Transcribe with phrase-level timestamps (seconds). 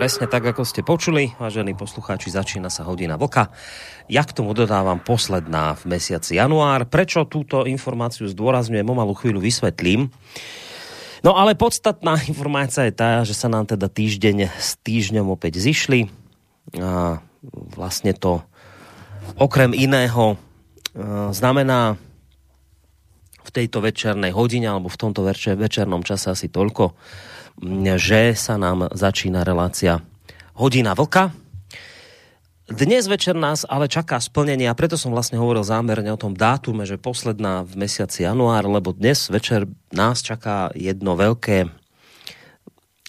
[0.00, 3.52] Presne tak, ako ste počuli, vážení poslucháči, začína sa hodina vlka.
[4.08, 6.88] Ja k tomu dodávam posledná v mesiaci január.
[6.88, 10.08] Prečo túto informáciu zdôrazňujem, o malú chvíľu vysvetlím.
[11.20, 16.08] No ale podstatná informácia je tá, že sa nám teda týždeň s týždňom opäť zišli.
[16.80, 17.20] A
[17.76, 18.40] vlastne to
[19.36, 20.36] okrem iného e,
[21.28, 22.00] znamená
[23.44, 25.20] v tejto večernej hodine alebo v tomto
[25.60, 26.96] večernom čase asi toľko,
[28.00, 30.00] že sa nám začína relácia
[30.56, 31.28] Hodina vlka.
[32.70, 36.88] Dnes večer nás ale čaká splnenie a preto som vlastne hovoril zámerne o tom dátume,
[36.88, 41.68] že posledná v mesiaci január, lebo dnes večer nás čaká jedno veľké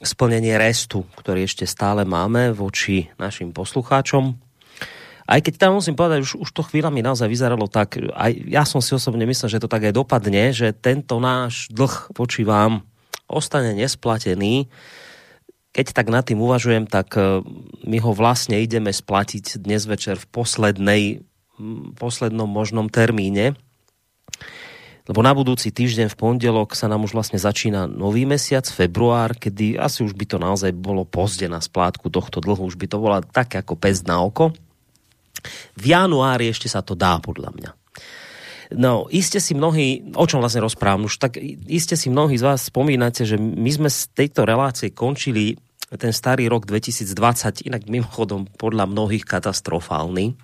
[0.01, 4.35] splnenie restu, ktorý ešte stále máme voči našim poslucháčom.
[5.31, 8.83] Aj keď tam musím povedať, už, už to chvíľami naozaj vyzeralo tak, aj ja som
[8.83, 12.83] si osobne myslel, že to tak aj dopadne, že tento náš dlh voči vám
[13.31, 14.67] ostane nesplatený,
[15.71, 17.39] keď tak nad tým uvažujem, tak e,
[17.87, 21.03] my ho vlastne ideme splatiť dnes večer v poslednej,
[21.95, 23.55] poslednom možnom termíne.
[25.09, 29.79] Lebo na budúci týždeň v pondelok sa nám už vlastne začína nový mesiac, február, kedy
[29.79, 33.19] asi už by to naozaj bolo pozde na splátku tohto dlhu, už by to bola
[33.23, 34.53] tak ako pest na oko.
[35.73, 37.71] V januári ešte sa to dá, podľa mňa.
[38.71, 41.35] No, iste si mnohí, o čom vlastne rozprávam, už tak
[41.67, 45.59] iste si mnohí z vás spomínate, že my sme z tejto relácie končili
[45.91, 50.39] ten starý rok 2020, inak mimochodom podľa mnohých katastrofálny.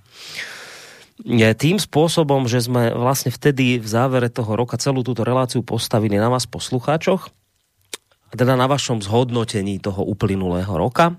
[1.55, 6.27] Tým spôsobom, že sme vlastne vtedy v závere toho roka celú túto reláciu postavili na
[6.27, 7.31] vás poslucháčoch,
[8.35, 11.16] teda na vašom zhodnotení toho uplynulého roka.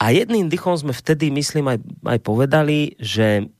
[0.00, 1.78] A jedným dychom sme vtedy, myslím, aj,
[2.08, 3.52] aj povedali, že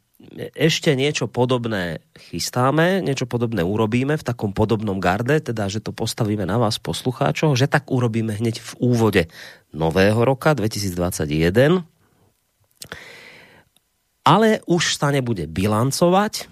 [0.54, 6.46] ešte niečo podobné chystáme, niečo podobné urobíme v takom podobnom garde, teda že to postavíme
[6.46, 9.22] na vás poslucháčov, že tak urobíme hneď v úvode
[9.74, 11.82] nového roka 2021.
[14.22, 16.46] Ale už sa nebude bilancovať,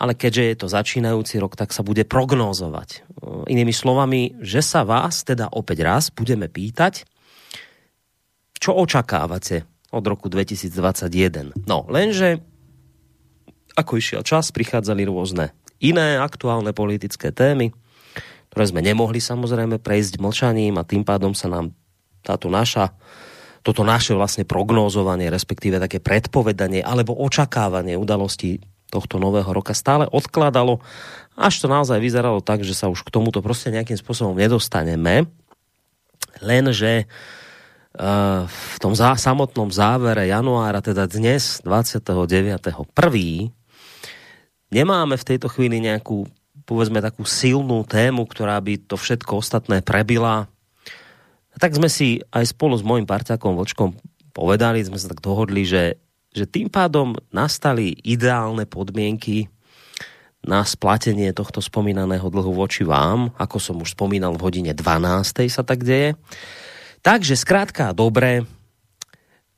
[0.00, 3.04] ale keďže je to začínajúci rok, tak sa bude prognózovať.
[3.52, 7.04] Inými slovami, že sa vás teda opäť raz budeme pýtať,
[8.56, 11.68] čo očakávate od roku 2021.
[11.68, 12.49] No, lenže
[13.80, 17.72] ako išiel čas, prichádzali rôzne iné aktuálne politické témy,
[18.52, 21.72] ktoré sme nemohli samozrejme prejsť mlčaním a tým pádom sa nám
[22.20, 22.92] táto naša
[23.60, 30.80] toto naše vlastne prognózovanie, respektíve také predpovedanie alebo očakávanie udalostí tohto nového roka stále odkladalo,
[31.36, 35.28] až to naozaj vyzeralo tak, že sa už k tomuto proste nejakým spôsobom nedostaneme.
[36.40, 43.59] Lenže uh, v tom samotnom závere januára, teda dnes 29.1.,
[44.70, 46.24] nemáme v tejto chvíli nejakú,
[46.64, 50.46] povedzme, takú silnú tému, ktorá by to všetko ostatné prebila.
[51.60, 53.92] Tak sme si aj spolu s môjim parťakom Vočkom
[54.32, 55.98] povedali, sme sa tak dohodli, že,
[56.32, 59.50] že tým pádom nastali ideálne podmienky
[60.40, 65.52] na splatenie tohto spomínaného dlhu voči vám, ako som už spomínal v hodine 12.
[65.52, 66.16] sa tak deje.
[67.04, 68.48] Takže skrátka, dobre,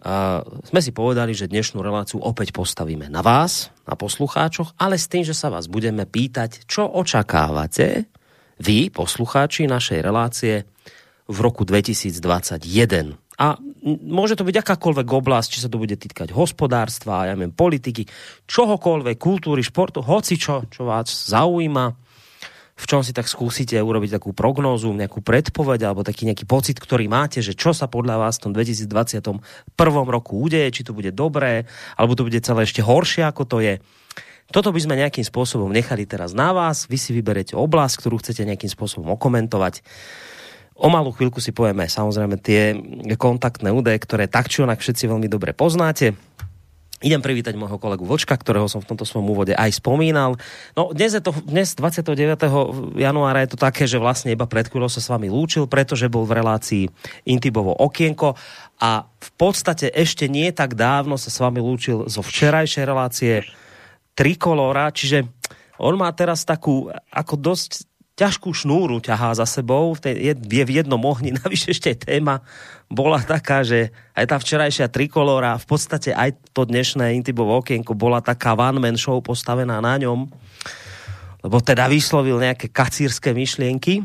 [0.02, 5.06] Uh, sme si povedali, že dnešnú reláciu opäť postavíme na vás, na poslucháčoch, ale s
[5.06, 8.10] tým, že sa vás budeme pýtať, čo očakávate
[8.58, 10.66] vy, poslucháči našej relácie
[11.30, 13.14] v roku 2021.
[13.38, 13.54] A
[14.02, 18.02] môže to byť akákoľvek oblasť, či sa to bude týkať hospodárstva, ja neviem, politiky,
[18.50, 22.01] čohokoľvek, kultúry, športu, hoci čo, čo vás zaujíma
[22.82, 27.06] v čom si tak skúsite urobiť takú prognózu, nejakú predpoveď alebo taký nejaký pocit, ktorý
[27.06, 29.38] máte, že čo sa podľa vás v tom 2021
[30.10, 33.78] roku udeje, či to bude dobré, alebo to bude celé ešte horšie, ako to je.
[34.50, 36.90] Toto by sme nejakým spôsobom nechali teraz na vás.
[36.90, 39.80] Vy si vyberete oblasť, ktorú chcete nejakým spôsobom okomentovať.
[40.74, 42.74] O malú chvíľku si povieme samozrejme tie
[43.14, 46.18] kontaktné údaje, ktoré tak či onak všetci veľmi dobre poznáte.
[47.02, 50.38] Idem privítať môjho kolegu Vočka, ktorého som v tomto svojom úvode aj spomínal.
[50.78, 52.14] No dnes, je to, dnes 29.
[52.94, 56.22] januára je to také, že vlastne iba pred chvíľou sa s vami lúčil, pretože bol
[56.22, 56.84] v relácii
[57.26, 58.38] Intibovo okienko
[58.78, 63.42] a v podstate ešte nie tak dávno sa s vami lúčil zo včerajšej relácie
[64.14, 65.26] Trikolora, čiže
[65.82, 71.32] on má teraz takú ako dosť ťažkú šnúru ťahá za sebou, je, v jednom ohni,
[71.42, 72.44] navyše ešte téma
[72.92, 78.20] bola taká, že aj tá včerajšia trikolora, v podstate aj to dnešné Intibovo okienko bola
[78.20, 80.28] taká one-man show postavená na ňom,
[81.40, 84.04] lebo teda vyslovil nejaké kacírske myšlienky.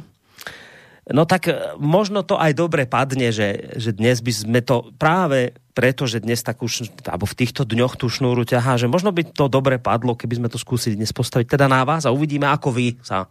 [1.08, 5.56] No tak e, možno to aj dobre padne, že, že dnes by sme to práve
[5.72, 9.24] preto, že dnes tak už, alebo v týchto dňoch tú šnúru ťahá, že možno by
[9.32, 11.56] to dobre padlo, keby sme to skúsili dnes postaviť.
[11.56, 13.30] Teda na vás a uvidíme, ako vy sa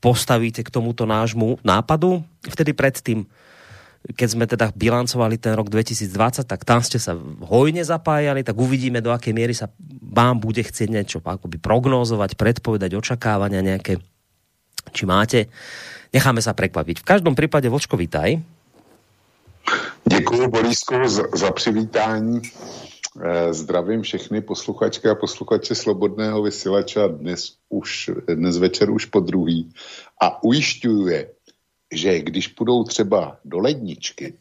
[0.00, 2.24] postavíte k tomuto nášmu nápadu.
[2.44, 3.28] Vtedy predtým
[4.00, 7.12] keď sme teda bilancovali ten rok 2020, tak tam ste sa
[7.44, 9.68] hojne zapájali, tak uvidíme, do akej miery sa
[10.00, 14.00] vám bude chcieť niečo akoby prognózovať, predpovedať, očakávania nejaké,
[14.96, 15.52] či máte.
[16.16, 17.04] Necháme sa prekvapiť.
[17.04, 18.40] V každom prípade, Vočko, vítaj.
[20.08, 22.40] Děkuji, Borísko, za, za přivítání.
[23.20, 29.68] Eh, zdravím všechny posluchačky a posluchače Slobodného vysílača dnes, už, dnes večer už po druhý.
[30.16, 31.28] A ujišťuju je,
[31.92, 34.34] že když půjdou třeba do ledničky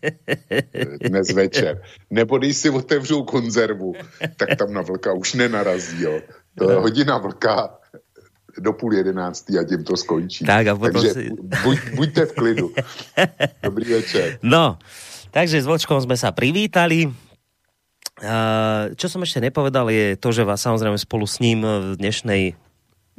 [1.02, 3.94] dnes večer, nebo když si otevřou konzervu,
[4.38, 6.04] tak tam na vlka už nenarazí.
[6.04, 6.22] Jo.
[6.56, 7.80] To je hodina vlka
[8.60, 10.46] do půl jedenáctý a tím to skončí.
[10.46, 11.30] Tak a potom takže si...
[11.64, 12.72] buď, buďte v klidu.
[13.64, 14.40] Dobrý večer.
[14.44, 14.80] No,
[15.32, 17.29] takže s Vočkom sme sa privítali.
[19.00, 22.60] Čo som ešte nepovedal je to, že vás samozrejme spolu s ním v dnešnej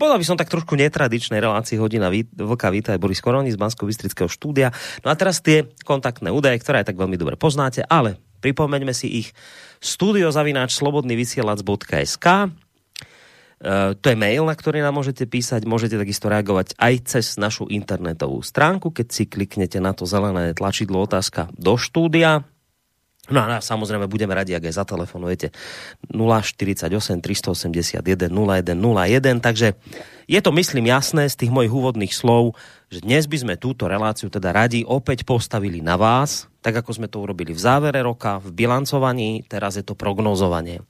[0.00, 3.84] Povedal by som tak trošku netradičnej relácii hodina Vlka Víta aj Boris Koroni z bansko
[3.84, 4.72] bystrického štúdia.
[5.04, 9.12] No a teraz tie kontaktné údaje, ktoré aj tak veľmi dobre poznáte, ale pripomeňme si
[9.20, 9.36] ich
[9.84, 12.48] studiozavináč slobodnyvysielac.sk e,
[13.92, 15.68] to je mail, na ktorý nám môžete písať.
[15.68, 21.04] Môžete takisto reagovať aj cez našu internetovú stránku, keď si kliknete na to zelené tlačidlo
[21.04, 22.48] otázka do štúdia.
[23.30, 25.54] No a samozrejme budeme radi, ak aj zatelefonujete
[26.10, 26.90] 048
[27.22, 29.78] 381 0101, takže
[30.26, 32.58] je to myslím jasné z tých mojich úvodných slov,
[32.90, 37.06] že dnes by sme túto reláciu teda radi opäť postavili na vás, tak ako sme
[37.06, 40.82] to urobili v závere roka, v bilancovaní, teraz je to prognozovanie.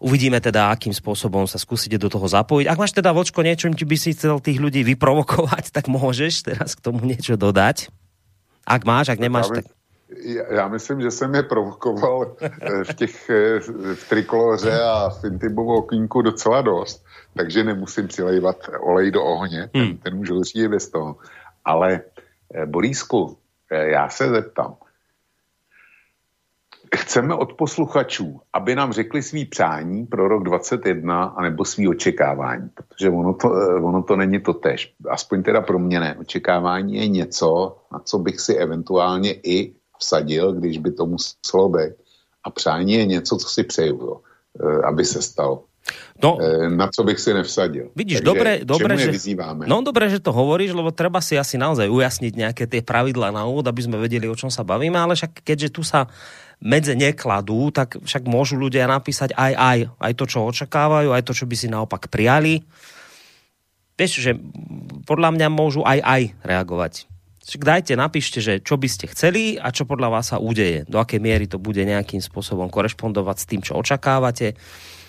[0.00, 2.72] Uvidíme teda, akým spôsobom sa skúsite do toho zapojiť.
[2.72, 6.72] Ak máš teda vočko niečo, či by si chcel tých ľudí vyprovokovať, tak môžeš teraz
[6.72, 7.92] k tomu niečo dodať.
[8.64, 9.68] Ak máš, ak nemáš, tak
[10.50, 13.60] já myslím, že jsem je provokoval eh, v těch eh,
[13.94, 17.04] v trikoloře a v Intibovo okýnku docela dost,
[17.36, 19.96] takže nemusím přilejvat olej do ohně, ten, hmm.
[19.96, 21.16] ten můžu říct bez toho.
[21.64, 22.00] Ale
[22.54, 23.36] eh, Borísku,
[23.70, 24.76] já se zeptám,
[26.96, 33.10] chceme od posluchačů, aby nám řekli svý přání pro rok 21 anebo svý očekávání, protože
[33.10, 33.48] ono to,
[33.82, 34.94] ono to není to tež.
[35.08, 36.16] Aspoň teda pro mě ne.
[36.20, 41.94] Očekávání je něco, na co bych si eventuálně i vsadil, když by to muselo být.
[42.44, 44.16] A přání je něco, co si přeju, jo,
[44.60, 45.64] e, aby se stalo.
[46.22, 47.90] No, e, na co bych si nevsadil.
[47.96, 49.08] Vidíš, dobre, dobre, že,
[49.64, 53.48] no, dobre, že to hovoríš, lebo treba si asi naozaj ujasniť nejaké tie pravidlá na
[53.48, 56.12] úvod, aby sme vedeli, o čom sa bavíme, ale však keďže tu sa
[56.60, 61.32] medze nekladú, tak však môžu ľudia napísať aj aj, aj to, čo očakávajú, aj to,
[61.32, 62.60] čo by si naopak prijali.
[63.96, 64.32] Vieš, že
[65.08, 67.09] podľa mňa môžu aj aj reagovať
[67.50, 70.86] však dajte, napíšte, že čo by ste chceli a čo podľa vás sa udeje.
[70.86, 74.54] Do akej miery to bude nejakým spôsobom korešpondovať s tým, čo očakávate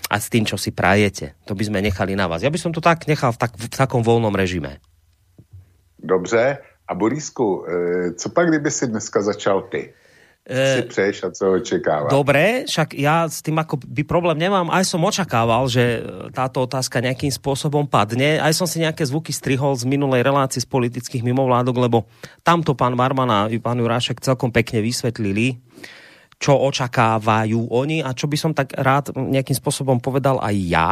[0.10, 1.38] a s tým, čo si prajete.
[1.46, 2.42] To by sme nechali na vás.
[2.42, 4.82] Ja by som to tak nechal v, tak, v takom voľnom režime.
[6.02, 6.58] Dobře.
[6.90, 9.94] A Borisku, e, co pak, kdyby si dneska začal ty?
[10.50, 12.10] Si přeješ a co očakáva.
[12.10, 14.74] Dobre, však ja s tým ako by problém nemám.
[14.74, 16.02] Aj som očakával, že
[16.34, 18.42] táto otázka nejakým spôsobom padne.
[18.42, 22.10] Aj som si nejaké zvuky strihol z minulej relácie z politických mimovládok, lebo
[22.42, 25.62] tamto pán Marman a pán Jurášek celkom pekne vysvetlili,
[26.42, 30.90] čo očakávajú oni a čo by som tak rád nejakým spôsobom povedal aj ja.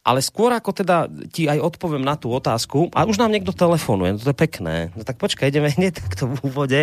[0.00, 4.16] Ale skôr ako teda ti aj odpoviem na tú otázku, a už nám niekto telefonuje,
[4.16, 4.88] no to je pekné.
[4.96, 6.80] No tak počkaj, ideme hneď takto v úvode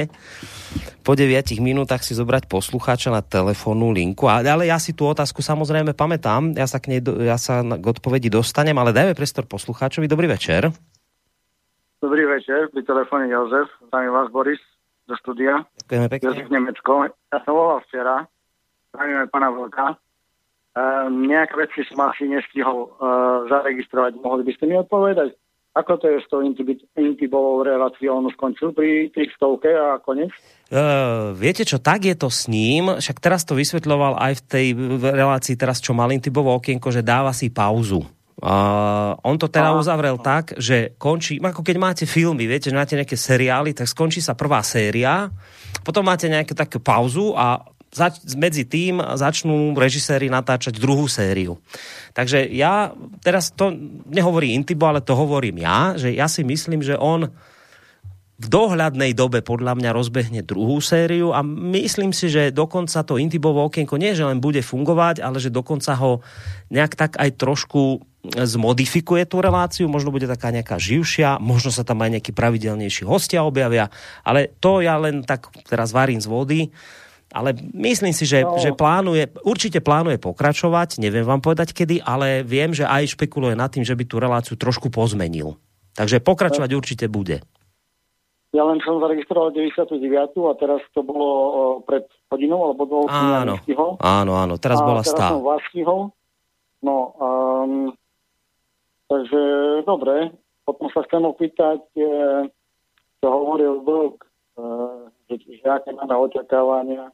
[1.01, 4.29] po 9 minútach si zobrať poslucháča na telefónnu linku.
[4.29, 8.29] Ale ja si tú otázku samozrejme pamätám, ja sa k nej, ja sa k odpovedi
[8.29, 10.05] dostanem, ale dajme priestor poslucháčovi.
[10.05, 10.69] Dobrý večer.
[11.97, 14.61] Dobrý večer, pri telefóne Jozef, zdravím vás Boris
[15.09, 15.65] do studia.
[15.81, 16.25] Ďakujeme pekne.
[16.29, 17.09] Jozef Nemecko.
[17.33, 18.29] Ja som volal včera,
[18.93, 19.97] zdravíme pána Vlka
[20.77, 24.21] Uh, nejaké veci som asi nestihol uh, zaregistrovať.
[24.21, 25.33] Mohli by ste mi odpovedať?
[25.73, 26.45] Ako to je s tou
[26.97, 28.21] intibovou reláciou?
[28.21, 30.29] On skončil pri tých stovke a konec?
[30.69, 32.93] Uh, viete čo, tak je to s ním.
[33.01, 34.67] Však teraz to vysvetľoval aj v tej
[35.01, 38.05] relácii, teraz čo mal Intibovo okienko, že dáva si pauzu.
[38.37, 42.93] Uh, on to teda uzavrel tak, že končí, ako keď máte filmy, viete, že máte
[42.93, 45.33] nejaké seriály, tak skončí sa prvá séria,
[45.81, 51.59] potom máte nejakú takú pauzu a zač- medzi tým začnú režiséri natáčať druhú sériu.
[52.13, 52.91] Takže ja,
[53.23, 53.71] teraz to
[54.09, 57.31] nehovorí Intibo, ale to hovorím ja, že ja si myslím, že on
[58.37, 61.41] v dohľadnej dobe podľa mňa rozbehne druhú sériu a
[61.73, 65.97] myslím si, že dokonca to Intibovo okienko nie, že len bude fungovať, ale že dokonca
[65.97, 66.21] ho
[66.69, 67.97] nejak tak aj trošku
[68.29, 73.41] zmodifikuje tú reláciu, možno bude taká nejaká živšia, možno sa tam aj nejakí pravidelnejší hostia
[73.41, 73.89] objavia,
[74.21, 76.61] ale to ja len tak teraz varím z vody,
[77.31, 78.55] ale myslím si, že, no.
[78.55, 83.67] že plánuje, určite plánuje pokračovať, neviem vám povedať kedy, ale viem, že aj špekuluje nad
[83.67, 85.59] tým, že by tú reláciu trošku pozmenil.
[85.97, 86.77] Takže pokračovať no.
[86.79, 87.43] určite bude.
[88.55, 89.99] Ja len som zaregistroval 99.
[90.47, 91.29] a teraz to bolo
[91.83, 93.03] pred hodinou alebo dvou.
[93.11, 93.59] Áno,
[93.99, 95.27] áno, áno, teraz a bola teraz stá.
[95.35, 96.15] som vás stihol.
[96.79, 97.91] No, um,
[99.11, 99.41] takže
[99.83, 100.31] dobre.
[100.67, 102.03] Potom sa chcem opýtať, e,
[103.23, 104.27] čo hovoril Vlk, e,
[105.31, 107.07] že, že aké máme očakávania,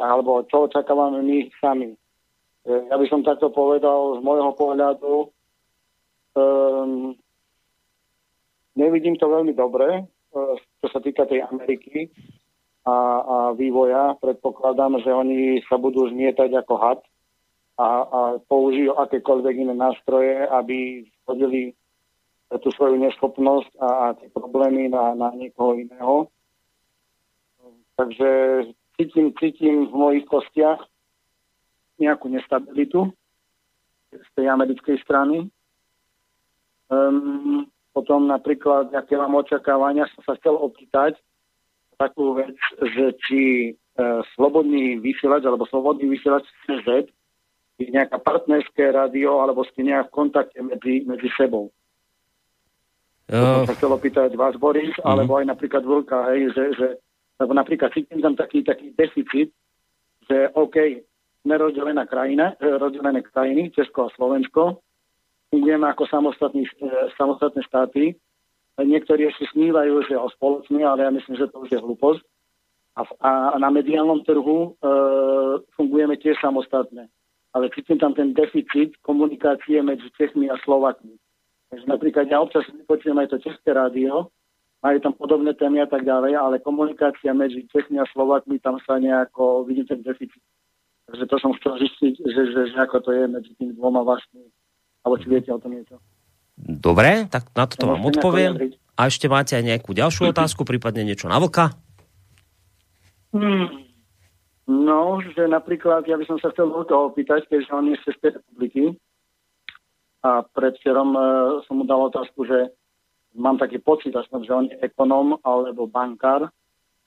[0.00, 1.90] alebo čo očakávame my sami.
[1.90, 5.14] E, ja by som takto povedal z môjho pohľadu,
[6.36, 7.16] um,
[8.76, 10.04] nevidím to veľmi dobre,
[10.80, 12.06] čo sa týka tej Ameriky
[12.86, 14.14] a, a vývoja.
[14.22, 17.00] Predpokladám, že oni sa budú zmietať ako had
[17.80, 21.74] a, a použijú akékoľvek iné nástroje, aby hodili
[22.50, 26.30] tú svoju neschopnosť a, a tie problémy na, na niekoho iného.
[27.94, 28.30] Takže
[29.00, 30.84] cítim, cítim v mojich kostiach
[31.96, 33.08] nejakú nestabilitu
[34.12, 35.48] z tej americkej strany.
[36.92, 37.64] Um,
[37.96, 41.16] potom napríklad, aké mám očakávania, som sa chcel opýtať
[41.96, 43.40] takú vec, že či
[43.72, 47.08] uh, slobodný vysielač alebo slobodný vysielač CZ
[47.80, 51.72] je nejaká partnerské rádio alebo ste nejak v kontakte medzi, medzi sebou.
[53.30, 55.06] Uh, som sa chcel opýtať vás, Boris, uh-huh.
[55.06, 56.86] alebo aj napríklad Vlka, hej, že, že
[57.40, 59.48] lebo napríklad cítim tam taký, taký deficit,
[60.28, 60.76] že OK,
[61.40, 64.84] sme rozdelená krajina, e, rozdelené krajiny, Česko a Slovensko,
[65.48, 68.14] fungujeme ako samostatní, e, samostatné štáty.
[68.76, 72.22] Niektorí ešte snívajú, že o spoločný, ale ja myslím, že to už je hlúposť.
[72.96, 74.88] A, a, a na mediálnom trhu e,
[75.80, 77.08] fungujeme tiež samostatne.
[77.56, 81.16] Ale cítim tam ten deficit komunikácie medzi Čechmi a Slovakmi.
[81.70, 84.30] Takže napríklad ja občas počujem aj to České rádio,
[84.80, 88.96] majú tam podobné témy a tak ďalej, ale komunikácia medzi Čechmi a Slovakmi, tam sa
[88.96, 90.40] nejako vidím ten deficit.
[91.10, 94.48] Takže to som chcel zistiť, že, že, že ako to je medzi tými dvoma vlastnými.
[95.04, 95.98] Alebo či viete o tom niečo.
[96.60, 98.76] Dobre, tak na toto vám odpoviem.
[98.94, 101.72] A ešte máte aj nejakú ďalšiu otázku, prípadne niečo na vlka?
[103.32, 103.90] Hmm.
[104.70, 108.30] No, že napríklad, ja by som sa chcel vlka opýtať, keďže on je z Českej
[108.38, 108.82] republiky.
[110.20, 111.22] A predvčerom uh,
[111.64, 112.70] som mu dal otázku, že
[113.34, 116.48] mám taký pocit, že on je ekonóm alebo bankár,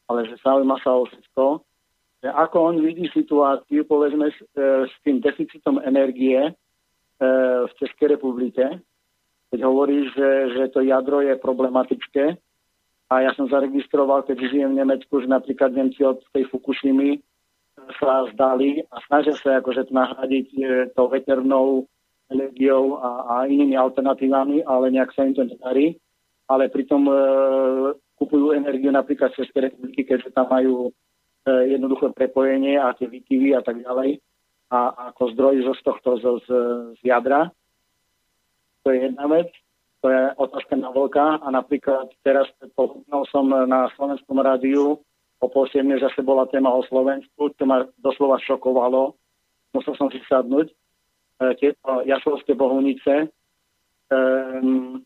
[0.07, 1.63] ale že zaujíma sa o všetko
[2.23, 6.51] že ako on vidí situáciu, povedzme, s, e, s tým deficitom energie e,
[7.67, 8.63] v Českej republike,
[9.51, 12.39] keď hovorí, že, že to jadro je problematické.
[13.11, 17.19] A ja som zaregistroval, keď žijem v Nemecku, že napríklad Nemci od tej Fukushimy
[17.99, 20.61] sa zdali a snažia sa akože nahradiť e,
[20.95, 21.91] to veternou
[22.31, 25.99] energiou a, a inými alternatívami, ale nejak sa im to nedarí.
[26.53, 27.15] Ale pritom e,
[28.21, 30.93] kupujú energiu napríklad z Českej republiky, keďže tam majú
[31.43, 34.23] E, jednoduché prepojenie a tie výkyvy a tak ďalej
[34.71, 36.47] a ako zdroj zo z tohto z, z,
[36.95, 37.51] z jadra.
[38.87, 39.51] To je jedna vec.
[39.99, 42.47] To je otázka na vlka a napríklad teraz
[42.79, 45.03] pohľadnul som na slovenskom rádiu
[45.43, 49.11] o pol zase bola téma o Slovensku, čo ma doslova šokovalo.
[49.75, 50.71] Musel som si sadnúť.
[50.71, 50.75] E,
[51.59, 53.27] tieto jaslovské bohunice
[54.07, 55.03] um,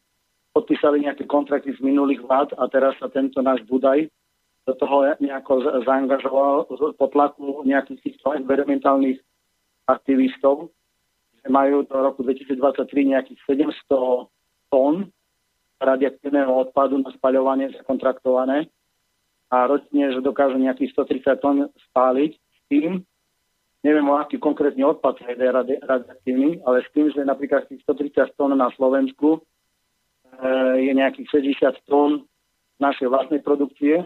[0.58, 4.10] podpísali nejaké kontrakty z minulých vlád a teraz sa tento náš Budaj
[4.66, 6.66] do toho nejako zaangažoval
[6.98, 9.22] po tlaku nejakých týchto environmentálnych
[9.86, 10.74] aktivistov,
[11.40, 12.58] že majú do roku 2023
[12.90, 14.28] nejakých 700
[14.74, 15.14] tón
[15.78, 18.68] radioaktívneho odpadu na spaľovanie zakontraktované
[19.54, 21.58] a ročne, že dokážu nejakých 130 tón
[21.94, 23.06] spáliť s tým,
[23.86, 25.38] neviem o aký konkrétny odpad je
[25.86, 29.46] radioaktívny, ale s tým, že napríklad tých 130 tón na Slovensku
[30.78, 31.28] je nejakých
[31.58, 32.30] 60 tón
[32.78, 34.06] našej vlastnej produkcie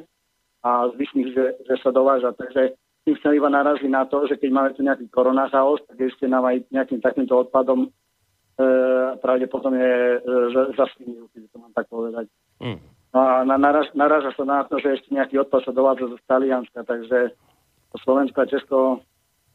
[0.63, 2.31] a zvyšných, že, že sa dováža.
[2.37, 6.29] Takže tým sa iba narazí na to, že keď máme tu nejaký koronachaos, tak ešte
[6.29, 7.89] nám aj nejakým takýmto odpadom e,
[9.19, 10.17] pravdepodobne e,
[10.77, 12.29] zasvinujú, keď to mám tak povedať.
[12.61, 12.79] Mm.
[13.11, 16.17] No a na, naraz, naráža sa na to, že ešte nejaký odpad sa dovádza zo
[16.29, 17.35] Talianska, takže
[18.05, 18.77] Slovensko a Česko,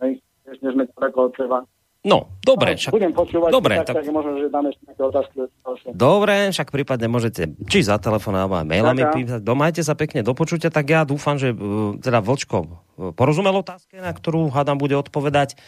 [0.04, 1.58] hej, ešte sme ďaleko od seba.
[2.06, 2.78] No, dobre.
[2.78, 2.94] Však...
[2.94, 5.34] Budem počúvať, dobre, tak, tak, tak možno, že dáme nejaké otázky.
[5.90, 9.42] Dobre, však prípadne môžete či za telefón alebo aj mailami písať.
[9.42, 13.98] Domajte sa pekne do počutia, tak ja dúfam, že uh, teda Vlčko uh, porozumel otázke,
[13.98, 15.58] na ktorú hádam bude odpovedať.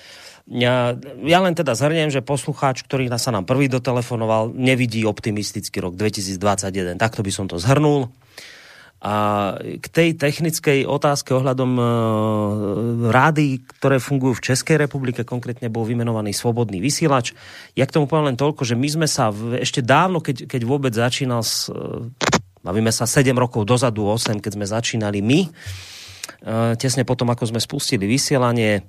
[0.47, 0.95] Ja,
[1.27, 7.03] ja len teda zhrniem, že poslucháč, ktorý sa nám prvý dotelefonoval, nevidí optimistický rok 2021.
[7.03, 8.15] Takto by som to zhrnul.
[8.99, 11.85] A k tej technickej otázke ohľadom e,
[13.15, 17.31] rády, ktoré fungujú v Českej republike, konkrétne bol vymenovaný Slobodný vysielač.
[17.79, 20.63] Ja k tomu poviem len toľko, že my sme sa v, ešte dávno, keď, keď
[20.67, 25.51] vôbec začínal, s, e, sa 7 rokov dozadu, 8, keď sme začínali my, e,
[26.75, 28.83] tesne potom, ako sme spustili vysielanie,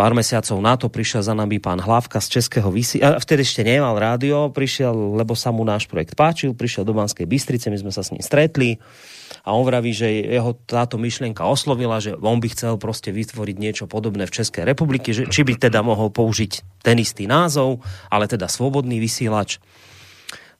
[0.00, 3.20] pár mesiacov na to prišiel za nami pán Hlavka z Českého vysielača.
[3.20, 7.68] Vtedy ešte nemal rádio, prišiel, lebo sa mu náš projekt páčil, prišiel do Banskej Bystrice,
[7.68, 8.80] my sme sa s ním stretli
[9.44, 13.84] a on vraví, že jeho táto myšlienka oslovila, že on by chcel proste vytvoriť niečo
[13.84, 18.48] podobné v Českej republike, že či by teda mohol použiť ten istý názov, ale teda
[18.48, 19.60] slobodný vysielač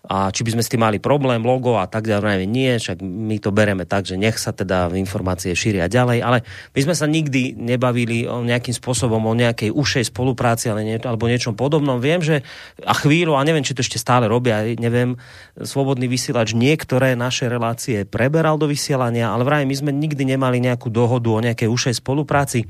[0.08, 3.36] a či by sme s tým mali problém, logo a tak ďalej, nie, však my
[3.36, 6.38] to bereme tak, že nech sa teda informácie šíria ďalej, ale
[6.72, 11.28] my sme sa nikdy nebavili o nejakým spôsobom o nejakej ušej spolupráci ale nie, alebo
[11.28, 12.00] niečom podobnom.
[12.00, 12.40] Viem, že
[12.80, 15.20] a chvíľu, a neviem, či to ešte stále robia, neviem,
[15.60, 20.88] Slobodný vysielač niektoré naše relácie preberal do vysielania, ale vraj my sme nikdy nemali nejakú
[20.88, 22.64] dohodu o nejakej ušej spolupráci.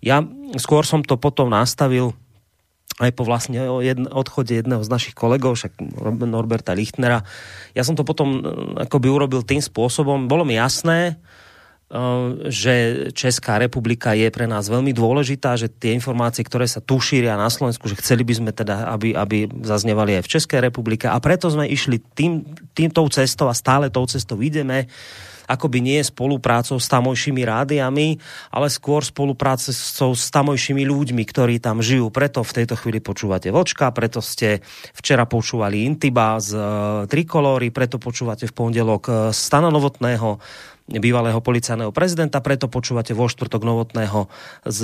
[0.00, 0.24] Ja
[0.56, 2.16] skôr som to potom nastavil
[3.00, 3.64] aj po vlastne
[4.12, 5.80] odchode jedného z našich kolegov, však
[6.28, 7.24] Norberta Lichtnera.
[7.72, 8.40] Ja som to potom e,
[8.84, 11.16] akoby urobil tým spôsobom, bolo mi jasné,
[12.46, 12.74] že
[13.18, 17.50] Česká republika je pre nás veľmi dôležitá, že tie informácie, ktoré sa tu šíria na
[17.50, 21.50] Slovensku, že chceli by sme teda, aby, aby zaznevali aj v Českej republike a preto
[21.50, 22.46] sme išli tým,
[22.78, 24.86] týmto cestou a stále tou cestou ideme
[25.50, 28.22] akoby nie spoluprácou s tamojšími rádiami,
[28.54, 32.14] ale skôr spoluprácou s tamojšími ľuďmi, ktorí tam žijú.
[32.14, 34.62] Preto v tejto chvíli počúvate Vočka, preto ste
[34.94, 36.62] včera počúvali Intiba z uh,
[37.10, 40.38] Trikolóry, preto počúvate v pondelok uh, Stana Novotného,
[40.98, 44.26] bývalého policajného prezidenta, preto počúvate vo štvrtok novotného
[44.66, 44.82] s,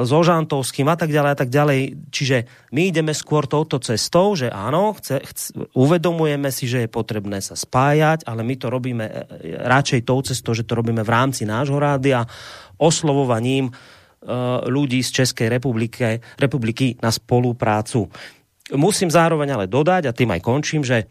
[0.00, 1.80] s Ožantovským a tak ďalej a tak ďalej.
[2.08, 2.36] Čiže
[2.72, 7.52] my ideme skôr touto cestou, že áno, chce, chce, uvedomujeme si, že je potrebné sa
[7.52, 9.12] spájať, ale my to robíme e,
[9.60, 12.24] radšej tou cestou, že to robíme v rámci nášho rádia,
[12.80, 13.72] oslovovaním e,
[14.72, 18.08] ľudí z Českej republiky, republiky na spoluprácu.
[18.72, 21.04] Musím zároveň ale dodať, a tým aj končím, že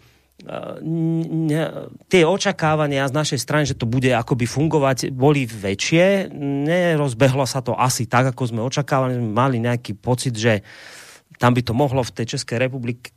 [2.10, 6.34] tie očakávania z našej strany, že to bude akoby fungovať, boli väčšie.
[6.66, 9.22] Nerozbehlo sa to asi tak, ako sme očakávali.
[9.22, 10.66] Mali nejaký pocit, že
[11.42, 13.10] tam by to mohlo v tej Českej republike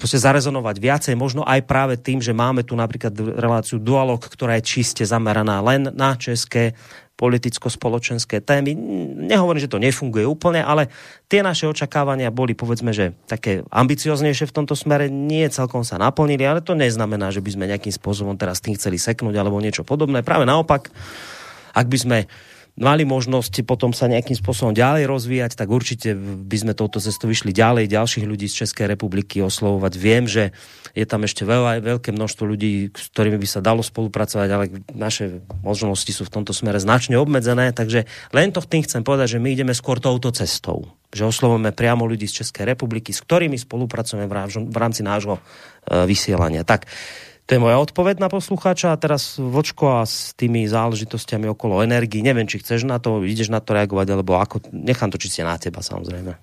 [0.00, 5.04] zarezonovať viacej, možno aj práve tým, že máme tu napríklad reláciu Dualog, ktorá je čiste
[5.04, 6.72] zameraná len na české
[7.18, 8.78] politicko-spoločenské témy.
[9.26, 10.86] Nehovorím, že to nefunguje úplne, ale
[11.26, 16.46] tie naše očakávania boli, povedzme, že také ambicioznejšie v tomto smere, nie celkom sa naplnili,
[16.46, 20.22] ale to neznamená, že by sme nejakým spôsobom teraz tým chceli seknúť alebo niečo podobné.
[20.22, 20.94] Práve naopak,
[21.74, 22.18] ak by sme
[22.78, 27.50] mali možnosť potom sa nejakým spôsobom ďalej rozvíjať, tak určite by sme touto cestou vyšli
[27.50, 29.92] ďalej, ďalších ľudí z Českej republiky oslovovať.
[29.98, 30.54] Viem, že
[30.94, 34.64] je tam ešte veľa, veľké množstvo ľudí, s ktorými by sa dalo spolupracovať, ale
[34.94, 39.42] naše možnosti sú v tomto smere značne obmedzené, takže len to tým chcem povedať, že
[39.42, 40.86] my ideme skôr touto cestou.
[41.08, 44.28] Že oslovujeme priamo ľudí z Českej republiky, s ktorými spolupracujeme
[44.68, 46.68] v rámci nášho e, vysielania.
[46.68, 46.84] Tak,
[47.48, 52.20] to je moja odpoveď na poslucháča a teraz Vočko a s tými záležitostiami okolo energii.
[52.20, 55.56] Neviem, či chceš na to, ideš na to reagovať, alebo ako, nechám to čistě na
[55.56, 56.36] teba samozřejmě.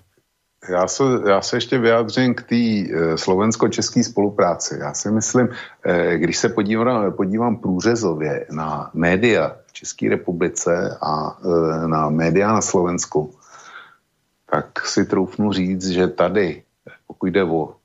[0.70, 4.78] Já se, já se ještě vyjádřím k té e, slovensko-české spolupráci.
[4.80, 5.48] Já si myslím,
[5.84, 12.52] e, když se podívám, podívám průřezově na média v České republice a e, na média
[12.52, 13.34] na Slovensku,
[14.50, 16.62] tak si troufnu říct, že tady,
[17.06, 17.75] pokud jde o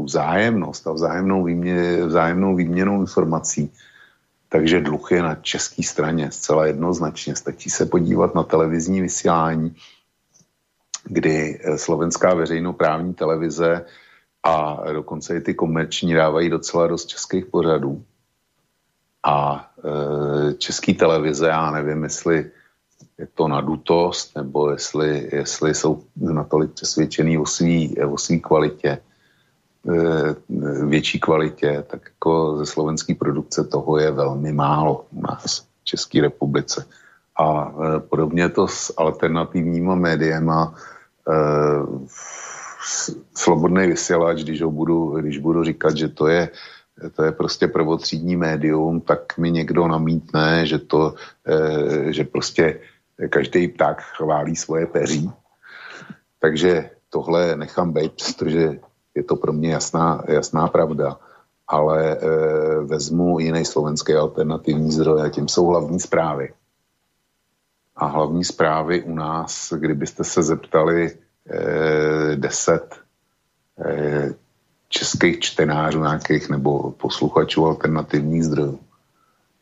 [0.00, 3.68] tu vzájemnost a vzájemnou, výmě, vzájemnou výměnou informací,
[4.48, 7.36] takže dluh je na české straně zcela jednoznačně.
[7.36, 9.76] Stačí se podívat na televizní vysílání,
[11.04, 13.84] kdy eh, slovenská veřejnoprávní televize
[14.40, 18.00] a dokonce i ty komerční dávají docela dost českých pořadů.
[19.20, 22.50] A e, český televize, já nevím, jestli
[23.18, 27.44] je to nadutost, nebo jestli, jestli jsou natolik přesvědčený o
[28.40, 29.09] kvalitě, Eh,
[30.84, 36.20] větší kvalitě, tak jako ze slovenské produkce toho je velmi málo u nás v České
[36.20, 36.86] republice.
[37.38, 40.74] A eh, podobně to s alternativníma médiema
[41.28, 42.12] eh,
[43.34, 46.48] slobodný vysílač, když, ho budu, když budu říkat, že to je
[47.16, 51.14] to je prostě prvotřídní médium, tak mi někdo namítne, že to,
[52.10, 52.80] že prostě
[53.30, 55.30] každý pták chválí svoje peří.
[56.38, 58.78] Takže tohle nechám být, protože
[59.14, 61.16] je to pro mě jasná, jasná pravda.
[61.68, 62.18] Ale e,
[62.80, 66.52] vezmu jiný slovenský alternativní zdroj a tím jsou hlavní zprávy.
[67.96, 73.00] A hlavní zprávy u nás, kdybyste se zeptali e, deset
[73.84, 74.34] e,
[74.88, 78.80] českých čtenářů nějakých nebo posluchačů alternativních zdrojů,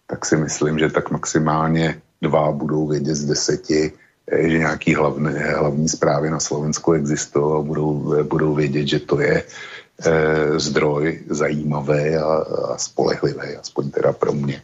[0.06, 3.92] tak si myslím, že tak maximálně dva budou vědět z deseti,
[4.32, 9.42] že nějaký hlavní, hlavní zprávy na Slovensku existují a budou, budou vědět, že to je
[9.42, 14.62] eh, zdroj zajímavý a, a spolehlivý, aspoň teda pro mě.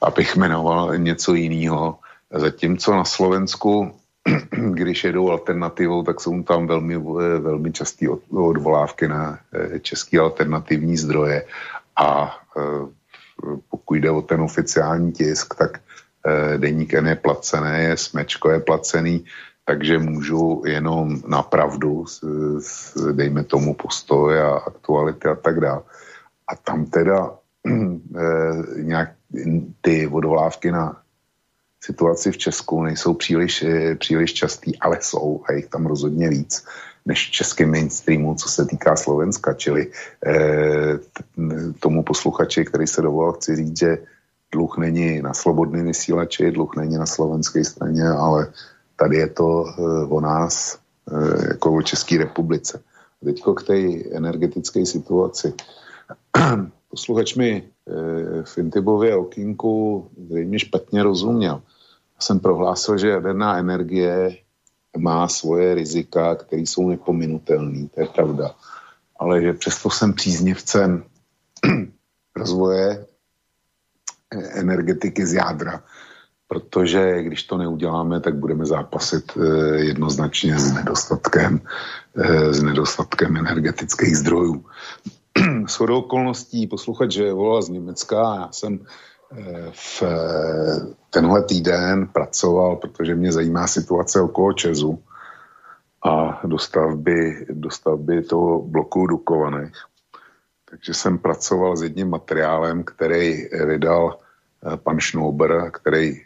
[0.00, 1.98] Abych jmenoval něco jiného.
[2.34, 3.92] Zatímco na Slovensku,
[4.50, 10.96] když jedou alternativou, tak jsou tam velmi, eh, velmi časté odvolávky na eh, české alternativní
[10.96, 11.44] zdroje
[11.96, 12.38] a
[13.70, 15.80] pokud jde o ten oficiální tisk, tak
[16.56, 19.24] deník N je placený, je smečko je placený,
[19.64, 22.04] takže můžu jenom na pravdu,
[23.12, 25.82] dejme tomu postoj a aktuality a tak dále.
[26.48, 27.30] A tam teda
[28.76, 29.12] nějak
[29.80, 31.02] ty odvolávky na
[31.84, 36.64] situaci v Česku nejsou příliš, eh, příliš častý, ale jsou a jich tam rozhodně víc
[37.06, 39.90] než v českém mainstreamu, co se týká Slovenska, čili
[40.26, 40.98] eh,
[41.80, 43.98] tomu posluchači, který se dovolal, chci říct, že
[44.52, 48.52] dluh není na slobodný vysílači, dluh není na slovenské straně, ale
[48.96, 50.78] tady je to eh, o nás,
[51.10, 52.82] eh, jako o České republice.
[53.24, 53.78] Teďko k té
[54.12, 55.54] energetické situaci.
[56.88, 61.62] Posluchač mi eh, v Intibově okýnku zřejmě špatně rozuměl
[62.22, 64.36] jsem prohlásil, že jaderná energie
[64.96, 68.54] má svoje rizika, které jsou nepominutelné, to je pravda.
[69.18, 71.04] Ale že přesto jsem příznivcem
[72.36, 73.06] rozvoje
[74.54, 75.82] energetiky z jádra,
[76.48, 81.60] protože když to neuděláme, tak budeme zápasit eh, jednoznačně s nedostatkem,
[82.16, 84.64] eh, s nedostatkem energetických zdrojů.
[85.68, 88.78] Shodou okolností posluchač, volal z Německa, já jsem
[89.72, 90.02] v
[91.10, 95.02] tenhle týden pracoval, protože mě zajímá situace okolo Česu
[96.04, 99.76] a dostavby, dostavby toho bloku Dukovaných.
[100.70, 104.21] Takže jsem pracoval s jedním materiálem, který vydal eh,
[104.76, 106.24] pan Schnauber, který eh,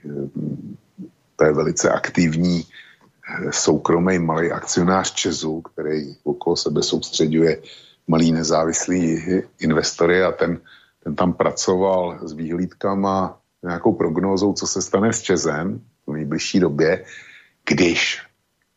[1.37, 7.63] to je velice aktivní eh, soukromý malý akcionář Česu, který okolo sebe soustředuje
[8.09, 9.23] malý nezávislý
[9.59, 10.61] investory a ten
[11.07, 17.05] ten tam pracoval s výhlídkama, nějakou prognózou, co se stane s Čezem v nejbližší době,
[17.69, 18.23] když,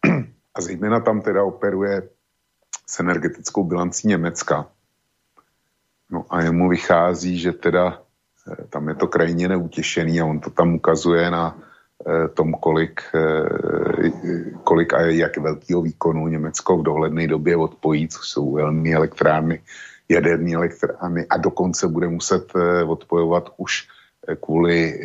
[0.56, 2.10] a zejména tam teda operuje
[2.90, 4.70] s energetickou bilancí Německa.
[6.10, 8.02] No a jemu vychází, že teda
[8.70, 11.58] tam je to krajně neutěšený a on to tam ukazuje na
[12.08, 14.10] eh, tom, kolik, eh,
[14.64, 19.62] kolik a jak velkého výkonu Německo v dohledné době odpojí, což jsou velmi elektrárny
[20.10, 23.88] jaderní elektrárny a dokonce bude muset eh, odpojovat už
[24.42, 25.00] kvůli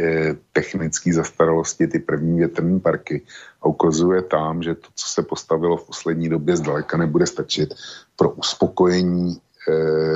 [0.53, 3.23] technické zastaralosti ty první větrní parky
[3.63, 7.75] a ukazuje tam, že to, co se postavilo v poslední době, zdaleka nebude stačit
[8.17, 9.39] pro uspokojení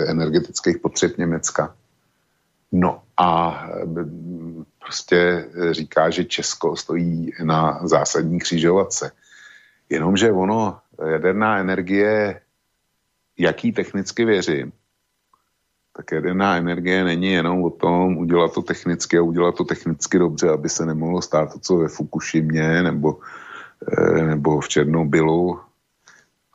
[0.06, 1.74] energetických potřeb Německa.
[2.72, 3.62] No a
[4.84, 9.12] prostě říká, že Česko stojí na zásadní křižovatce.
[9.88, 10.78] Jenomže ono,
[11.10, 12.40] jaderná energie,
[13.38, 14.72] jaký technicky věřím,
[15.96, 20.50] tak jaderná energie není jenom o tom udělat to technicky a udělat to technicky dobře,
[20.50, 23.18] aby se nemohlo stát to, co ve Fukushimě nebo,
[23.98, 25.60] eh, nebo v Černobylu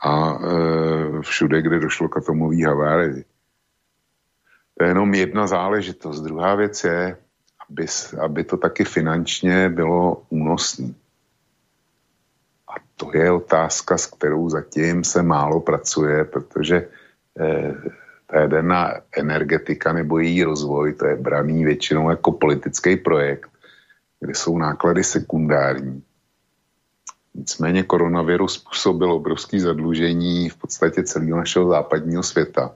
[0.03, 3.25] a eh, všude, kde došlo k atomové havárii.
[4.77, 6.21] To je jenom jedna záležitost.
[6.21, 7.17] Druhá věc je,
[7.69, 7.85] aby,
[8.21, 10.93] aby to taky finančně bylo únosné.
[12.67, 16.87] A to je otázka, s kterou zatím se málo pracuje, protože
[17.39, 17.73] eh,
[18.27, 23.49] ta jaderná energetika nebo její rozvoj, to je braný většinou jako politický projekt,
[24.19, 26.03] kde jsou náklady sekundární.
[27.33, 32.75] Nicméně koronavirus způsobil obrovské zadlužení v podstatě celého našeho západního světa.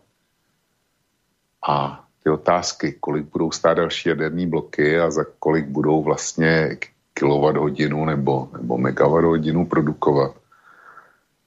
[1.67, 6.77] A ty otázky, kolik budou stát další jaderní bloky a za kolik budou vlastně
[7.13, 10.31] kilowatt hodinu nebo, nebo megawatt hodinu produkovat,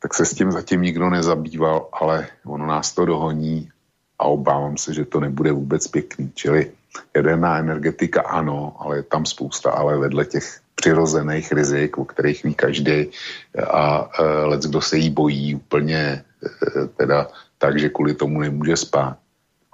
[0.02, 3.68] tak se s tím zatím nikdo nezabýval, ale ono nás to dohoní
[4.18, 6.32] a obávám se, že to nebude vůbec pěkný.
[6.34, 6.72] Čili
[7.16, 12.54] jaderná energetika ano, ale je tam spousta, ale vedle těch přirozených rizik, o kterých ví
[12.54, 13.10] každý
[13.70, 16.24] a e, lec, kdo se jí bojí úplně e,
[16.96, 19.16] teda tak, že kvůli tomu nemůže spát.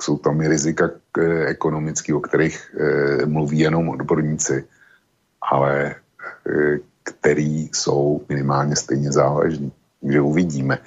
[0.02, 4.64] Jsou tam i rizika e, ekonomické, o kterých e, mluví jenom odborníci,
[5.50, 5.94] ale
[6.46, 9.72] e, který jsou minimálně stejně závažní.
[10.02, 10.78] Takže uvidíme.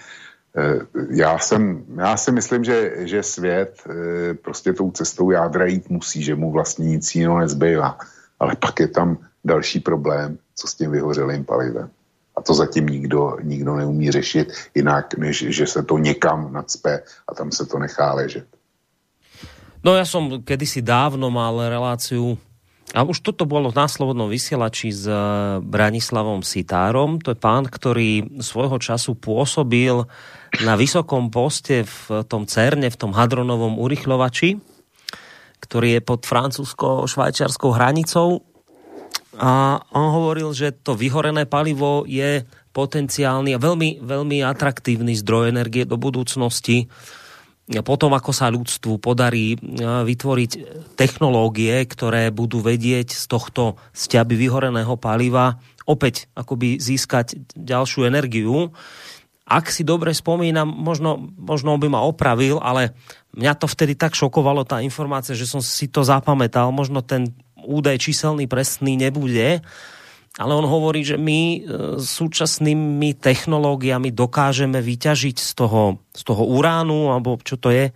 [1.10, 3.84] Já, jsem, já si myslím, že, že svět
[4.42, 7.98] prostě tou cestou jádra jít musí, že mu vlastně nic jiného nezbývá.
[8.40, 11.90] Ale pak je tam další problém, co s tím vyhořelým palivem.
[12.36, 17.36] A to zatím nikdo, nikdo neumí řešit jinak, než že se to někam nadspe a
[17.36, 18.48] tam se to nechá ležet.
[19.80, 22.36] No ja som kedysi dávno mal reláciu
[22.90, 25.18] A už toto bolo na Slobodnom vysielači s eh,
[25.62, 27.22] Branislavom Sitárom.
[27.22, 30.10] To je pán, ktorý svojho času pôsobil
[30.66, 34.58] na vysokom poste v tom CERNE, v tom hadronovom urychľovači,
[35.62, 38.42] ktorý je pod francúzsko-švajčiarskou hranicou.
[39.38, 42.42] A on hovoril, že to vyhorené palivo je
[42.74, 46.90] potenciálny a veľmi, veľmi atraktívny zdroj energie do budúcnosti
[47.86, 50.52] potom, ako sa ľudstvu podarí e, vytvoriť
[50.98, 58.74] technológie, ktoré budú vedieť z tohto sťaby vyhoreného paliva opäť akoby získať ďalšiu energiu.
[59.50, 62.94] Ak si dobre spomínam, možno, možno by ma opravil, ale
[63.34, 66.70] mňa to vtedy tak šokovalo, tá informácia, že som si to zapamätal.
[66.70, 69.62] Možno ten údaj číselný presný nebude,
[70.40, 71.60] ale on hovorí, že my e,
[72.00, 77.92] súčasnými technológiami dokážeme vyťažiť z toho, z toho uránu, alebo čo to je,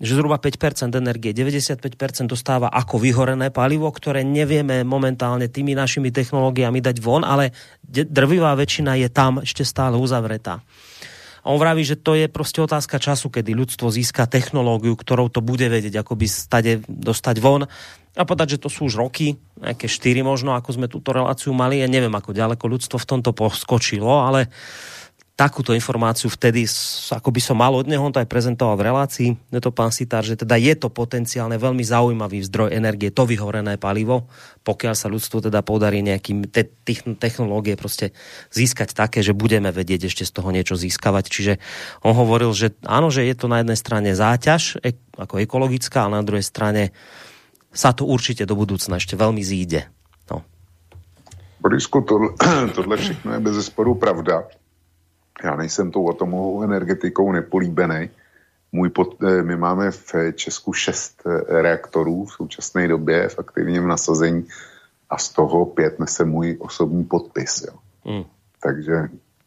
[0.00, 1.84] že zhruba 5% energie, 95%
[2.26, 7.52] dostáva ako vyhorené palivo, ktoré nevieme momentálne tými našimi technológiami dať von, ale
[7.84, 10.64] drvivá väčšina je tam ešte stále uzavretá.
[11.44, 15.44] A on vraví, že to je proste otázka času, kedy ľudstvo získa technológiu, ktorou to
[15.44, 17.68] bude vedieť, ako by stade dostať von.
[18.14, 21.82] A povedať, že to sú už roky, nejaké štyri možno, ako sme túto reláciu mali.
[21.82, 24.46] Ja neviem, ako ďaleko ľudstvo v tomto poskočilo, ale
[25.34, 26.62] takúto informáciu vtedy,
[27.10, 29.90] ako by som mal od neho, on to aj prezentoval v relácii, je to pán
[29.90, 34.30] Sitár, že teda je to potenciálne veľmi zaujímavý zdroj energie, to vyhorené palivo,
[34.62, 36.70] pokiaľ sa ľudstvu teda podarí nejakým te-
[37.18, 38.14] technológie proste
[38.54, 41.24] získať také, že budeme vedieť ešte z toho niečo získavať.
[41.26, 41.52] Čiže
[42.06, 44.86] on hovoril, že áno, že je to na jednej strane záťaž
[45.18, 46.94] ako ekologická, a na druhej strane
[47.74, 49.90] sa to určite do budúcna ešte veľmi zíde.
[50.30, 50.40] No.
[51.60, 52.32] Borisku, tohle,
[52.76, 54.46] tohle všechno je bez zesporu pravda
[55.44, 58.10] já nejsem tou atomovou energetikou nepolíbený.
[58.72, 63.88] Můj pod, eh, my máme v Česku šest eh, reaktorů v současné době v aktivním
[63.88, 64.46] nasazení
[65.10, 67.66] a z toho pět nese můj osobní podpis.
[67.66, 67.74] Jo.
[68.04, 68.24] Mm.
[68.62, 68.94] Takže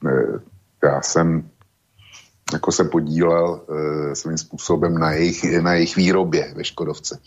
[0.07, 0.39] eh,
[0.83, 1.49] já jsem
[2.53, 3.61] jako se podílel
[4.13, 7.19] svým způsobem na jejich, na jejich výrobě ve Škodovce.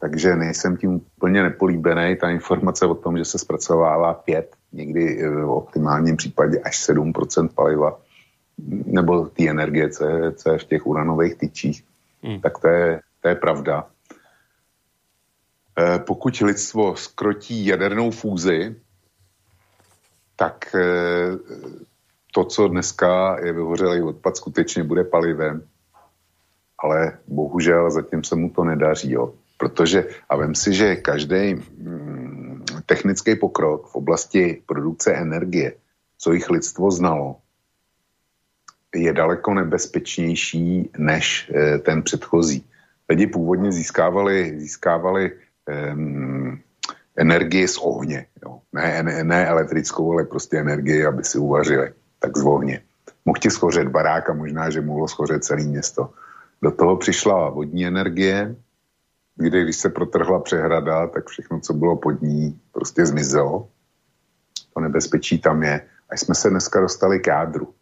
[0.00, 2.16] Takže nejsem tím úplně nepolíbený.
[2.16, 8.00] Ta informace o tom, že se zpracovává pět někdy v optimálním případě až 7% paliva,
[8.86, 11.84] nebo té energie, co je, co je v těch uranových tyčích,
[12.22, 12.40] hmm.
[12.40, 13.86] tak to je, to je pravda.
[15.78, 18.76] E, pokud lidstvo skrotí jadernou fúzi,
[20.36, 20.80] tak e,
[22.32, 25.62] to, co dneska je vyhořelý odpad, skutečně bude palivem.
[26.78, 29.34] Ale bohužel zatím se mu to nedaří, jo.
[29.60, 31.60] Protože, a vem si, že každý
[32.86, 35.76] technický pokrok v oblasti produkce energie,
[36.18, 37.36] co jich lidstvo znalo,
[38.94, 42.64] je daleko nebezpečnější než e, ten předchozí.
[43.08, 45.32] Lidi původně získávali, získávali
[45.92, 46.60] um,
[47.16, 48.26] energii z ohně.
[48.44, 48.60] Jo.
[48.72, 51.92] Ne, ne, ne elektrickou, ale prostě energii, aby si uvařili.
[52.18, 52.80] Tak z ohně.
[53.24, 56.10] Mohl ti schořet barák a možná, že mohlo schořet celé město.
[56.62, 58.56] Do toho přišla vodní energie,
[59.40, 63.68] kdy když se protrhla přehrada, tak všechno, co bylo pod ní, prostě zmizelo.
[64.74, 65.80] To nebezpečí tam je.
[66.10, 67.74] A jsme se dneska dostali k jádru.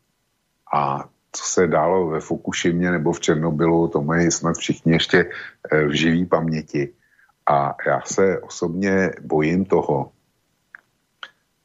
[0.75, 5.31] A co se dálo ve Fukushimě nebo v Černobylu, to mají snad všichni ještě
[5.73, 6.93] eh, v živý paměti.
[7.47, 10.13] A já se osobně bojím toho,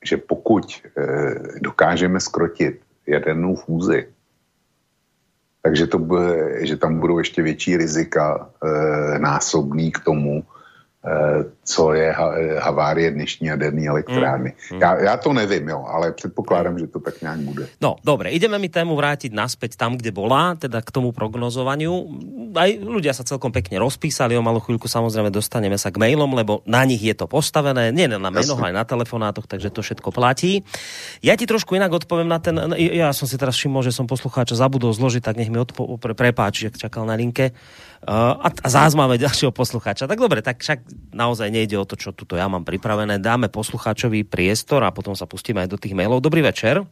[0.03, 4.12] že pokud eh, dokážeme skrotit jadernou fúzi,
[5.63, 10.43] takže to bude, že tam budou ještě větší rizika e, násobný k tomu,
[11.63, 12.07] co je
[12.63, 14.55] havárie dnešní jaderné elektrárny.
[14.55, 14.81] Mm, mm.
[14.81, 17.67] Ja, ja to nevím, jo, ale předpokládám, že to tak nějak bude.
[17.83, 21.91] No, dobre, ideme mi tému vrátiť naspäť tam, kde bola, teda k tomu prognozovaniu.
[22.55, 26.63] Aj ľudia sa celkom pekne rozpísali, o malú chvíľku samozrejme dostaneme sa k mailom, lebo
[26.63, 30.63] na nich je to postavené, nie na menoch, aj na telefonátoch, takže to všetko platí.
[31.19, 34.55] Ja ti trošku inak odpoviem na ten, ja som si teraz všimol, že som poslucháča
[34.55, 37.51] zabudol zložiť, tak nech mi odpo- pre, prepáči, ak čakal na linke.
[38.03, 40.11] Uh, a, a zás máme ďalšieho poslucháča.
[40.11, 40.83] Tak dobre, tak však
[41.13, 43.19] naozaj nejde o to, čo tuto ja mám pripravené.
[43.19, 46.23] Dáme poslucháčový priestor a potom sa pustíme aj do tých mailov.
[46.23, 46.85] Dobrý večer.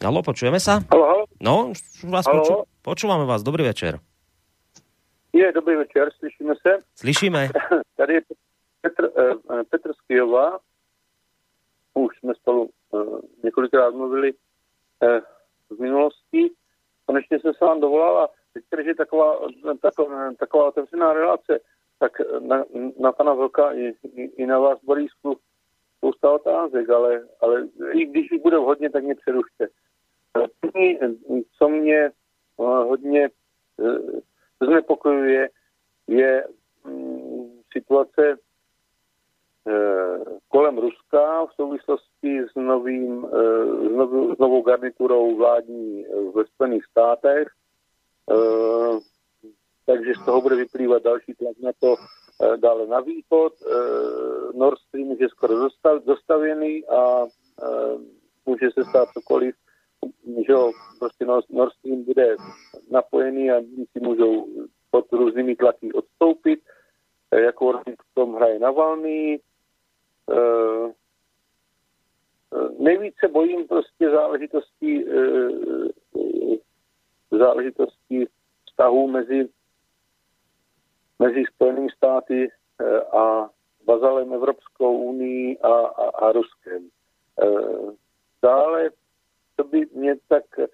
[0.00, 0.80] Halo, počujeme sa?
[0.88, 1.28] Halo.
[1.40, 1.76] No,
[2.08, 2.40] vás halo.
[2.40, 3.44] Poču, počúvame vás.
[3.44, 4.00] Dobrý večer.
[5.32, 6.78] Je, dobrý večer, slyšíme se?
[6.96, 7.48] Slyšíme.
[7.96, 8.20] Tady je
[8.80, 10.58] Petr, uh, Petr Skijová.
[11.94, 15.20] Už jsme spolu uh, několikrát mluvili uh,
[15.76, 16.50] v minulosti.
[17.06, 19.38] Konečně jsem se vám dovolal a teď, je taková,
[19.82, 21.60] taková, taková otevřená relace,
[22.00, 22.64] tak na,
[22.98, 25.36] na pana Vlka i, i, i na vás, Borisku,
[25.96, 29.68] spousta otázek, ale, ale i když jich bude hodně, tak mě přerušte.
[31.58, 32.12] Co mě eh,
[32.58, 33.28] hodně
[33.80, 35.48] eh, znepokojuje,
[36.06, 36.44] je
[36.84, 38.36] mm, situace
[40.48, 43.26] kolem Ruska v souvislosti s, novým,
[43.88, 47.48] s, novou, s novou garniturou vládní ve Spojených státech.
[49.90, 51.96] Takže z toho bude vyplývat další tlak na to
[52.56, 53.52] dále na východ.
[54.54, 55.54] Nord Stream už je skoro
[56.06, 57.26] dostavěný a
[58.46, 59.54] může se stát cokoliv,
[60.46, 60.54] že
[60.98, 62.36] prostě Nord Stream bude
[62.90, 63.60] napojený a
[63.92, 64.46] si můžou
[64.90, 66.60] pod různými tlaky odstoupit.
[67.34, 69.40] Jako v tom hraje Navalny.
[70.30, 70.40] E,
[72.78, 75.20] nejvíce bojím prostě záležitosti, e,
[77.30, 78.26] záležitosti
[78.66, 79.48] vztahů mezi,
[81.20, 83.50] mezi Spojenými státy e, a
[83.84, 86.88] Bazalem Evropskou unii a, a, a Ruskem.
[87.42, 87.46] E,
[88.42, 88.90] dále,
[89.56, 90.58] to by mě tak...
[90.58, 90.66] E,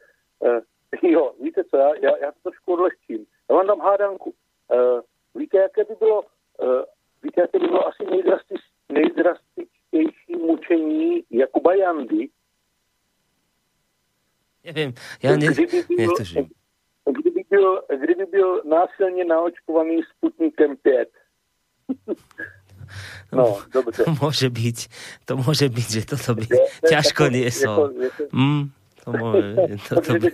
[1.03, 3.27] jo, víte co, já, já, já to trošku odlehčím.
[3.51, 4.35] Já vám dám hádanku.
[5.35, 6.23] Víte, jaké by bylo,
[7.23, 12.29] víte, jaké by bylo asi nejdrastič, nejdrastičtější mučení Jakuba Jandy?
[14.65, 15.83] Nevím, já ne, kdyby
[17.57, 21.09] byl, kdyby byl, násilně naočkovaný Sputnikem 5.
[23.33, 24.05] No, dobře.
[24.05, 24.79] To môže byť,
[25.27, 27.91] to môže byť, že toto by je, ťažko niesol.
[28.31, 28.71] Mm,
[29.03, 29.43] to môže,
[29.91, 30.31] toto by...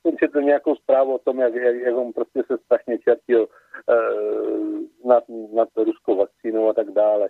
[0.00, 4.78] Jsem četl nějakou zprávu o tom, jak, jak, jak on prostě se strašně čertil uh,
[5.04, 7.28] nad, nad ruskou vakcínou a tak dále.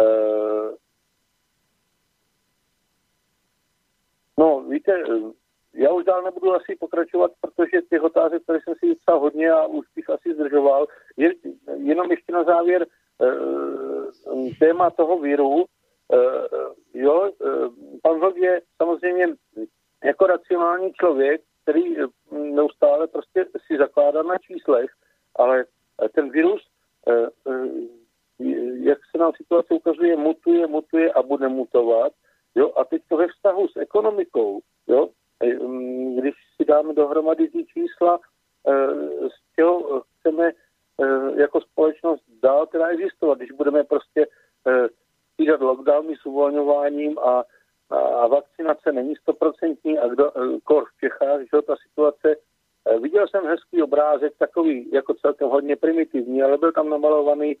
[0.00, 0.74] Uh,
[4.38, 4.92] no, víte,
[5.74, 9.66] já už dál nebudu asi pokračovat, protože těch otázek, které jsem si vypsal hodně a
[9.66, 10.86] už bych asi zdržoval.
[11.16, 11.32] Je,
[11.76, 12.86] jenom ještě na závěr,
[13.22, 15.64] Eh, téma toho víru,
[16.12, 16.48] eh,
[16.94, 17.68] jo, eh,
[18.02, 19.26] pan Vlk je samozřejmě
[20.04, 21.96] jako racionální člověk, který
[22.30, 24.90] neustále prostě si zakládá na číslech,
[25.36, 25.64] ale
[26.14, 26.62] ten virus,
[28.80, 32.12] jak se nám situace ukazuje, mutuje, mutuje a bude mutovat.
[32.54, 32.72] Jo?
[32.76, 35.08] A teď to ve vztahu s ekonomikou, jo?
[36.20, 38.20] Když si dáme dohromady ty čísla,
[39.28, 40.52] z čeho chceme
[41.00, 44.26] E, jako společnost dál teda existovat, když budeme prostě
[45.32, 47.44] střídat e, lockdowny s uvolňováním a,
[47.90, 50.32] a, vakcinace není stoprocentní a kdo,
[50.64, 52.36] kor v Čechách, že ta situace
[53.00, 57.56] Viděl jsem hezký obrázek, takový jako celkem hodně primitivní, ale byl tam namalovaný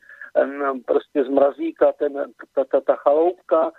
[0.86, 3.72] prostě z mrazíka ten, ta, ta, ta chaloupka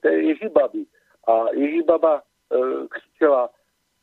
[0.00, 0.84] té Ježibaby.
[1.28, 2.22] A Ježibaba
[2.90, 3.50] křičela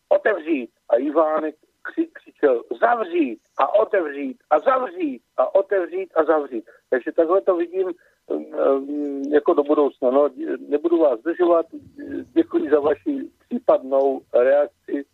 [0.10, 6.66] otevřít a Ivánek kři, křičel zavřít a otevřít a zavřít a otevřít a zavřít.
[6.90, 7.88] Takže takhle to vidím
[8.28, 10.12] um, um, jako do budoucna.
[10.12, 10.30] No,
[10.68, 11.66] nebudu vás zdržovat,
[12.34, 15.06] děkuji za vaši případnou reakci.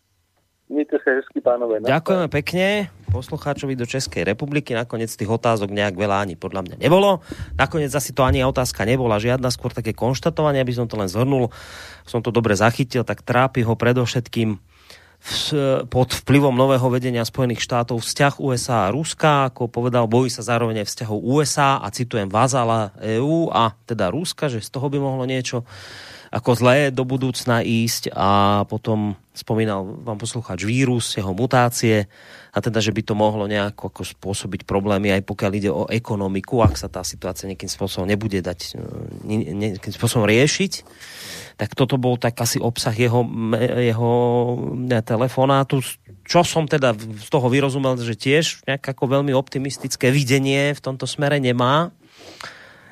[0.70, 1.84] Mějte se hezky, pánové.
[1.84, 4.74] Ďakujeme pekne poslucháčovi do Českej republiky.
[4.74, 7.22] Nakoniec tých otázok nejak veľa ani podľa mňa nebolo.
[7.60, 11.54] Nakoniec asi to ani otázka nebola žiadna, skôr také konštatovanie, aby som to len zhrnul.
[12.10, 14.58] Som to dobre zachytil, tak trápi ho predovšetkým
[15.88, 20.84] pod vplyvom nového vedenia Spojených štátov vzťah USA a Ruska, ako povedal, bojí sa zároveň
[20.84, 25.24] aj vzťahov USA a citujem vazala EÚ a teda Ruska, že z toho by mohlo
[25.24, 25.64] niečo
[26.34, 32.10] ako zlé do budúcna ísť a potom spomínal vám poslucháč vírus, jeho mutácie
[32.50, 36.66] a teda, že by to mohlo nejako ako spôsobiť problémy aj pokiaľ ide o ekonomiku,
[36.66, 39.38] ak sa tá situácia nejakým spôsobom nebude dať e,
[39.78, 40.74] nejakým spôsobom riešiť
[41.54, 43.22] tak toto bol tak asi obsah jeho,
[43.78, 44.12] jeho
[45.06, 45.86] telefonátu,
[46.26, 51.38] čo som teda z toho vyrozumel, že tiež nejak veľmi optimistické videnie v tomto smere
[51.38, 51.94] nemá.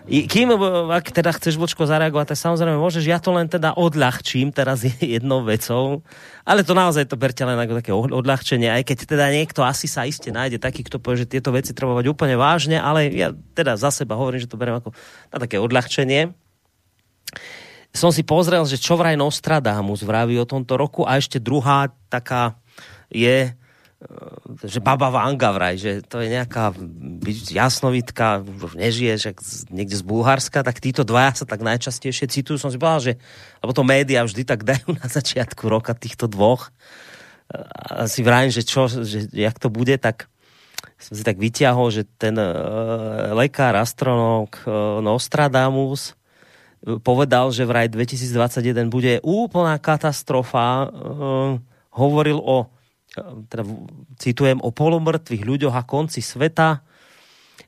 [0.10, 0.58] Kým,
[0.90, 5.46] ak teda chceš, Vlčko, zareagovať, tak samozrejme môžeš, ja to len teda odľahčím teraz jednou
[5.46, 6.02] vecou,
[6.42, 10.10] ale to naozaj to berte len ako také odľahčenie, aj keď teda niekto asi sa
[10.10, 13.78] iste nájde taký, kto povie, že tieto veci treba mať úplne vážne, ale ja teda
[13.78, 14.90] za seba hovorím, že to beriem ako
[15.30, 16.34] na také odľahčenie.
[17.92, 22.56] Som si pozrel, že čo vraj Nostradamus vraví o tomto roku a ešte druhá taká
[23.12, 23.54] je, e,
[24.66, 26.74] že Baba Vanga vraj, že to je nejaká
[27.54, 29.30] jasnovitka, už nežije, že
[29.70, 32.58] niekde z Bulharska, tak títo dvaja sa tak najčastejšie citujú.
[32.58, 33.14] Som si povedal, že,
[33.62, 36.74] lebo to média vždy tak dajú na začiatku roka týchto dvoch.
[37.52, 40.32] A si vrajím, že čo, že jak to bude, tak
[41.02, 46.14] som si tak vyťahol, že ten uh, lekár, astronóm uh, Nostradamus
[46.82, 50.90] povedal, že vraj 2021 bude úplná katastrofa.
[50.90, 51.62] Uh,
[51.94, 52.72] hovoril o,
[53.52, 53.64] teda
[54.16, 56.80] citujem, o polomrtvých ľuďoch a konci sveta.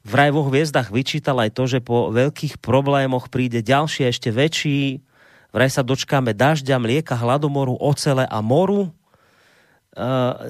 [0.03, 4.99] Vraj vo hviezdach vyčítal aj to, že po veľkých problémoch príde ďalší ešte väčší.
[5.55, 8.91] Vraj sa dočkáme dažďa, mlieka, hladomoru, ocele a moru.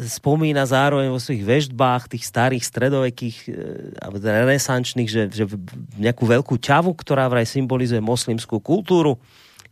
[0.08, 3.38] spomína zároveň vo svojich vežbách tých starých stredovekých
[4.00, 5.46] alebo teda renesančných, že, že
[6.00, 9.20] nejakú veľkú ťavu, ktorá vraj symbolizuje moslimskú kultúru.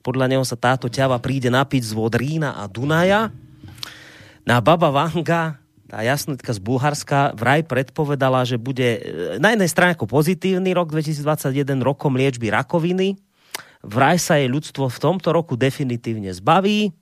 [0.04, 3.32] Podľa neho sa táto ťava príde napiť z vod Rína a Dunaja.
[4.46, 5.62] Na Baba Vanga
[5.92, 9.00] tá jasnotka z Bulharska vraj predpovedala, že bude e,
[9.44, 13.20] na jednej strane ako pozitívny rok 2021 rokom liečby rakoviny.
[13.84, 16.96] Vraj sa jej ľudstvo v tomto roku definitívne zbaví,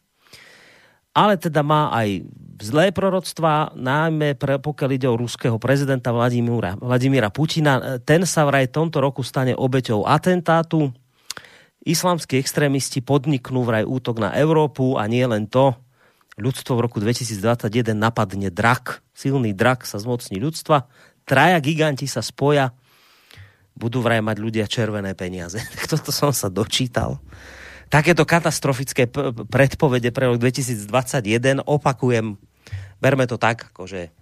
[1.14, 2.26] ale teda má aj
[2.66, 7.78] zlé proroctva, najmä pre, pokiaľ ide o ruského prezidenta Vladimíra, Vladimíra Putina.
[7.78, 10.90] E, ten sa vraj tomto roku stane obeťou atentátu.
[11.86, 15.78] Islamskí extrémisti podniknú vraj útok na Európu a nie len to,
[16.40, 19.04] ľudstvo v roku 2021 napadne drak.
[19.12, 20.88] Silný drak sa zmocní ľudstva.
[21.28, 22.72] Traja giganti sa spoja.
[23.76, 25.60] Budú vraj mať ľudia červené peniaze.
[25.92, 27.20] Toto som sa dočítal.
[27.90, 29.10] Takéto katastrofické
[29.50, 32.38] predpovede pre rok 2021 opakujem,
[33.02, 34.14] berme to tak, akože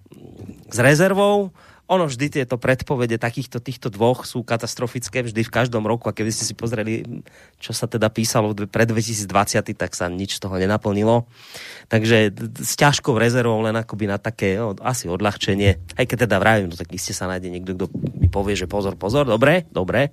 [0.71, 1.51] s rezervou,
[1.87, 6.35] ono vždy tieto predpovede takýchto týchto dvoch sú katastrofické vždy v každom roku a keby
[6.35, 7.23] ste si pozreli,
[7.63, 9.23] čo sa teda písalo pred 2020,
[9.71, 11.23] tak sa nič z toho nenaplnilo.
[11.87, 15.95] Takže s ťažkou rezervou len akoby na také no, asi odľahčenie.
[15.95, 17.85] Aj keď teda vravím, no tak iste sa nájde niekto, kto
[18.19, 20.11] mi povie, že pozor, pozor, dobre, dobre.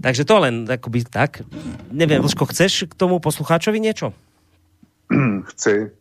[0.00, 1.44] Takže to len akoby tak.
[1.92, 4.16] Neviem, Vlško, chceš k tomu poslucháčovi niečo?
[5.52, 5.92] Chci.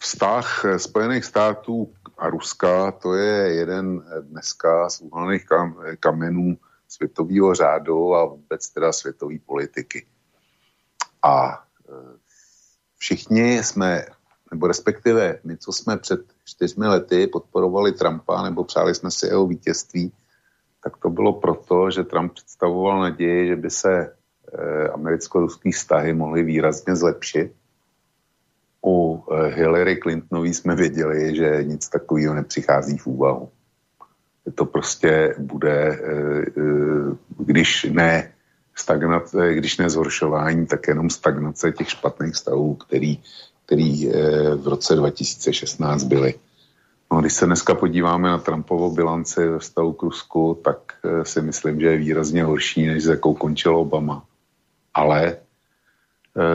[0.00, 6.58] Vztah Spojených států a Ruska, to je jeden dneska z úhelných kam, kamenů
[6.88, 10.06] světového řádu a vůbec teda světové politiky.
[11.22, 11.92] A e,
[12.98, 14.06] všichni jsme,
[14.50, 19.46] nebo respektive my, co jsme před čtyřmi lety podporovali Trumpa nebo přáli jsme si jeho
[19.46, 20.12] vítězství,
[20.84, 26.42] tak to bylo proto, že Trump představoval naději, že by se e, americko-ruský vztahy mohly
[26.42, 27.52] výrazně zlepšit
[28.86, 33.48] u eh, Hillary Clintonové jsme věděli, že nic takového nepřichází v úvahu.
[34.54, 38.32] To prostě bude, eh, eh, když ne
[38.74, 43.18] stagnace, když ne zhoršování, tak jenom stagnace těch špatných stavů, který,
[43.66, 44.10] který
[44.56, 46.34] v roce 2016 byly.
[47.12, 50.78] No, když se dneska podíváme na Trumpovo bilanci ve stavu k Rusku, tak
[51.22, 54.24] si myslím, že je výrazně horší, než s jakou končil Obama.
[54.94, 55.36] Ale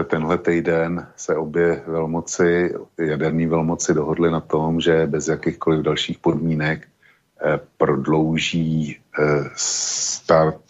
[0.03, 6.87] tenhle týden se obě velmoci, jaderní velmoci dohodly na tom, že bez jakýchkoliv dalších podmínek
[6.87, 10.61] eh, prodlouží eh, start,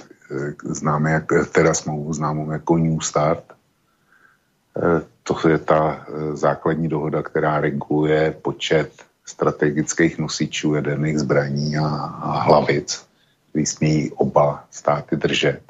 [0.64, 3.43] známe jak, teda smlouvu známou jako New Start.
[5.24, 8.91] To je ta základní dohoda, která reguluje počet
[9.26, 11.88] strategických nosičů jaderných zbraní a,
[12.22, 13.07] a hlavic,
[13.49, 15.62] který smí oba státy držet.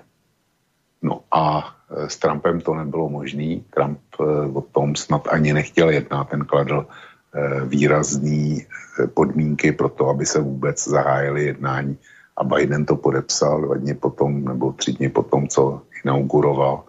[1.02, 3.60] No a s Trumpem to nebylo možné.
[3.70, 4.24] Trump eh,
[4.54, 6.30] o tom snad ani nechtěl jednat.
[6.30, 8.66] Ten kladl eh, výrazný
[9.14, 11.98] podmínky pro to, aby se vůbec zahájili jednání.
[12.38, 16.84] A Biden to podepsal dva dny potom, nebo tři dny potom, co inauguroval.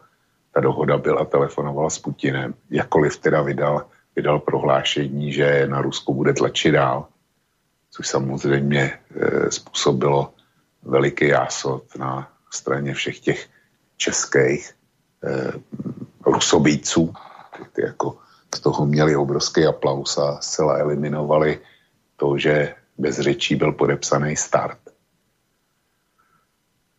[0.55, 2.55] Ta dohoda byla, telefonoval s Putinem.
[2.70, 3.86] Jakkoliv teda vydal,
[4.16, 7.07] vydal prohlášení, že na Rusko bude tlačit dál,
[7.90, 8.98] což samozřejmě
[9.48, 10.32] způsobilo
[10.82, 13.48] veliký jásot na straně všech těch
[13.96, 14.72] českých
[15.24, 15.52] eh,
[16.26, 17.14] rusobíců,
[17.72, 18.18] ty jako
[18.54, 21.58] z toho měli obrovský aplaus a zcela eliminovali
[22.16, 24.78] to, že bez řečí byl podepsaný start.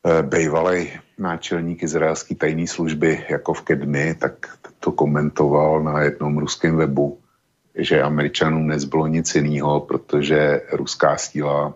[0.05, 6.77] Eh, Bejvalej náčelník izraelské tajné služby jako v Kedmi, tak to komentoval na jednom ruském
[6.77, 7.19] webu,
[7.75, 11.73] že Američanům nezbylo nic jiného, protože ruská síla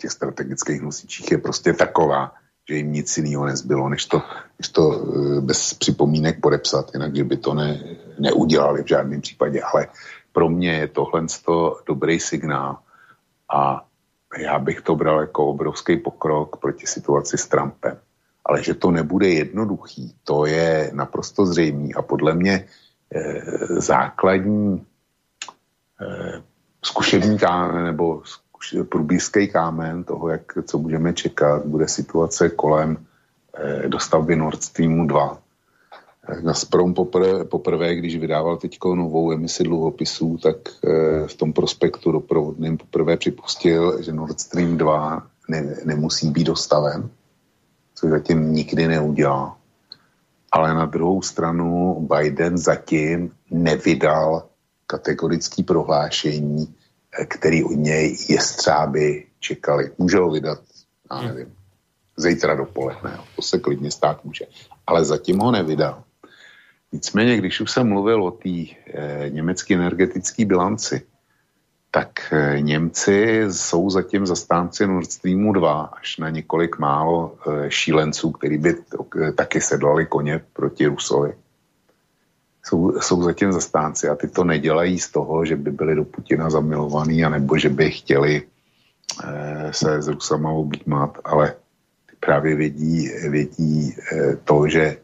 [0.00, 2.32] těch strategických nosičích je prostě taková,
[2.68, 4.22] že jim nic jiného nezbylo, než to,
[4.58, 7.80] než to eh, bez připomínek podepsat, jinak že by to ne,
[8.18, 9.62] neudělali v žádném případě.
[9.62, 9.86] Ale
[10.32, 11.26] pro mě je tohle
[11.86, 12.78] dobrý signál
[13.52, 13.86] a
[14.38, 17.98] já bych to bral jako obrovský pokrok proti situaci s Trumpem.
[18.44, 22.52] Ale že to nebude jednoduchý, to je naprosto zřejmý a podle mě
[23.14, 23.42] e,
[23.80, 24.86] základní
[26.00, 26.42] e,
[26.84, 27.38] zkušební
[27.84, 28.22] nebo
[28.88, 33.06] průbízký kámen toho, jak, co budeme čekat, bude situace kolem
[33.54, 35.38] eh, dostavby Nord Streamu 2.
[36.28, 42.12] Eh, Gazprom poprvé, poprvé, když vydával teď novou emisi dluhopisů, tak eh, v tom prospektu
[42.12, 47.10] doprovodným poprvé připustil, že Nord Stream 2 ne, nemusí být dostaven,
[47.94, 49.54] což zatím nikdy neudělal.
[50.52, 54.46] Ale na druhou stranu Biden zatím nevydal
[54.86, 56.74] kategorické prohlášení,
[57.28, 59.90] který od něj jestřáby čekali.
[59.98, 60.58] Může ho vydat,
[61.10, 61.28] já hmm.
[61.28, 61.54] nevím,
[62.16, 64.44] zítra dopoledne, to se klidně stát může.
[64.86, 66.02] Ale zatím ho nevydal.
[66.92, 68.74] Nicméně, když už jsem mluvil o té e,
[69.28, 71.02] německé energetické bilanci,
[71.90, 78.30] tak e, Němci jsou zatím zastánci Nord Streamu 2 až na několik málo e, šílenců,
[78.30, 78.74] který by
[79.28, 81.34] e, taky sedlali koně proti Rusovi.
[82.64, 86.50] Jsou, jsou zatím zastánci a ty to nedělají z toho, že by byli do Putina
[86.50, 88.42] zamilovaní, anebo že by chtěli
[89.24, 91.54] e, se s Rusama objímat, ale
[92.20, 94.96] právě vědí, vědí e, to, že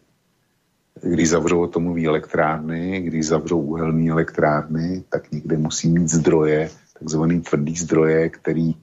[1.03, 7.77] když zavřou atomový elektrárny, když zavřou uhelné elektrárny, tak někde musí mít zdroje, takzvaný tvrdý
[7.77, 8.75] zdroje, který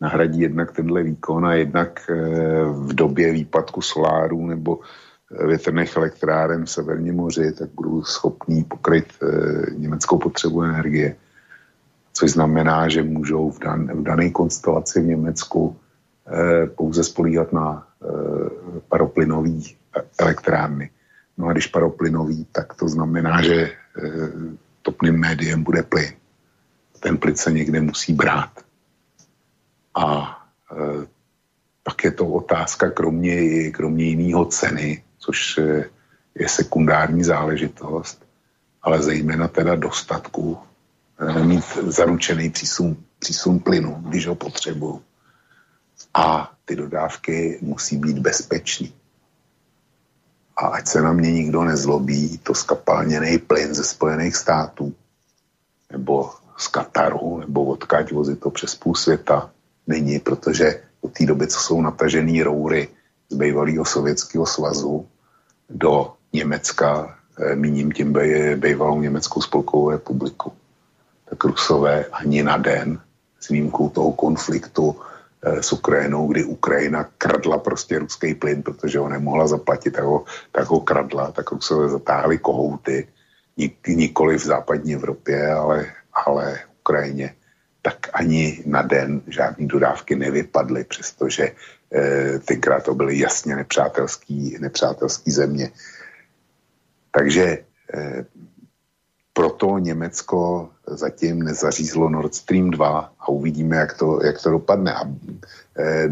[0.00, 2.14] nahradí jednak tenhle výkon a jednak eh,
[2.64, 4.86] v době výpadku soláru nebo eh,
[5.46, 11.16] větrných elektráren v Severním moři, tak budou schopní pokryt eh, německou potřebu energie.
[12.12, 15.76] Což znamená, že můžou v, dan, v dané konstelaci v Německu
[16.76, 17.86] pouze spolíhat na
[18.88, 19.50] paroplynové
[20.18, 20.90] elektrárny.
[21.38, 23.72] No a když paroplynový, tak to znamená, že e,
[24.82, 26.12] topným médiem bude plyn.
[27.00, 28.50] Ten plyn se někde musí brát.
[29.94, 30.38] A
[30.72, 31.06] e,
[31.82, 35.84] pak je to otázka kromě, kromě jiného ceny, což e,
[36.34, 38.24] je sekundární záležitost,
[38.82, 40.58] ale zejména teda dostatku
[41.18, 45.02] e, mít zaručený přísun, přísun plynu, když ho potřebuju.
[46.14, 48.92] A ty dodávky musí být bezpečný
[50.56, 54.94] a ať se na mě nikdo nezlobí, to skapalněný plyn ze Spojených států
[55.92, 59.50] nebo z Kataru, nebo odkaď vozit to přes půl světa,
[59.86, 62.88] není, protože od té doby, co jsou natažený roury
[63.32, 65.08] z bývalého sovětského svazu
[65.70, 68.12] do Německa, eh, míním tím
[68.56, 70.52] bývalou Německou spolkovou republiku,
[71.30, 73.00] tak Rusové ani na den
[73.40, 74.96] s výjimkou toho konfliktu
[75.42, 80.24] Eh, s Ukrajinou, kdy Ukrajina kradla prostě ruský plyn, protože ho nemohla zaplatit, tak ho,
[80.52, 83.08] tak ho kradla, tak Rusové zatáhli kohouty,
[83.56, 85.86] nik, nikoli v západní Evropě, ale,
[86.26, 87.34] ale Ukrajině,
[87.82, 91.52] tak ani na den žádné dodávky nevypadly, přestože
[92.44, 95.70] tenkrát to byly jasně nepřátelský, nepřátelský země.
[97.10, 97.58] Takže
[97.94, 98.24] eh,
[99.32, 104.94] proto Německo zatím nezařízlo Nord Stream 2 a uvidíme, jak to, jak to dopadne.
[104.94, 105.00] A
[105.78, 106.10] e,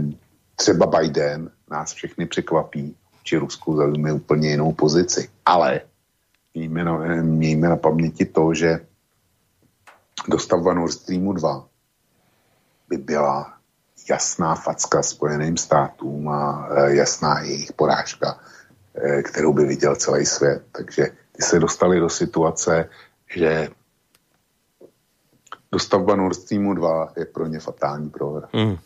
[0.57, 5.28] třeba Biden nás všechny překvapí, či Rusku zaujme úplně jinou pozici.
[5.47, 5.81] Ale
[6.55, 8.81] mějme na, mějme na paměti to, že
[10.28, 11.68] dostavba Nord Streamu 2
[12.89, 13.59] by byla
[14.11, 18.40] jasná facka Spojeným státům a e, jasná jejich porážka,
[18.94, 20.62] e, kterou by viděl celý svět.
[20.72, 22.88] Takže ty se dostali do situace,
[23.34, 23.68] že
[25.72, 28.48] dostavba Nord Streamu 2 je pro ně fatální prohra.
[28.52, 28.78] Mm.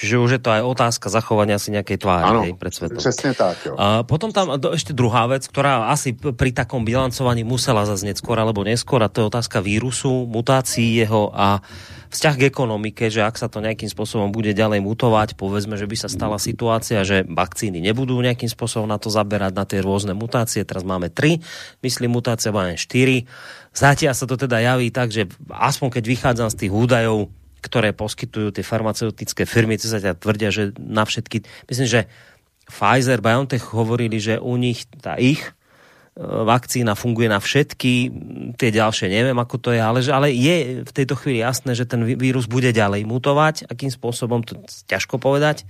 [0.00, 2.96] Čiže už je to aj otázka zachovania si nejakej tváre ano, hej, pred svetom.
[2.96, 3.76] Přesne tak, jo.
[3.76, 8.64] A potom tam ešte druhá vec, ktorá asi pri takom bilancovaní musela zaznieť skôr alebo
[8.64, 11.60] neskôr, a to je otázka vírusu, mutácií jeho a
[12.08, 15.96] vzťah k ekonomike, že ak sa to nejakým spôsobom bude ďalej mutovať, povedzme, že by
[16.00, 20.64] sa stala situácia, že vakcíny nebudú nejakým spôsobom na to zaberať, na tie rôzne mutácie,
[20.64, 21.44] teraz máme tri,
[21.84, 23.28] myslím mutácia máme štyri.
[23.76, 27.30] Zatiaľ sa to teda javí tak, že aspoň keď vychádzam z tých údajov,
[27.60, 32.00] ktoré poskytujú tie farmaceutické firmy, co sa tvrdia, že na všetky, myslím, že
[32.70, 35.50] Pfizer, BioNTech hovorili, že u nich tá ich e,
[36.22, 37.92] vakcína funguje na všetky,
[38.54, 42.00] tie ďalšie neviem, ako to je, ale, ale je v tejto chvíli jasné, že ten
[42.06, 45.66] vírus bude ďalej mutovať, akým spôsobom, to ťažko povedať,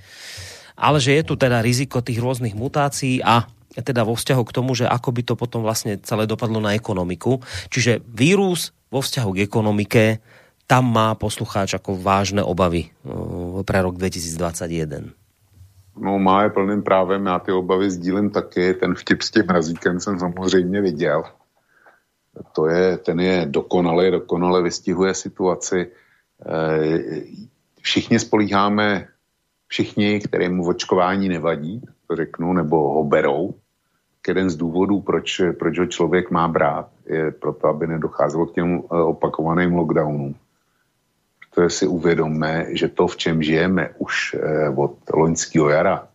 [0.77, 4.75] ale že je tu teda riziko tých rôznych mutácií a teda vo vzťahu k tomu,
[4.75, 7.39] že ako by to potom vlastne celé dopadlo na ekonomiku.
[7.71, 10.03] Čiže vírus vo vzťahu k ekonomike
[10.71, 12.95] tam má poslucháč ako vážne obavy
[13.67, 15.11] pre rok 2021.
[15.99, 20.01] No má je plným právem, já ty obavy sdílím taky, ten vtip s tím razíkem
[20.01, 21.23] jsem samozřejmě viděl.
[22.53, 25.91] To je, ten je dokonalý, dokonale vystihuje situaci.
[26.47, 26.99] Eh,
[27.83, 29.09] všichni spolíháme,
[29.67, 33.55] všichni, kterým očkování nevadí, to řeknu, nebo ho berou,
[34.29, 38.79] jeden z důvodů, proč, proč ho člověk má brát, je proto, aby nedocházelo k těm
[38.79, 40.35] eh, opakovaným lockdownům
[41.55, 46.09] to si uvědomme, že to, v čem žijeme už eh, od loňského jara,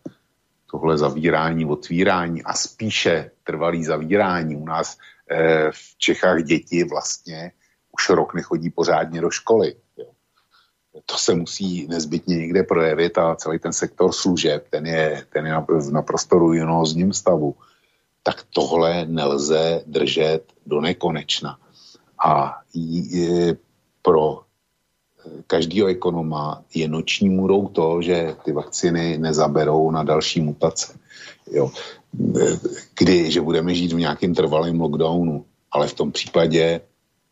[0.70, 4.56] tohle zavírání, otvírání a spíše trvalý zavírání.
[4.56, 4.98] U nás
[5.30, 7.52] eh, v Čechách děti vlastně
[7.92, 9.74] už rok nechodí pořádně do školy.
[11.06, 15.54] To se musí nezbytně někde projevit a celý ten sektor služeb, ten je, ten je
[15.68, 17.54] v naprosto ruinózním stavu.
[18.22, 21.58] Tak tohle nelze držet do nekonečna.
[22.24, 22.60] A
[24.02, 24.45] pro
[25.46, 30.98] každého ekonoma je noční můrou to, že ty vakciny nezaberou na další mutace.
[31.52, 31.70] Jo.
[32.98, 36.80] kdy, že budeme žít v nějakém trvalém lockdownu, ale v tom případě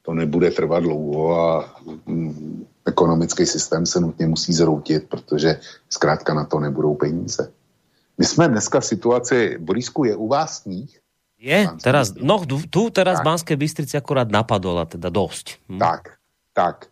[0.03, 1.75] to nebude trvat dlouho a
[2.07, 7.53] mm, ekonomický systém se nutně musí zroutit, protože zkrátka na to nebudou peníze.
[8.19, 11.01] My jsme dneska v situaci, Borisku, je u vás sníh?
[11.41, 12.41] Je, teraz, no
[12.71, 13.25] tu teraz tak.
[13.25, 15.61] Banské Bystrici akorát napadlo, teda dosť.
[15.69, 15.79] Hm.
[15.79, 16.03] Tak,
[16.57, 16.89] tak.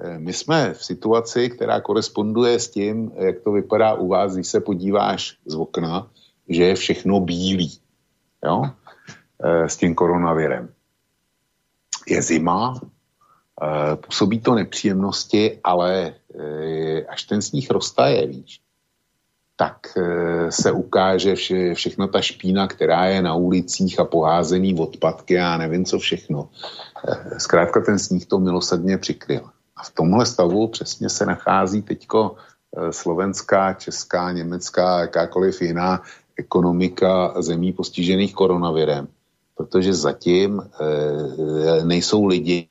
[0.00, 4.46] E, my jsme v situaci, která koresponduje s tím, jak to vypadá u vás, když
[4.46, 6.10] se podíváš z okna,
[6.48, 7.78] že je všechno bílý.
[8.44, 8.62] Jo?
[9.44, 10.68] E, s tím koronavirem.
[12.08, 16.14] Je zima, e, působí to nepříjemnosti, ale
[17.08, 18.60] až ten sníh roztaje, víš,
[19.56, 19.98] tak
[20.50, 25.84] se ukáže vše, všechno ta špína, která je na ulicích a poházený odpadky a nevím
[25.84, 26.48] co všechno.
[27.38, 29.50] Zkrátka ten sníh to milosadně přikryl.
[29.80, 36.02] A v tomhle stavu přesně se nachází teďko eh, slovenská, česká, německá, jakákoliv jiná
[36.40, 39.08] ekonomika zemí postižených koronavirem.
[39.54, 42.68] Protože zatím e, nejsou lidi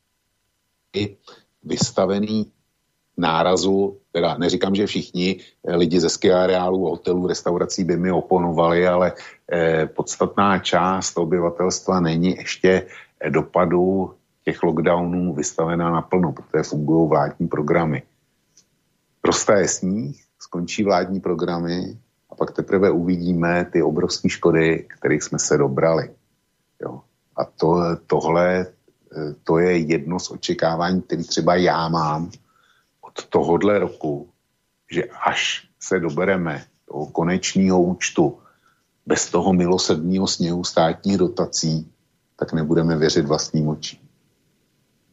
[1.64, 2.50] vystavený
[3.18, 9.14] nárazu, teda neříkám, že všichni lidi ze ski areálu, hotelů, restaurací by mi oponovali, ale
[9.46, 12.88] e, podstatná část obyvatelstva není ještě
[13.30, 18.04] dopadu těch lockdownů vystavená naplno, protože fungují vládní programy.
[19.24, 21.98] Roztaje sníh, skončí vládní programy
[22.30, 26.10] a pak teprve uvidíme ty obrovské škody, kterých jsme se dobrali.
[26.82, 27.02] Jo.
[27.36, 28.66] A to, tohle,
[29.44, 32.32] to je jedno z očekávání, které třeba já mám
[33.02, 34.30] od tohohle roku,
[34.92, 38.40] že až se dobereme toho konečního účtu
[39.06, 41.92] bez toho milosedního sněhu státních dotací,
[42.36, 44.09] tak nebudeme věřit vlastním očím.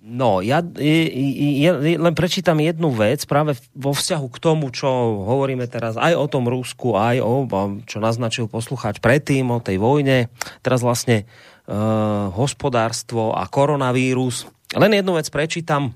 [0.06, 4.86] No, ja ja, len prečítam jednu vec práve vo vzťahu k tomu, čo
[5.26, 7.42] hovoríme teraz aj o tom Rusku, aj o,
[7.90, 10.30] čo naznačil poslucháč predtým, o tej vojne,
[10.62, 11.26] teraz vlastne
[11.66, 14.46] uh, hospodárstvo a koronavírus.
[14.78, 15.90] Len jednu vec prečítam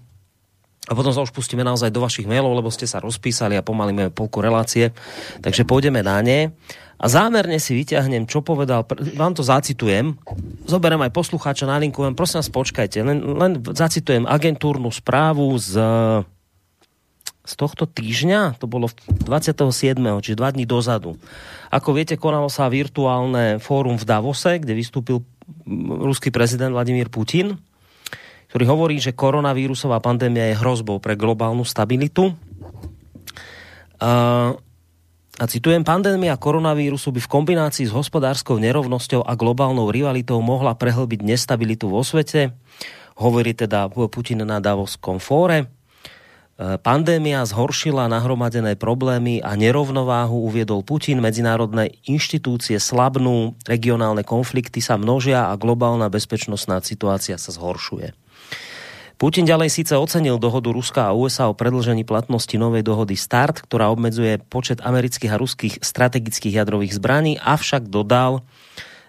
[0.90, 4.10] a potom sa už pustíme naozaj do vašich mailov, lebo ste sa rozpísali a pomalíme
[4.10, 4.90] polku relácie.
[5.38, 6.50] Takže pôjdeme na ne.
[7.00, 8.84] A zámerne si vyťahnem, čo povedal,
[9.16, 10.20] vám to zacitujem,
[10.68, 15.80] zoberiem aj poslucháča na linku, len prosím vás počkajte, len, len zacitujem agentúrnu správu z,
[17.40, 18.92] z tohto týždňa, to bolo
[19.24, 19.96] 27.
[19.96, 21.16] čiže dva dní dozadu.
[21.72, 25.24] Ako viete, konalo sa virtuálne fórum v Davose, kde vystúpil
[26.04, 27.56] ruský prezident Vladimír Putin,
[28.52, 32.36] ktorý hovorí, že koronavírusová pandémia je hrozbou pre globálnu stabilitu.
[34.00, 34.58] Uh,
[35.40, 41.24] a citujem, pandémia koronavírusu by v kombinácii s hospodárskou nerovnosťou a globálnou rivalitou mohla prehlbiť
[41.24, 42.52] nestabilitu vo svete,
[43.16, 45.64] hovorí teda Putin na Davoskom fóre.
[45.64, 51.24] E, pandémia zhoršila nahromadené problémy a nerovnováhu, uviedol Putin.
[51.24, 58.12] Medzinárodné inštitúcie slabnú, regionálne konflikty sa množia a globálna bezpečnostná situácia sa zhoršuje.
[59.20, 63.92] Putin ďalej síce ocenil dohodu Ruska a USA o predlžení platnosti novej dohody START, ktorá
[63.92, 68.48] obmedzuje počet amerických a ruských strategických jadrových zbraní, avšak dodal,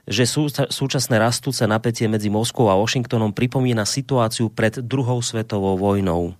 [0.03, 6.35] že sú, súčasné rastúce napätie medzi Moskou a Washingtonom pripomína situáciu pred druhou svetovou vojnou.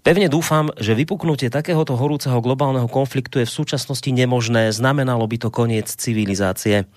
[0.00, 5.48] Pevne dúfam, že vypuknutie takéhoto horúceho globálneho konfliktu je v súčasnosti nemožné, znamenalo by to
[5.52, 6.88] koniec civilizácie.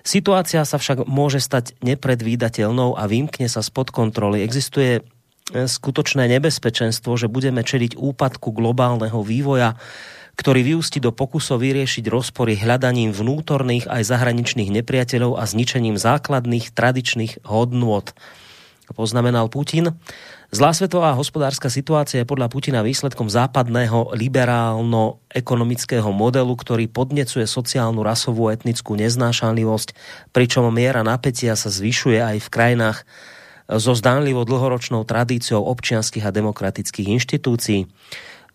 [0.00, 4.40] Situácia sa však môže stať nepredvídateľnou a vymkne sa spod kontroly.
[4.40, 5.02] Existuje e,
[5.68, 9.76] skutočné nebezpečenstvo, že budeme čeliť úpadku globálneho vývoja,
[10.36, 17.44] ktorý vyústi do pokusov vyriešiť rozpory hľadaním vnútorných aj zahraničných nepriateľov a zničením základných tradičných
[17.44, 18.04] hodnôt.
[18.94, 19.98] Poznamenal Putin.
[20.54, 28.46] Zlá svetová hospodárska situácia je podľa Putina výsledkom západného liberálno-ekonomického modelu, ktorý podnecuje sociálnu, rasovú,
[28.54, 29.88] etnickú neznášanlivosť,
[30.30, 32.98] pričom miera napätia sa zvyšuje aj v krajinách
[33.66, 37.90] so zdánlivo dlhoročnou tradíciou občianských a demokratických inštitúcií.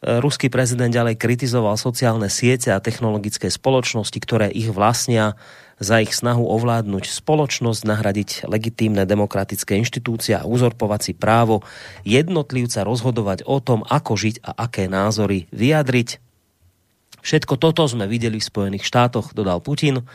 [0.01, 5.37] Ruský prezident ďalej kritizoval sociálne siete a technologické spoločnosti, ktoré ich vlastnia
[5.81, 11.65] za ich snahu ovládnuť spoločnosť, nahradiť legitímne demokratické inštitúcie a uzorpovať si právo
[12.05, 16.21] jednotlivca rozhodovať o tom, ako žiť a aké názory vyjadriť.
[17.25, 20.05] Všetko toto sme videli v Spojených štátoch, dodal Putin,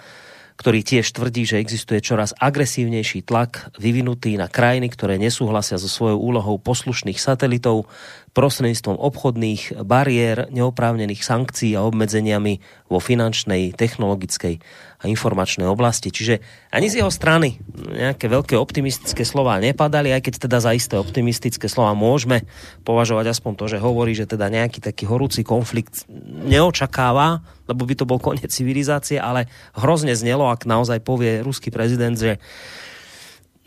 [0.57, 6.17] ktorý tiež tvrdí, že existuje čoraz agresívnejší tlak vyvinutý na krajiny, ktoré nesúhlasia so svojou
[6.17, 7.91] úlohou poslušných satelitov
[8.37, 12.61] prostredníctvom obchodných bariér, neoprávnených sankcií a obmedzeniami
[12.93, 14.61] vo finančnej, technologickej
[15.01, 16.13] a informačnej oblasti.
[16.13, 17.57] Čiže ani z jeho strany
[17.97, 22.45] nejaké veľké optimistické slova nepadali, aj keď teda za isté optimistické slova môžeme
[22.85, 26.05] považovať aspoň to, že hovorí, že teda nejaký taký horúci konflikt
[26.45, 32.15] neočakáva, lebo by to bol koniec civilizácie, ale hrozne znelo, ak naozaj povie ruský prezident,
[32.17, 32.37] že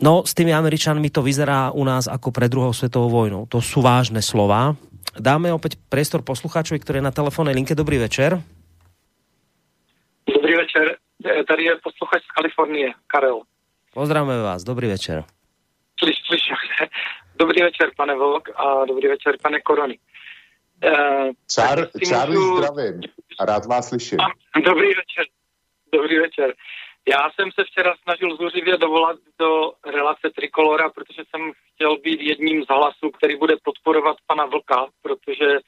[0.00, 3.44] No, s tými Američanmi to vyzerá u nás ako pred druhou svetovou vojnou.
[3.52, 4.72] To sú vážne slova.
[5.12, 7.76] Dáme opäť priestor poslucháčovi, ktorý je na telefónnej linke.
[7.76, 8.40] Dobrý večer.
[10.24, 10.96] Dobrý večer.
[11.20, 13.44] E, tady je posluchač z Kalifornie, Karel.
[13.92, 14.64] Pozdravujeme vás.
[14.64, 15.26] Dobrý večer.
[16.00, 16.42] Slyš, slyš,
[17.36, 19.98] dobrý večer, pane Volk, a dobrý večer, pane Korony.
[20.84, 22.56] Uh, Čár, Čárli, můžu...
[22.56, 23.00] zdravím.
[23.40, 24.18] Rád vás slyším.
[24.64, 25.24] dobrý večer.
[25.92, 26.54] Dobrý večer.
[27.08, 32.64] Já jsem se včera snažil zúřivě dovolat do relace Trikolora, protože jsem chtěl být jedním
[32.64, 35.58] z hlasů, který bude podporovat pana Vlka, protože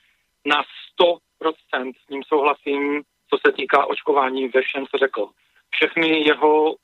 [0.46, 0.62] na
[1.00, 5.28] 100% s ním souhlasím, co se týká očkování ve všem, co řekl.
[5.70, 6.74] Všechny jeho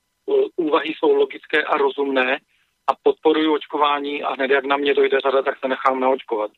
[0.57, 2.39] úvahy jsou logické a rozumné
[2.87, 6.51] a podporuji očkování a hned jak na mě dojde řada, tak se nechám naočkovat.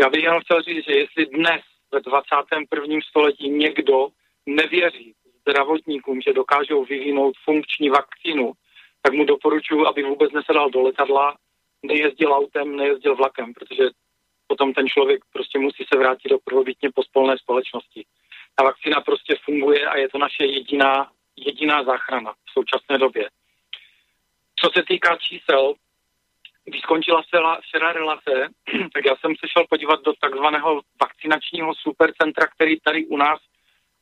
[0.00, 1.60] Já bych jenom chtěl říct, že jestli dnes
[1.92, 3.00] ve 21.
[3.08, 4.08] století někdo
[4.46, 5.14] nevěří
[5.48, 8.52] zdravotníkům, že dokážou vyvinout funkční vakcínu,
[9.02, 11.36] tak mu doporučuji, aby vůbec nesedal do letadla,
[11.82, 13.84] nejezdil autem, nejezdil vlakem, protože
[14.46, 18.04] potom ten člověk prostě musí se vrátit do prvobytně pospolné společnosti.
[18.56, 23.28] Ta vakcína prostě funguje a je to naše jediná, jediná záchrana v současné době.
[24.56, 25.74] Co se týká čísel,
[26.64, 27.22] když skončila
[27.60, 28.48] včera relace,
[28.94, 33.40] tak já jsem se šel podívat do takzvaného vakcinačního supercentra, který tady u nás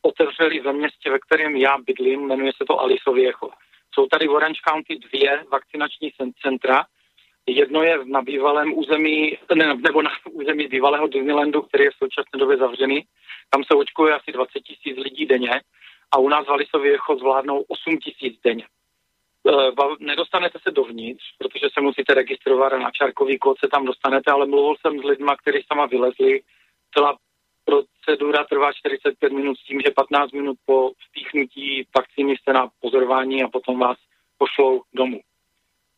[0.01, 3.49] otevřeli ve městě, ve kterém já bydlím, jmenuje se to Alisoviecho.
[3.93, 6.85] Jsou tady v Orange County dvě vakcinační centra.
[7.47, 12.39] Jedno je na bývalém území, ne, nebo na území bývalého Disneylandu, který je v současné
[12.39, 13.03] době zavřený.
[13.49, 15.61] Tam se očkuje asi 20 tisíc lidí denně
[16.11, 18.65] a u nás v Alisoviecho zvládnou 8 tisíc denně.
[19.47, 24.31] E, nedostanete se dovnitř, protože se musíte registrovat a na čárkový kód se tam dostanete,
[24.31, 26.41] ale mluvil jsem s lidmi, kteří sama vylezli.
[26.93, 27.17] Celá
[27.71, 33.43] procedura trvá 45 minut s tím, že 15 minut po vpíchnutí vakcíny jste na pozorování
[33.43, 33.97] a potom vás
[34.37, 35.19] pošlou domů.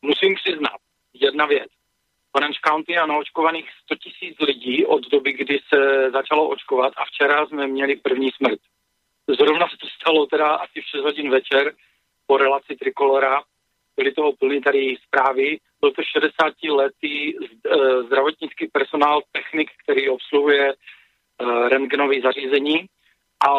[0.02, 0.76] Musím přiznat,
[1.14, 1.68] jedna věc.
[2.32, 7.46] Orange County je naočkovaných 100 tisíc lidí od doby, kdy se začalo očkovat a včera
[7.46, 8.60] jsme měli první smrt.
[9.38, 11.74] Zrovna se to stalo teda asi v 6 hodin večer
[12.26, 13.42] po relaci Trikolora.
[13.96, 15.58] Byly toho plný tady zprávy.
[15.80, 20.74] Byl to 60 letý eh, zdravotnický personál, technik, který obsluhuje
[21.42, 22.86] Eh, rentgenové zařízení
[23.48, 23.50] a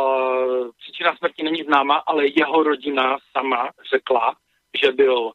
[0.80, 4.36] příčina smrti není známa, ale jeho rodina sama řekla,
[4.84, 5.32] že byl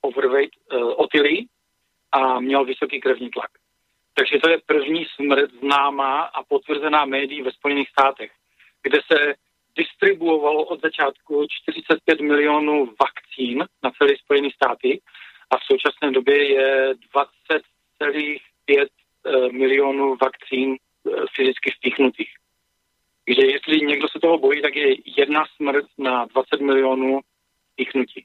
[0.00, 1.48] overweight, uh, otilý
[2.12, 3.50] a měl vysoký krevní tlak.
[4.14, 8.32] Takže to je první smrt známá a potvrzená médií ve Spojených státech,
[8.82, 9.34] kde se
[9.76, 15.00] distribuovalo od začátku 45 milionů vakcín na celé Spojené státy
[15.50, 18.86] a v současné době je 20,5
[19.26, 20.76] eh, milionů vakcín
[21.36, 22.30] fyzicky vpíchnutých.
[23.26, 24.88] Takže jestli někdo se toho bojí, tak je
[25.20, 27.20] jedna smrt na 20 milionů
[27.72, 28.24] vpíchnutí.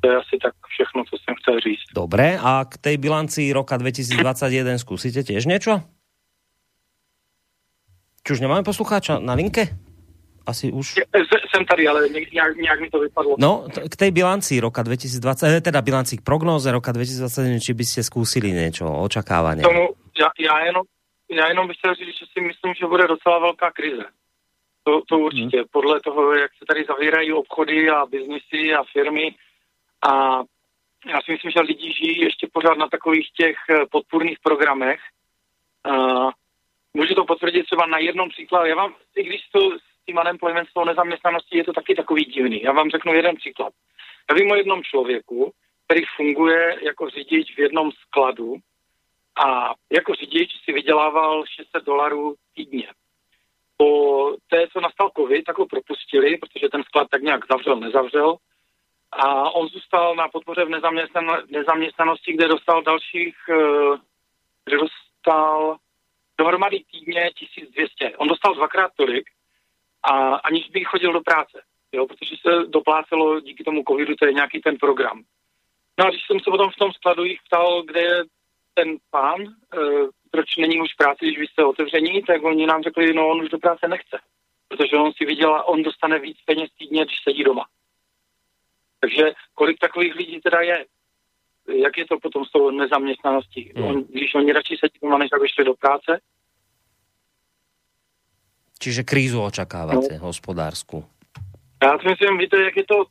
[0.00, 1.86] To je asi tak všechno, co jsem chtěl říct.
[1.94, 5.80] Dobré, a k tej bilanci roka 2021 zkusíte tiež niečo?
[8.24, 9.68] Či už nemáme poslucháča na linke?
[10.46, 11.00] Asi už...
[11.54, 13.36] Jsem tady, ale nějak, nějak mi to vypadlo.
[13.38, 17.84] No, k tej bilanci roka 2020, eh, teda bilanci k prognóze roka 2021, či by
[17.84, 19.64] ste skúsili niečo, očakávanie?
[19.64, 20.82] Tomu, já, já, jenom,
[21.30, 24.04] já jenom bych chtěl říct, že si myslím, že bude docela velká krize.
[24.84, 25.56] To, to určitě.
[25.56, 25.66] Hmm.
[25.70, 29.34] Podle toho, jak se tady zavírají obchody a biznisy a firmy
[30.08, 30.42] a
[31.06, 35.00] já si myslím, že lidi žijí ještě pořád na takových těch eh, podpůrných programech.
[35.88, 36.30] Uh,
[36.94, 38.68] můžu to potvrdit třeba na jednom příkladu.
[38.68, 42.24] Já vám, i když to s tím unemployment, s tou nezaměstnaností je to taky takový
[42.24, 42.62] divný.
[42.62, 43.72] Já vám řeknu jeden příklad.
[44.30, 45.52] Já vím o jednom člověku,
[45.84, 48.56] který funguje jako řidič v jednom skladu
[49.36, 52.88] a jako řidič si vydělával 600 dolarů týdně.
[53.76, 58.36] Po té, co nastal covid, tak ho propustili, protože ten sklad tak nějak zavřel, nezavřel.
[59.12, 63.96] A on zůstal na podpoře v nezaměstnan- nezaměstnanosti, kde dostal dalších, uh,
[64.64, 65.76] kde dostal
[66.38, 68.16] dohromady týdně 1200.
[68.16, 69.30] On dostal dvakrát tolik,
[70.04, 71.62] a aniž by chodil do práce,
[71.92, 75.22] jo, protože se doplácelo díky tomu covidu, to je nějaký ten program.
[75.98, 78.24] No a když jsem se potom v tom skladu jich ptal, kde je
[78.74, 79.48] ten pán, e,
[80.30, 83.48] proč není už práce, když vy jste otevření, tak oni nám řekli, no on už
[83.48, 84.18] do práce nechce,
[84.68, 87.66] protože on si viděla, on dostane víc peněz týdně, když sedí doma.
[89.00, 90.84] Takže kolik takových lidí teda je?
[91.68, 93.72] jak je to potom s tou nezaměstnaností?
[93.76, 93.86] Hmm.
[93.86, 96.20] On, když oni radši sedí doma, než aby šli do práce?
[98.78, 100.18] Čiže krízu očakávate no.
[100.18, 101.04] hospodářskou.
[101.82, 103.04] Já si myslím, víte, jak je to,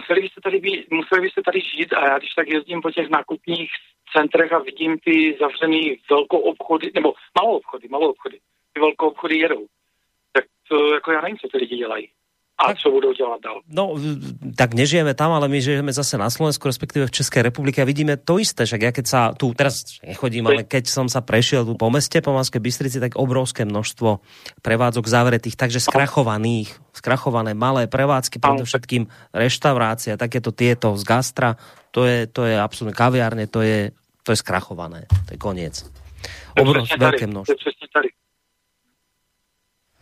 [0.00, 3.08] museli byste tady, být, museli byste tady žít a já když tak jezdím po těch
[3.08, 3.70] nákupních
[4.16, 8.38] centrech a vidím ty zavřený velkou obchody, nebo malou obchody, malou obchody.
[8.72, 9.66] Ty velkou obchody jedou.
[10.32, 12.08] Tak to, jako já nevím, co ty lidi dělají.
[12.60, 13.64] A co budú dělat dál?
[13.72, 13.96] No,
[14.52, 18.20] tak nežijeme tam, ale my žijeme zase na Slovensku, respektíve v Českej republike a vidíme
[18.20, 18.68] to isté.
[18.68, 22.20] Však ja keď sa tu, teraz nechodím, ale keď som sa prešiel tu po meste,
[22.20, 24.20] po Manskej Bystrici, tak obrovské množstvo
[24.60, 31.56] prevádzok zavretých, takže skrachovaných, skrachované malé prevádzky, predovšetkým reštaurácia, takéto tieto z gastra,
[31.96, 35.08] to je, to je absolútne kaviárne, to je, to je skrachované.
[35.26, 35.80] To je koniec.
[36.60, 37.79] Obrovské, veľké množstvo.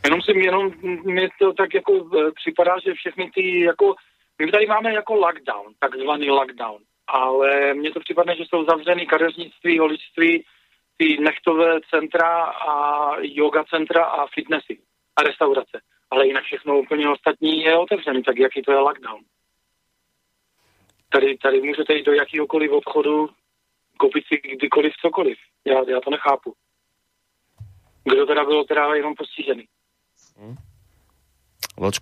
[0.04, 0.72] Jenom si jenom
[1.04, 3.94] mi to tak jako e, připadá, že všechny ty jako,
[4.38, 9.78] my tady máme jako lockdown, takzvaný lockdown, ale mně to připadne, že jsou zavřený kadeřnictví,
[9.78, 10.44] holičství,
[10.96, 14.78] ty nechtové centra a yoga centra a fitnessy
[15.16, 15.80] a restaurace.
[16.10, 19.20] Ale jinak všechno úplně ostatní je otevřené, tak jaký to je lockdown.
[21.12, 23.28] Tady, tady můžete jít do jakýhokoliv obchodu,
[23.98, 25.38] koupit si kdykoliv cokoliv.
[25.64, 26.54] Já, já to nechápu.
[28.04, 29.64] Kdo teda byl teda jenom postižený?
[30.38, 30.54] Hm.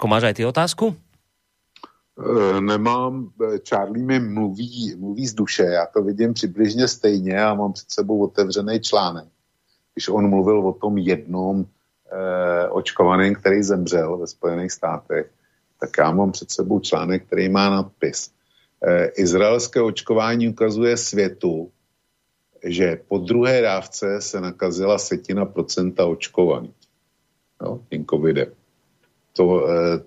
[0.07, 0.93] Máš aj ty otázku?
[0.93, 3.33] E, nemám,
[3.65, 8.25] Charlie mi mluví, mluví z duše, já to vidím přibližně stejně a mám před sebou
[8.25, 9.29] otevřený článek.
[9.95, 15.31] Když on mluvil o tom jednom eh, očkovaném, který zemřel ve Spojených státech,
[15.81, 18.31] tak já mám před sebou článek, který má nadpis.
[18.85, 21.73] Eh, izraelské očkování ukazuje světu,
[22.65, 26.86] že po druhé dávce se nakazila setina procenta očkovaných
[27.63, 28.49] jo, tím covidem.
[29.33, 30.01] To, eh,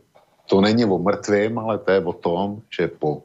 [0.49, 3.23] to není o mrtvém, ale to je o tom, že po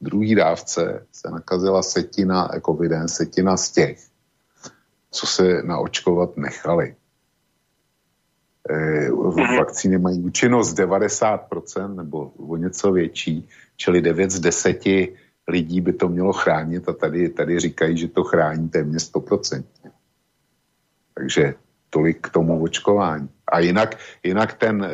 [0.00, 3.98] druhé dávce se nakazila setina covidem, setina z těch,
[5.10, 6.94] co se naočkovat nechali.
[8.70, 9.10] E,
[9.58, 14.82] vakcíny mají účinnost 90% nebo o něco větší, čili 9 z 10
[15.48, 19.64] lidí by to mělo chránit a tady, tady říkají, že to chrání téměř 100%.
[21.14, 21.54] Takže
[21.90, 23.28] tolik k tomu očkování.
[23.52, 24.90] A jinak, jinak ten, e,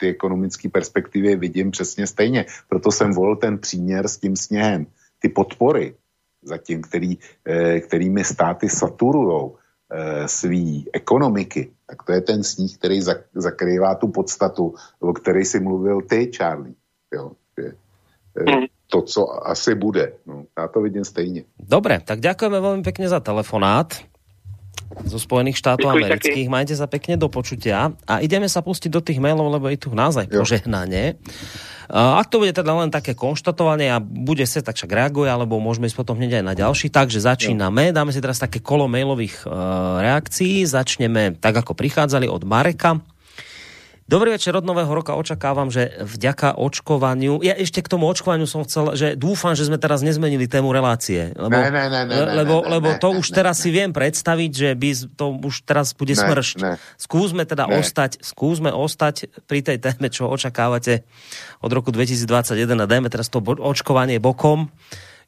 [0.00, 2.44] ty ekonomické perspektivy vidím přesně stejně.
[2.68, 4.86] Proto jsem volil ten příměr s tím sněhem.
[5.18, 5.94] Ty podpory,
[6.42, 9.50] zatím, který, e, kterými státy saturují
[9.92, 15.44] e, svý ekonomiky, tak to je ten sníh, který zak, zakrývá tu podstatu, o které
[15.44, 16.74] si mluvil ty, Charlie.
[17.14, 17.66] Jo, že,
[18.42, 20.12] e, to, co asi bude.
[20.26, 21.44] No, já to vidím stejně.
[21.56, 24.11] Dobre, tak ďakujeme veľmi pekne za telefonát
[25.06, 26.46] zo Spojených štátov Ďakujem amerických.
[26.48, 26.54] Taký.
[26.54, 27.92] Majte sa pekne do počutia.
[28.04, 31.16] A ideme sa pustiť do tých mailov, lebo je tu naozaj požehnanie.
[31.92, 35.92] Ak to bude teda len také konštatovanie a bude sa, tak však reaguje, alebo môžeme
[35.92, 36.88] ísť potom hneď aj na ďalší.
[36.88, 37.92] Takže začíname.
[37.92, 40.64] Dáme si teraz také kolo mailových uh, reakcií.
[40.64, 43.11] Začneme tak, ako prichádzali od Mareka.
[44.10, 48.66] Dobrý večer, od nového roka očakávam, že vďaka očkovaniu, ja ešte k tomu očkovaniu som
[48.66, 52.56] chcel, že dúfam, že sme teraz nezmenili tému relácie, lebo, ne, ne, ne, ne, lebo,
[52.60, 53.62] ne, ne, lebo to ne, už ne, teraz ne.
[53.62, 56.56] si viem predstaviť, že by to už teraz bude ne, smršť.
[56.60, 56.72] Ne.
[56.98, 57.78] Skúsme teda ne.
[57.78, 61.06] ostať, skúsme ostať pri tej téme, čo očakávate
[61.62, 64.68] od roku 2021 a dajme teraz to očkovanie bokom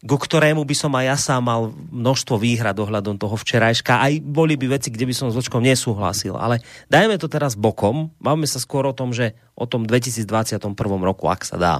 [0.04, 4.04] ku ktorému by som aj ja sám mal množstvo výhrad ohľadom toho včerajška.
[4.04, 6.36] Aj boli by veci, kde by som s Vlčkom nesúhlasil.
[6.36, 6.60] Ale
[6.92, 8.12] dajme to teraz bokom.
[8.20, 10.60] Máme sa skôr o tom, že o tom 2021
[11.00, 11.74] roku, ak sa dá.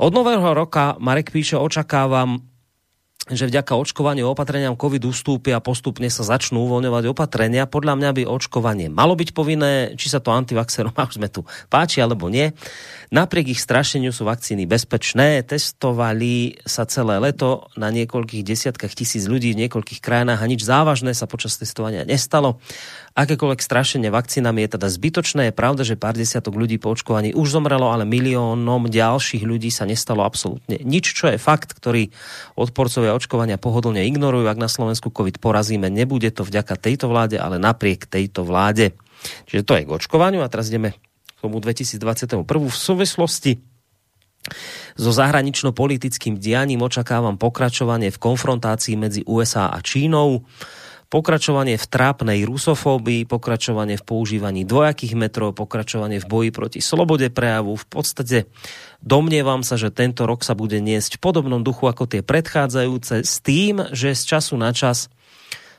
[0.00, 2.40] Od nového roka, Marek píše, očakávam
[3.26, 7.66] že vďaka očkovaniu opatreniam COVID ustúpi a postupne sa začnú uvoľňovať opatrenia.
[7.66, 11.98] Podľa mňa by očkovanie malo byť povinné, či sa to antivaxerom, už sme tu páči
[11.98, 12.54] alebo nie.
[13.10, 15.42] Napriek ich strašeniu sú vakcíny bezpečné.
[15.42, 21.10] Testovali sa celé leto na niekoľkých desiatkách tisíc ľudí v niekoľkých krajinách a nič závažné
[21.10, 22.62] sa počas testovania nestalo.
[23.16, 25.48] Akékoľvek strašenie vakcínami je teda zbytočné.
[25.48, 29.88] Je pravda, že pár desiatok ľudí po očkovaní už zomrelo, ale miliónom ďalších ľudí sa
[29.88, 32.12] nestalo absolútne nič, čo je fakt, ktorý
[32.60, 34.44] odporcovia očkovania pohodlne ignorujú.
[34.52, 38.92] Ak na Slovensku COVID porazíme, nebude to vďaka tejto vláde, ale napriek tejto vláde.
[39.48, 40.92] Čiže to je k očkovaniu a teraz ideme
[41.24, 42.44] k tomu 2021.
[42.44, 43.64] V súvislosti
[44.92, 50.44] so zahranično-politickým dianím očakávam pokračovanie v konfrontácii medzi USA a Čínou
[51.08, 57.78] pokračovanie v trápnej rusofóbii, pokračovanie v používaní dvojakých metrov, pokračovanie v boji proti slobode prejavu.
[57.78, 58.38] V podstate
[59.00, 63.34] domnievam sa, že tento rok sa bude niesť v podobnom duchu ako tie predchádzajúce s
[63.42, 65.08] tým, že z času na čas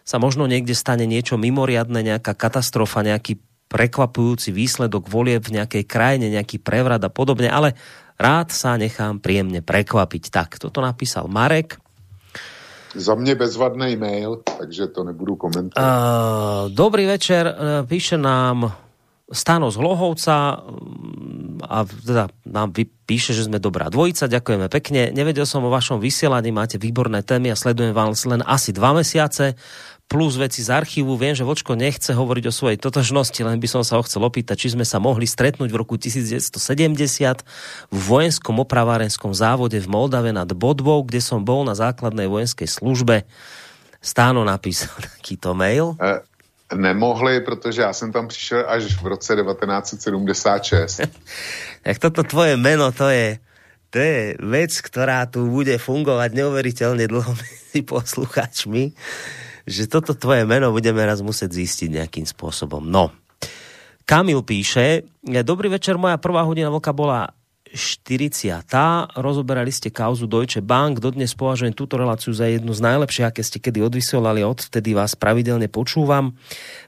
[0.07, 6.31] sa možno niekde stane niečo mimoriadne, nejaká katastrofa, nejaký prekvapujúci výsledok volieb v nejakej krajine,
[6.31, 7.75] nejaký prevrat a podobne, ale
[8.17, 10.33] Rád sa nechám príjemne prekvapiť.
[10.33, 11.77] Tak, toto napísal Marek.
[12.95, 15.83] Za mě bezvadný mail, takže to nebudu komentovat.
[15.83, 18.71] Uh, dobrý večer, uh, píše nám
[19.27, 22.71] Stano z Hlohovca mm, a teda nám
[23.03, 25.11] píše, že sme dobrá dvojica, ďakujeme pekne.
[25.11, 29.59] Nevedel som o vašom vysielaní, máte výborné témy a sledujem vás len asi dva mesiace
[30.07, 31.19] plus veci z archívu.
[31.19, 34.55] Viem, že Vočko nechce hovoriť o svojej totožnosti, len by som sa ho chcel opýtať,
[34.55, 36.55] či sme sa mohli stretnúť v roku 1970
[37.91, 43.27] v vojenskom opravárenskom závode v Moldave nad Bodvou, kde som bol na základnej vojenskej službe.
[43.99, 45.99] Stáno napísal takýto mail.
[45.99, 46.23] E,
[46.71, 51.01] nemohli, protože já jsem tam přišel až v roce 1976.
[51.83, 53.43] tak toto tvoje meno, to je,
[53.91, 58.95] to je vec, ktorá tu bude fungovať neuveriteľne dlho medzi poslucháčmi
[59.67, 62.87] že toto tvoje meno budeme raz musieť zistiť nejakým spôsobom.
[62.87, 63.11] No.
[64.07, 65.03] Kamil píše,
[65.43, 67.36] dobrý večer, moja prvá hodina vlka bola
[67.75, 68.63] 40.
[69.17, 71.03] Rozoberali ste kauzu Deutsche Bank.
[71.03, 74.45] Dodnes považujem túto reláciu za jednu z najlepších, aké ste kedy odvysielali.
[74.45, 76.37] Odvtedy vás pravidelne počúvam.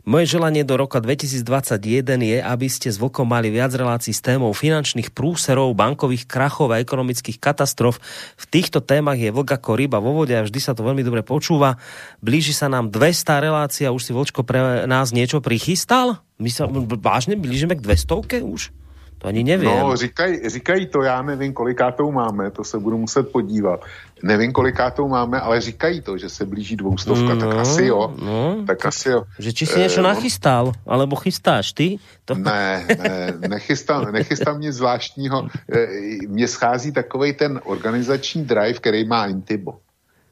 [0.08, 1.80] Moje želanie do roka 2021
[2.24, 6.80] je, aby ste s Vlkom mali viac relácií s témou finančných prúserov, bankových krachov a
[6.80, 8.00] ekonomických katastrof.
[8.40, 11.22] V týchto témach je Vlk ako ryba vo vode a vždy sa to veľmi dobre
[11.22, 11.78] počúva.
[12.24, 13.92] Blíži sa nám 200 relácia.
[13.92, 16.22] Už si Vlčko pre nás niečo prichystal?
[16.40, 16.66] My sa
[17.04, 18.72] vážne blížime k 200 už?
[19.20, 19.70] To ani nevím.
[19.70, 23.86] No, říkají, říkají to, já nevím, kolikátou máme, to se budu muset podívat.
[24.24, 28.14] Nevím, kolikátou máme, ale říkají to, že se blíží dvoustovka, no, tak asi jo.
[28.24, 29.24] No, tak asi jo.
[29.40, 32.00] Že či si něco e, nachystal, alebo chystáš ty?
[32.26, 32.36] To...
[32.36, 35.48] Ne, ne, nechystám, nechystám nic zvláštního.
[35.72, 35.88] E,
[36.28, 39.72] mně schází takový ten organizační drive, který má Intibo.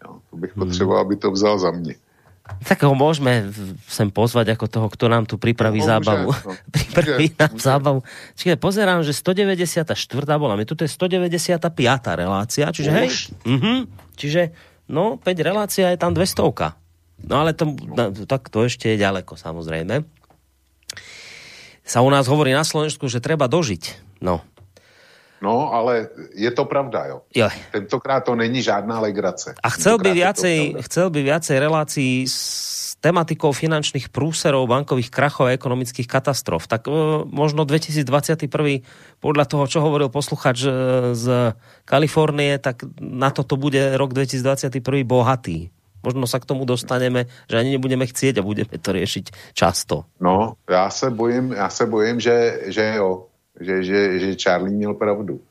[0.05, 0.65] Jo, to bych hmm.
[0.65, 1.95] potřeboval, aby to vzal za mě.
[2.67, 3.51] Tak ho môžeme
[3.87, 6.29] sem pozvať ako toho, kto nám tu pripraví no, zábavu.
[6.31, 6.51] No.
[6.75, 7.63] pripraví nám môže.
[7.63, 7.99] zábavu.
[8.35, 9.93] Čiže pozerám, že 194.
[10.35, 11.71] bola, mi tu je 195.
[12.15, 12.97] relácia, čiže Už.
[12.97, 13.09] hej,
[13.45, 13.79] uh-huh,
[14.19, 14.51] čiže
[14.91, 17.27] no, 5 relácia je tam 200.
[17.27, 18.13] No ale to, no.
[18.29, 20.05] tak to ešte je ďaleko, samozrejme.
[21.87, 24.15] Sa u nás hovorí na Slovensku, že treba dožiť.
[24.19, 24.43] No,
[25.41, 27.17] No, ale je to pravda, jo.
[27.35, 27.49] jo.
[27.71, 29.53] Tentokrát to není žádná legrace.
[29.63, 35.53] A chcel by, viacej, chcel by viacej relácií s tematikou finančných prúserov, bankových krachov a
[35.53, 36.65] ekonomických katastrof.
[36.65, 36.91] Tak e,
[37.29, 38.49] možno 2021,
[39.21, 40.69] podľa toho, čo hovoril posluchač e,
[41.13, 41.53] z
[41.85, 45.69] Kalifornie, tak na toto bude rok 2021 bohatý.
[46.01, 50.05] Možno sa k tomu dostaneme, že ani nebudeme chcieť a budeme to riešiť často.
[50.21, 53.26] No, já se bojím, já se bojím, že, že jo
[53.59, 55.41] že, že, že Charlie měl pravdu.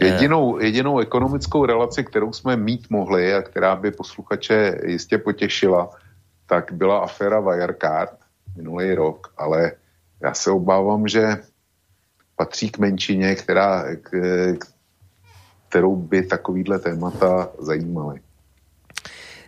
[0.00, 0.06] Eh.
[0.06, 5.90] Jedinou, jedinou ekonomickou relaci, kterou jsme mít mohli a která by posluchače jistě potěšila,
[6.46, 8.18] tak byla aféra Wirecard
[8.56, 9.72] minulý rok, ale
[10.20, 11.36] já se obávám, že
[12.36, 14.10] patří k menšině, která, k,
[15.68, 18.20] kterou by takovýhle témata zajímaly.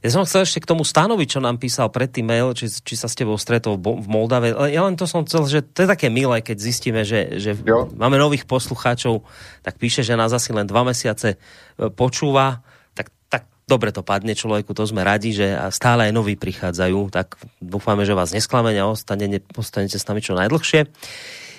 [0.01, 3.05] Ja som chcel ešte k tomu Stánovi, čo nám písal predtým mail, či, či sa
[3.05, 4.57] s tebou stretol v Moldave.
[4.73, 7.53] Ja len to som chcel, že to je také milé, keď zistíme, že, že
[7.97, 9.21] máme nových poslucháčov,
[9.61, 12.65] tak píše, že nás asi len dva mesiace e, počúva.
[12.97, 17.37] Tak, tak dobre to padne človeku, to sme radi, že stále aj noví prichádzajú, tak
[17.61, 20.89] dúfame, že vás nesklamenia a ostanete s nami čo najdlhšie.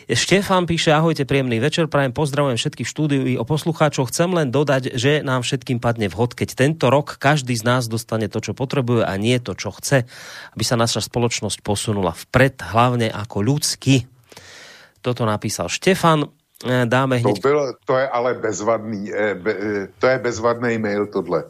[0.09, 4.09] Štefan píše, ahojte, príjemný večer, prajem pozdravujem všetkých štúdiu i o poslucháčov.
[4.09, 8.25] Chcem len dodať, že nám všetkým padne vhod, keď tento rok každý z nás dostane
[8.25, 10.09] to, čo potrebuje a nie to, čo chce,
[10.57, 14.09] aby sa naša spoločnosť posunula vpred, hlavne ako ľudský.
[15.05, 16.29] Toto napísal Štefan.
[16.65, 17.41] E, dáme hneď...
[17.41, 21.43] To, byl, to je ale bezvadný, e, e, to je bezvadný mail tohle.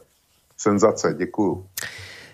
[0.58, 1.68] Senzace, děkuju.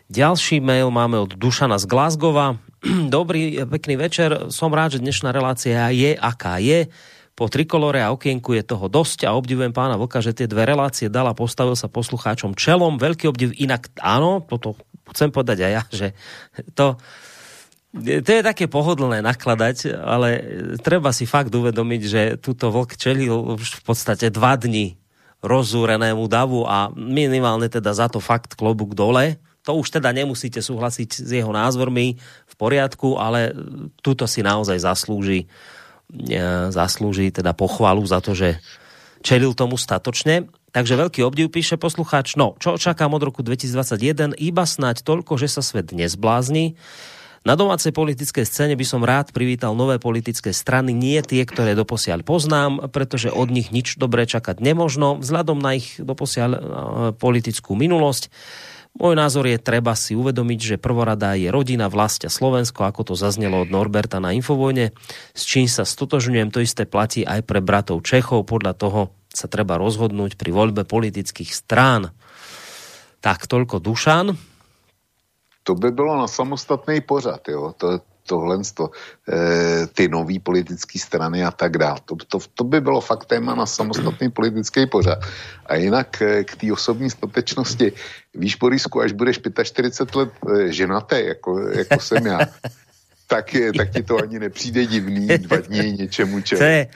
[0.08, 2.56] Ďalší mail máme od Dušana z Glasgowa.
[3.12, 4.48] Dobrý, pekný večer.
[4.56, 6.88] Som rád, že dnešná relácia je, aká je.
[7.36, 11.12] Po trikolore a okienku je toho dosť a obdivujem pána Vlka, že tie dve relácie
[11.12, 12.96] dal a postavil sa poslucháčom čelom.
[12.96, 14.80] Veľký obdiv inak, áno, toto
[15.12, 16.08] chcem povedať aj ja, že
[16.72, 16.96] to,
[18.00, 20.30] to je také pohodlné nakladať, ale
[20.82, 24.96] treba si fakt uvedomiť, že túto vlk čelil už v podstate dva dni
[25.44, 29.38] rozúrenému davu a minimálne teda za to fakt klobúk dole
[29.68, 32.16] to už teda nemusíte súhlasiť s jeho názormi
[32.48, 33.52] v poriadku, ale
[34.00, 35.52] túto si naozaj zaslúži,
[36.16, 38.64] e, zaslúži teda pochvalu za to, že
[39.20, 40.48] čelil tomu statočne.
[40.72, 42.40] Takže veľký obdiv píše poslucháč.
[42.40, 44.40] No, čo očakám od roku 2021?
[44.40, 46.80] Iba snať toľko, že sa svet nezblázni.
[47.44, 52.24] Na domácej politickej scéne by som rád privítal nové politické strany, nie tie, ktoré doposiaľ
[52.24, 56.60] poznám, pretože od nich nič dobré čakať nemožno, vzhľadom na ich doposiaľ e,
[57.16, 58.32] politickú minulosť.
[58.98, 63.14] Môj názor je, treba si uvedomiť, že prvorada je rodina, vlast a Slovensko, ako to
[63.14, 64.90] zaznelo od Norberta na Infovojne,
[65.38, 69.78] s čím sa stotožňujem, to isté platí aj pre bratov Čechov, podľa toho sa treba
[69.78, 72.10] rozhodnúť pri voľbe politických strán.
[73.22, 74.34] Tak toľko Dušan.
[75.62, 77.78] To by bylo na samostatný pořad, jo.
[77.78, 78.92] To, tohle, to,
[79.24, 82.04] e, ty nový politické strany a tak dále.
[82.06, 85.20] To, to, to by bylo fakt téma na samostatný politický pořad.
[85.66, 87.92] A jinak e, k té osobní statečnosti,
[88.36, 92.40] víš, Borisku, až budeš 45 let e, ženatý, jako, jako jsem já,
[93.28, 96.60] tak, je, tak ti to ani nepřijde divný dva dní něčemu čemu.
[96.60, 96.88] To je,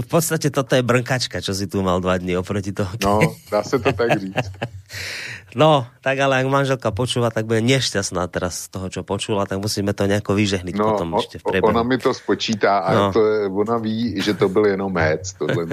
[0.00, 2.92] v podstate toto je brnkačka, čo si tu mal dva dní oproti toho.
[3.00, 3.20] No,
[3.50, 4.48] dá se to tak říct.
[5.58, 9.58] No, tak ale ak manželka počúva, tak bude nešťastná teraz z toho, čo počula, tak
[9.58, 11.74] musíme to nejako vyžehliť no, potom ešte v priebehu.
[11.74, 13.06] Ona mi to spočítá a no.
[13.10, 13.20] to
[13.50, 15.66] ona ví, že to byl jenom hec, tohle.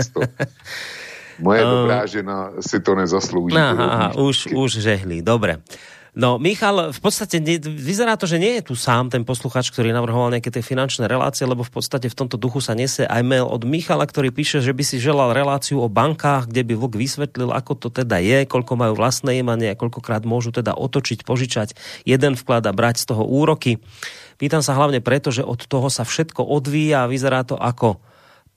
[1.40, 3.58] Moje um, dobrá žena si to nezaslouží.
[3.58, 5.62] Aha, aha už, už žehli, dobre.
[6.18, 9.94] No, Michal, v podstate ne, vyzerá to, že nie je tu sám ten posluchač, ktorý
[9.94, 13.46] navrhoval nejaké tie finančné relácie, lebo v podstate v tomto duchu sa nese aj mail
[13.46, 17.54] od Michala, ktorý píše, že by si želal reláciu o bankách, kde by Vok vysvetlil,
[17.54, 22.34] ako to teda je, koľko majú vlastné imanie a koľkokrát môžu teda otočiť, požičať jeden
[22.34, 23.78] vklad a brať z toho úroky.
[24.42, 28.02] Pýtam sa hlavne preto, že od toho sa všetko odvíja a vyzerá to ako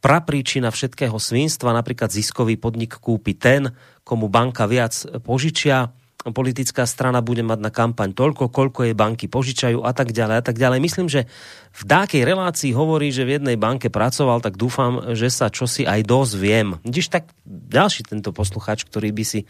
[0.00, 3.68] prapríčina všetkého svinstva, napríklad ziskový podnik kúpi ten,
[4.00, 5.92] komu banka viac požičia,
[6.28, 10.42] politická strana bude mať na kampaň toľko, koľko jej banky požičajú a tak ďalej a
[10.44, 10.78] tak ďalej.
[10.84, 11.24] Myslím, že
[11.72, 16.04] v dákej relácii hovorí, že v jednej banke pracoval, tak dúfam, že sa čosi aj
[16.04, 16.76] dozviem.
[16.84, 19.48] Vidíš, tak ďalší tento posluchač, ktorý by si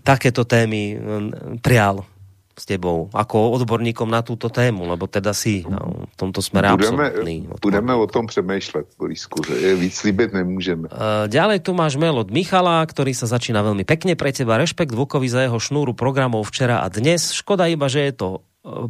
[0.00, 2.08] takéto témy hm, prial
[2.56, 7.12] s tebou, ako odborníkom na túto tému, lebo teda si no, v tomto smere budeme,
[7.12, 7.34] absolútny.
[7.60, 10.88] Budeme o tom přemýšlet, Borisku, že víc slíbit nemůžeme.
[10.88, 14.56] Uh, ďalej tu máš mail od Michala, ktorý sa začína veľmi pekne pre teba.
[14.56, 17.36] Rešpekt Vukovi za jeho šnúru programov včera a dnes.
[17.36, 18.38] Škoda iba, že je to e,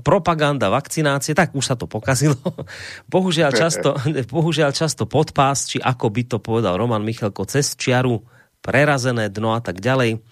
[0.07, 2.39] propaganda vakcinácie, tak už sa to pokazilo.
[3.15, 3.99] bohužiaľ, často,
[4.35, 8.23] bohužiaľ často podpás, či ako by to povedal Roman Michalko, cez čiaru,
[8.63, 10.23] prerazené dno a tak ďalej.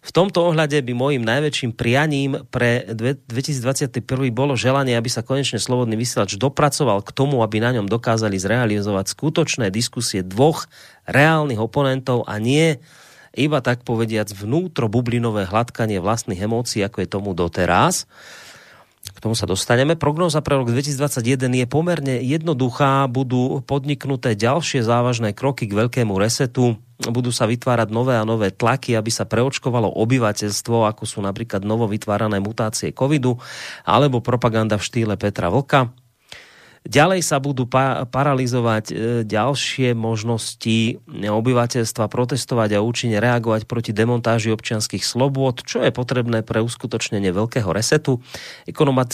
[0.00, 4.00] V tomto ohľade by môjim najväčším prianím pre 2021
[4.32, 9.12] bolo želanie, aby sa konečne Slobodný vysielač dopracoval k tomu, aby na ňom dokázali zrealizovať
[9.12, 10.72] skutočné diskusie dvoch
[11.04, 12.80] reálnych oponentov a nie
[13.36, 18.08] iba tak povediac vnútro bublinové hladkanie vlastných emócií, ako je tomu doteraz.
[19.00, 20.00] K tomu sa dostaneme.
[20.00, 23.04] Prognóza pre rok 2021 je pomerne jednoduchá.
[23.08, 28.92] Budú podniknuté ďalšie závažné kroky k veľkému resetu budú sa vytvárať nové a nové tlaky,
[28.92, 33.40] aby sa preočkovalo obyvateľstvo, ako sú napríklad novo vytvárané mutácie covidu,
[33.88, 35.88] alebo propaganda v štýle Petra Vlka.
[36.80, 38.94] Ďalej sa budú pa- paralizovať e,
[39.28, 46.64] ďalšie možnosti obyvateľstva protestovať a účinne reagovať proti demontáži občianských slobôd, čo je potrebné pre
[46.64, 48.24] uskutočnenie veľkého resetu.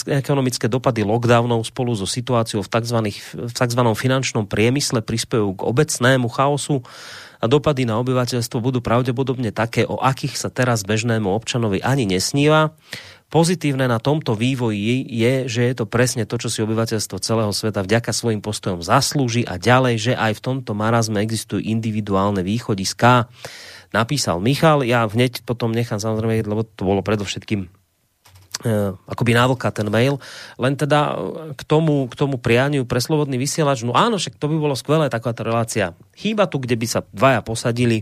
[0.07, 2.97] Ekonomické dopady lockdownov spolu so situáciou v tzv.
[3.35, 3.81] v tzv.
[3.83, 6.87] finančnom priemysle prispejú k obecnému chaosu
[7.37, 12.73] a dopady na obyvateľstvo budú pravdepodobne také, o akých sa teraz bežnému občanovi ani nesníva.
[13.27, 17.83] Pozitívne na tomto vývoji je, že je to presne to, čo si obyvateľstvo celého sveta
[17.83, 23.27] vďaka svojim postojom zaslúži a ďalej, že aj v tomto marazme existujú individuálne východiská.
[23.91, 27.76] Napísal Michal, ja hneď potom nechám samozrejme, lebo to bolo predovšetkým
[29.05, 30.17] akoby návlka ten mail.
[30.57, 31.13] Len teda
[31.53, 35.13] k tomu, k tomu prianiu pre slobodný vysielač, no áno, však to by bolo skvelé,
[35.13, 35.93] takáto relácia.
[36.17, 38.01] Chýba tu, kde by sa dvaja posadili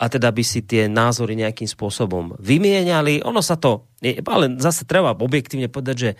[0.00, 3.20] a teda by si tie názory nejakým spôsobom vymieniali.
[3.24, 6.10] Ono sa to, ale zase treba objektívne povedať, že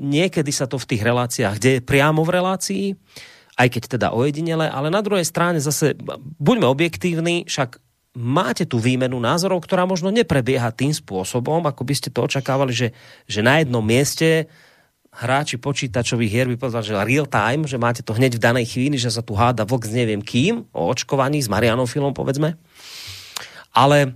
[0.00, 2.84] niekedy sa to v tých reláciách deje priamo v relácii,
[3.54, 5.94] aj keď teda ojedinele, ale na druhej strane zase
[6.40, 7.83] buďme objektívni, však
[8.14, 12.88] máte tú výmenu názorov, ktorá možno neprebieha tým spôsobom, ako by ste to očakávali, že,
[13.26, 14.46] že na jednom mieste
[15.14, 18.98] hráči počítačových hier by povedal, že real time, že máte to hneď v danej chvíli,
[18.98, 22.58] že sa tu háda Vox neviem kým, o očkovaní s Marianom Filom, povedzme.
[23.74, 24.14] Ale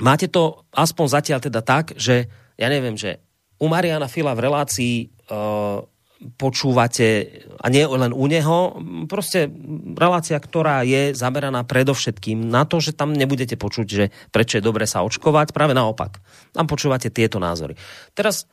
[0.00, 3.20] máte to aspoň zatiaľ teda tak, že ja neviem, že
[3.60, 4.94] u Mariana Fila v relácii
[5.32, 5.80] uh,
[6.40, 7.06] počúvate,
[7.60, 8.78] a nie len u neho,
[9.10, 9.50] proste
[9.98, 14.88] relácia, ktorá je zameraná predovšetkým na to, že tam nebudete počuť, že prečo je dobre
[14.88, 16.22] sa očkovať, práve naopak.
[16.56, 17.76] Tam počúvate tieto názory.
[18.16, 18.48] Teraz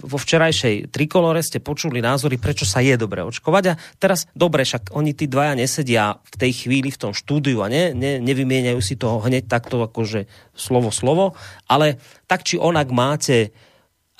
[0.00, 4.96] vo včerajšej trikolore ste počuli názory, prečo sa je dobre očkovať a teraz, dobre, však
[4.96, 8.96] oni tí dvaja nesedia v tej chvíli v tom štúdiu a ne, ne, nevymieňajú si
[8.96, 10.26] toho hneď takto akože
[10.56, 11.38] slovo slovo,
[11.68, 13.52] ale tak či onak máte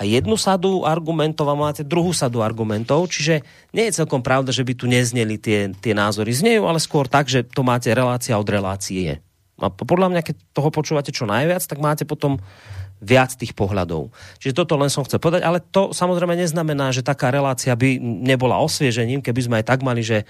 [0.00, 3.44] a jednu sadu argumentov a máte druhú sadu argumentov, čiže
[3.76, 6.32] nie je celkom pravda, že by tu nezneli tie, tie názory.
[6.32, 9.20] Znejú, ale skôr tak, že to máte relácia od relácie.
[9.60, 12.40] A podľa mňa, keď toho počúvate čo najviac, tak máte potom
[13.00, 14.12] viac tých pohľadov.
[14.36, 18.60] Čiže toto len som chcel povedať, ale to samozrejme neznamená, že taká relácia by nebola
[18.60, 20.28] osviežením, keby sme aj tak mali, že,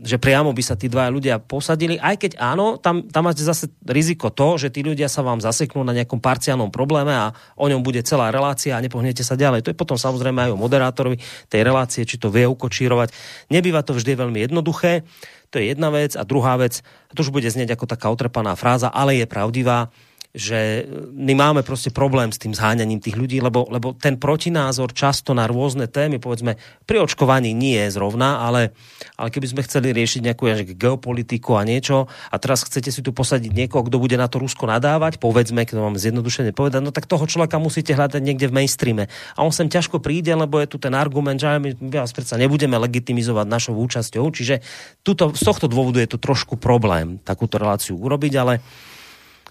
[0.00, 3.68] že priamo by sa tí dva ľudia posadili, aj keď áno, tam, tam máte zase
[3.84, 7.84] riziko to, že tí ľudia sa vám zaseknú na nejakom parciálnom probléme a o ňom
[7.84, 9.68] bude celá relácia a nepohnete sa ďalej.
[9.68, 11.20] To je potom samozrejme aj o moderátorovi
[11.52, 13.12] tej relácie, či to vie ukočírovať.
[13.52, 15.04] Nebýva to vždy veľmi jednoduché,
[15.52, 16.16] to je jedna vec.
[16.16, 16.80] A druhá vec,
[17.12, 19.92] to už bude znieť ako taká otrepaná fráza, ale je pravdivá,
[20.32, 25.36] že my máme proste problém s tým zháňaním tých ľudí, lebo, lebo ten protinázor často
[25.36, 26.56] na rôzne témy, povedzme,
[26.88, 28.72] pri očkovaní nie je zrovna, ale,
[29.20, 33.12] ale keby sme chceli riešiť nejakú ja, geopolitiku a niečo a teraz chcete si tu
[33.12, 37.04] posadiť niekoho, kto bude na to Rusko nadávať, povedzme, keď vám zjednodušene povedať, no tak
[37.04, 39.04] toho človeka musíte hľadať niekde v mainstreame.
[39.36, 42.80] A on sem ťažko príde, lebo je tu ten argument, že my vás predsa nebudeme
[42.80, 44.64] legitimizovať našou účasťou, čiže
[45.04, 48.64] tuto, z tohto dôvodu je to trošku problém takúto reláciu urobiť, ale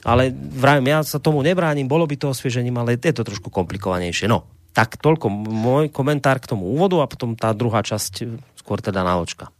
[0.02, 4.26] ale vravím, ja sa tomu nebránim, bolo by to osviežením, ale je to trošku komplikovanejšie.
[4.26, 8.26] No, tak toľko môj komentár k tomu úvodu a potom tá druhá časť
[8.57, 9.52] skôr teda na očka.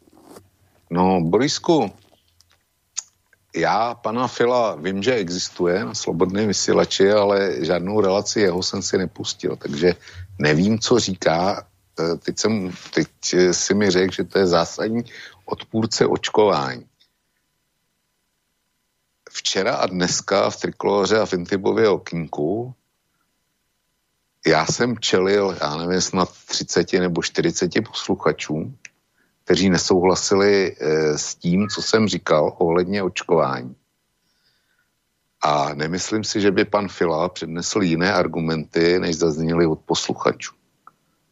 [0.92, 1.92] No, Borisku,
[3.56, 8.98] já pana Fila vím, že existuje na slobodné vysílači, ale žádnou relaci jeho jsem si
[8.98, 9.96] nepustil, takže
[10.40, 11.64] nevím, co říká.
[12.00, 13.08] E, teď, jsem, teď
[13.52, 15.04] si mi řekl, že to je zásadní
[15.46, 16.91] odpůrce očkování
[19.32, 22.76] včera a dneska v Trikloře a v Intibově okinku
[24.48, 28.74] já jsem čelil, já nevím, snad 30 nebo 40 posluchačů,
[29.44, 33.76] kteří nesouhlasili e, s tím, co jsem říkal ohledně očkování.
[35.44, 40.56] A nemyslím si, že by pan Fila přednesl jiné argumenty, než zazněly od posluchačů.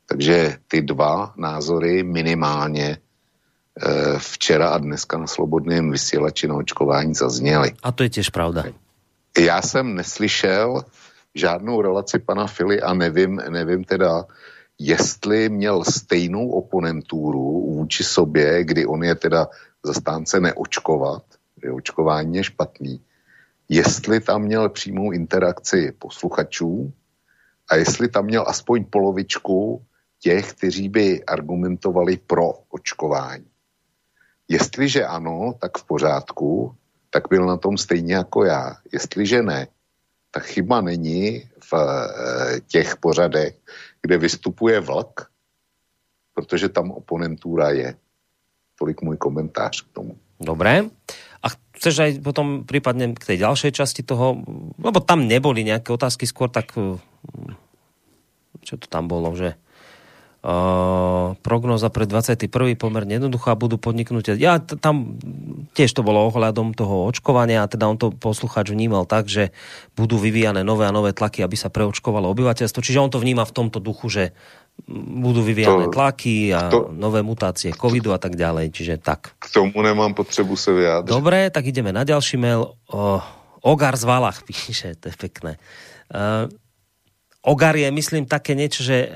[0.05, 2.97] Takže ty dva názory minimálně
[4.17, 7.73] včera a dneska na slobodném vysílači na očkování zazněly.
[7.83, 8.63] A to je těž pravda.
[9.39, 10.83] Já jsem neslyšel
[11.35, 14.25] žádnou relaci pana Fili a nevím, nevím teda,
[14.79, 19.47] jestli měl stejnou oponenturu vůči sobě, kdy on je teda
[19.83, 21.23] zastánce neočkovat,
[21.63, 23.01] že očkování je špatný,
[23.69, 26.93] jestli tam měl přímou interakci posluchačů
[27.69, 29.81] a jestli tam měl aspoň polovičku
[30.19, 33.45] těch, kteří by argumentovali pro očkování.
[34.49, 36.75] Jestliže ano, tak v pořádku,
[37.09, 38.77] tak byl na tom stejně jako já.
[38.93, 39.67] Jestliže ne,
[40.31, 41.85] tak chyba není v e,
[42.67, 43.55] těch pořadech,
[44.01, 45.29] kde vystupuje vlk,
[46.33, 47.95] protože tam oponentúra je.
[48.79, 50.17] Tolik můj komentář k tomu.
[50.39, 50.87] Dobré.
[51.43, 54.39] A chceš aj potom prípadne k tej ďalšej časti toho,
[54.79, 56.95] lebo tam neboli nejaké otázky skôr, tak e,
[58.63, 59.59] čo to tam bolo, že
[60.39, 62.47] Uh, prognoza pre 21.
[62.79, 64.39] pomerne jednoduchá, budú podniknutia.
[64.39, 65.19] Ja tam
[65.75, 69.51] tiež to bolo ohľadom toho očkovania a teda on to poslucháč vnímal tak, že
[69.99, 72.79] budú vyvíjane nové a nové tlaky, aby sa preočkovalo obyvateľstvo.
[72.79, 74.23] Čiže on to vníma v tomto duchu, že
[74.87, 78.71] budú vyvíjane to, tlaky a to, nové mutácie covidu a tak ďalej.
[78.71, 79.35] Čiže tak.
[79.43, 81.11] K tomu nemám potřebu sa vyjádriť.
[81.11, 82.79] Dobre, tak ideme na ďalší mail.
[82.87, 83.19] Uh,
[83.59, 85.59] Ogar z Valach píše, to je pekné.
[86.07, 86.47] Uh,
[87.49, 89.09] Ogar je, myslím, také niečo, že e,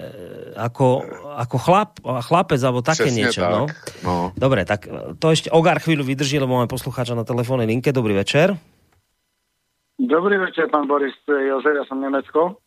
[0.58, 1.06] ako,
[1.38, 3.46] ako chlap, chlapec, alebo také Přesne niečo.
[3.46, 3.54] Tak.
[3.54, 3.62] No.
[4.02, 4.14] No.
[4.34, 7.94] Dobre, tak e, to ešte Ogar chvíľu vydrží, lebo máme poslucháča na telefónnej linke.
[7.94, 8.58] Dobrý večer.
[10.02, 12.58] Dobrý večer, pán Boris, Jozef, ja som Nemecko.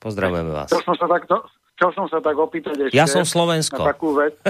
[0.00, 0.72] Pozdravujeme vás.
[0.72, 1.36] Chcel som sa tak, to,
[1.76, 2.96] chcel som sa tak opýtať ešte.
[2.96, 3.84] Ja som Slovensko.
[3.84, 4.32] Na takú vec.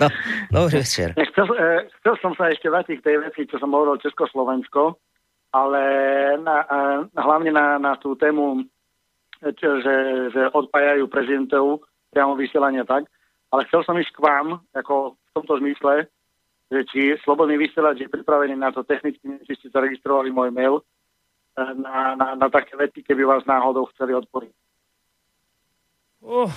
[0.00, 0.08] no,
[0.48, 1.12] dobrý večer.
[1.12, 4.96] Chcel, eh, chcel som sa ešte vrátiť k tej veci, čo som hovoril Československo
[5.52, 5.82] ale
[6.40, 6.64] na,
[7.12, 8.64] hlavne na, na tú tému,
[9.44, 9.94] že,
[10.32, 13.04] že odpájajú prezidentov priamo vysielania tak.
[13.52, 16.08] Ale chcel som ísť k vám, ako v tomto zmysle,
[16.72, 20.80] že či Slobodný vysielač je pripravený na to technicky, či ste zaregistrovali môj mail,
[21.60, 24.52] eh, na, na, na také vety, keby vás náhodou chceli odporiť.
[26.22, 26.48] Uh,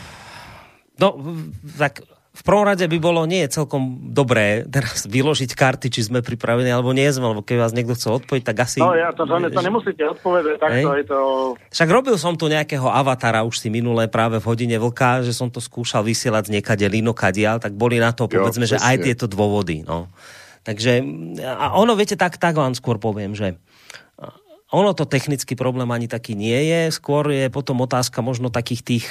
[1.02, 1.20] no,
[1.76, 2.06] tak
[2.36, 6.92] v prvom rade by bolo nie celkom dobré teraz vyložiť karty, či sme pripravení, alebo
[6.92, 8.84] nie sme, lebo keď vás niekto chce odpojiť, tak asi...
[8.84, 11.20] No ja to, to, to nemusíte odpovedať, takto je to...
[11.72, 15.48] Však robil som tu nejakého avatara už si minulé práve v hodine vlka, že som
[15.48, 19.32] to skúšal vysielať z niekade linokadial, tak boli na to, povedzme, jo, že aj tieto
[19.32, 19.88] dôvody.
[19.88, 20.12] No.
[20.68, 21.00] Takže,
[21.40, 23.56] a ono, viete, tak, tak vám skôr poviem, že
[24.76, 29.06] ono to technický problém ani taký nie je, skôr je potom otázka možno takých tých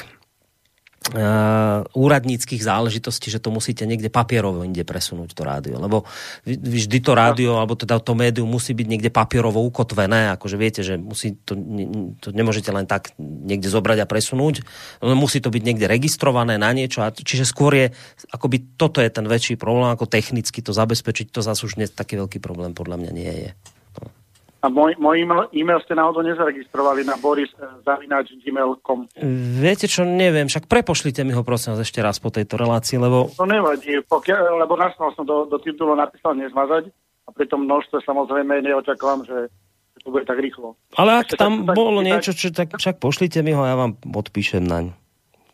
[1.05, 5.77] Uh, úradníckých záležitostí, že to musíte niekde papierovo inde presunúť to rádio.
[5.77, 6.09] Lebo
[6.49, 10.97] vždy to rádio, alebo teda to médium musí byť niekde papierovo ukotvené, akože viete, že
[10.97, 11.61] musí to,
[12.25, 14.65] to nemôžete len tak niekde zobrať a presunúť.
[15.05, 17.05] No, musí to byť niekde registrované na niečo.
[17.05, 17.87] A, čiže skôr je,
[18.33, 22.17] akoby toto je ten väčší problém, ako technicky to zabezpečiť, to zase už nie taký
[22.17, 23.51] veľký problém podľa mňa nie je.
[24.65, 24.73] No.
[24.73, 28.99] A môj, môj e-mail, e-mail ste náhodou nezaregistrovali na boris.gmail.com.
[29.61, 33.29] Viete čo, neviem, však prepošlite mi ho prosím ešte raz po tejto relácii, lebo...
[33.37, 36.89] To nevadí, pokiaľ, lebo nastal som do, do titulu napísal nezmazať
[37.29, 39.53] a pri tom množstve samozrejme neočakávam, že,
[40.01, 40.81] to bude tak rýchlo.
[40.97, 43.77] Ale ak Ešte tam tak, bolo tak, niečo, čo, tak však pošlite mi ho, ja
[43.77, 44.97] vám odpíšem naň.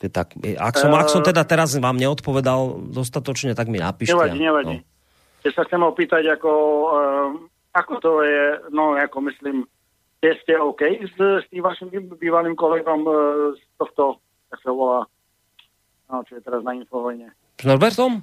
[0.01, 4.16] Tak, ak, som, uh, ak som teda teraz vám neodpovedal dostatočne, tak mi napíšte.
[4.16, 4.77] Nevadí, nevadí.
[4.81, 4.87] No.
[5.45, 6.51] Ja sa chcem opýtať, ako
[7.74, 8.42] ako to je,
[8.74, 9.66] no ako myslím,
[10.20, 11.88] ste, ste OK s, s tým vašim
[12.18, 13.12] bývalým kolegom e,
[13.56, 14.20] z tohto,
[14.52, 15.01] jak sa volá,
[16.10, 17.32] no, čo je teraz na Infovojne.
[17.56, 18.20] S Norbertom?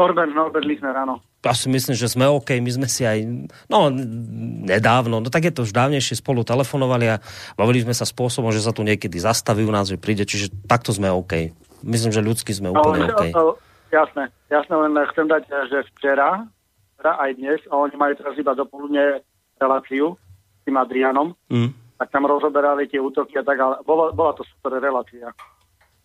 [0.00, 1.20] Norbert, Norbert Lichner, áno.
[1.44, 3.24] Ja si myslím, že sme OK, my sme si aj,
[3.68, 3.88] no
[4.64, 7.20] nedávno, no tak je to už dávnejšie spolu telefonovali a
[7.56, 10.92] bavili sme sa spôsobom, že sa tu niekedy zastaví u nás, že príde, čiže takto
[10.92, 11.52] sme OK.
[11.80, 13.24] Myslím, že ľudsky sme úplne no, OK.
[13.90, 16.46] Jasné, jasné, len chcem dať, že včera
[17.00, 19.24] teda aj dnes, a oni majú teraz iba dopoludne
[19.56, 20.20] reláciu
[20.60, 21.96] s tým Adrianom, mm.
[21.96, 25.32] tak tam rozoberali tie útoky a tak, ale bola, bola to super relácia.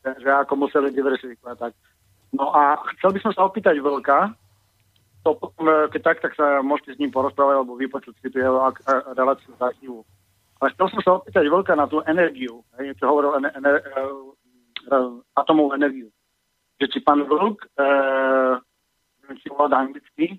[0.08, 1.58] Že, že ako museli diversifikovať.
[1.60, 1.74] Tak.
[2.32, 4.32] No a chcel by som sa opýtať Vlka,
[5.26, 8.38] to potom, e, keď tak, tak sa môžete s ním porozprávať alebo vypočuť si tú
[8.38, 8.56] jeho
[9.18, 10.06] reláciu z archívu.
[10.62, 14.10] Ale chcel som sa opýtať Vlka na tú energiu, hej, čo hovoril ener, ener, ener,
[15.36, 16.08] atomovú energiu.
[16.80, 17.88] Že či pán Vlk, e,
[19.42, 20.38] či vláda anglicky,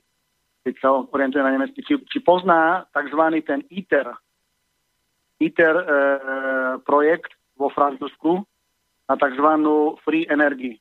[0.67, 3.23] keď sa orientuje na nemecky, či, či pozná tzv.
[3.47, 4.11] ten ITER,
[5.39, 5.87] ITER e,
[6.83, 8.43] projekt vo Francúzsku
[9.07, 9.47] na tzv.
[10.03, 10.75] free energy,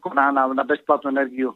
[0.00, 1.52] ako na, na, na bezplatnú energiu.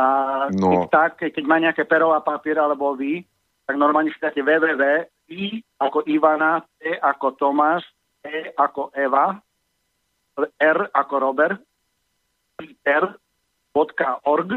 [0.00, 0.72] A no.
[0.72, 3.20] keď, tak, keď má nejaké pero a papier alebo vy,
[3.68, 4.80] tak normálne si dáte www,
[5.28, 7.84] I ako Ivana, T ako Tomáš,
[8.24, 9.36] E ako Eva,
[10.56, 11.60] R ako Robert,
[12.64, 14.50] ITER.org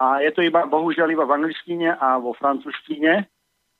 [0.00, 3.28] a je to iba, bohužiaľ, iba v angličtine a vo francúzštine.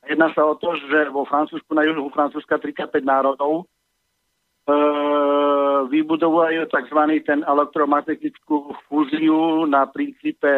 [0.03, 3.65] Jedná sa o to, že vo Francúzsku, na juhu Francúzska 35 národov e,
[5.87, 7.01] vybudovajú tzv.
[7.23, 10.51] ten elektromagnetickú fúziu na princípe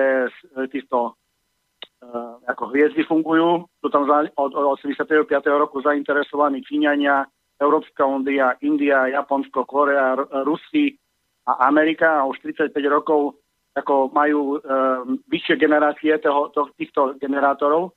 [0.72, 2.08] týchto e,
[2.48, 3.68] ako hviezdy fungujú.
[3.84, 5.28] Sú tam za, od, od 85.
[5.52, 7.28] roku zainteresovaní Číňania,
[7.60, 10.16] Európska únia, India, Japonsko, Korea,
[10.48, 10.96] Rusi
[11.44, 13.43] a Amerika a už 35 rokov
[13.74, 17.90] ako majú um, vyššie generácie toho, to, týchto generátorov.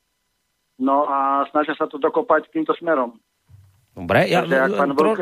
[0.78, 3.18] No a snažia sa to dokopať týmto smerom.
[3.98, 5.22] Dobre, ja, Takže, pán tro, Vlk,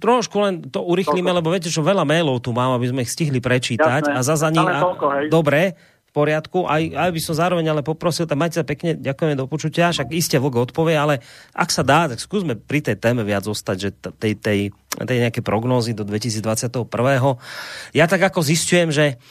[0.00, 1.38] trošku len to urychlíme, toľko.
[1.40, 4.08] lebo viete, čo veľa mailov tu mám, aby sme ich stihli prečítať.
[4.08, 4.80] Jasné, a za, za a,
[5.28, 5.76] dobre,
[6.10, 6.66] v poriadku.
[6.66, 10.10] Aj, aj by som zároveň ale poprosil, tam majte sa pekne, ďakujeme do počutia, však
[10.10, 11.22] iste Vlk odpovie, ale
[11.54, 14.58] ak sa dá, tak skúsme pri tej téme viac zostať, že tej, tej,
[14.98, 16.90] tej nejaké prognózy do 2021.
[17.94, 19.22] Ja tak ako zistujem, že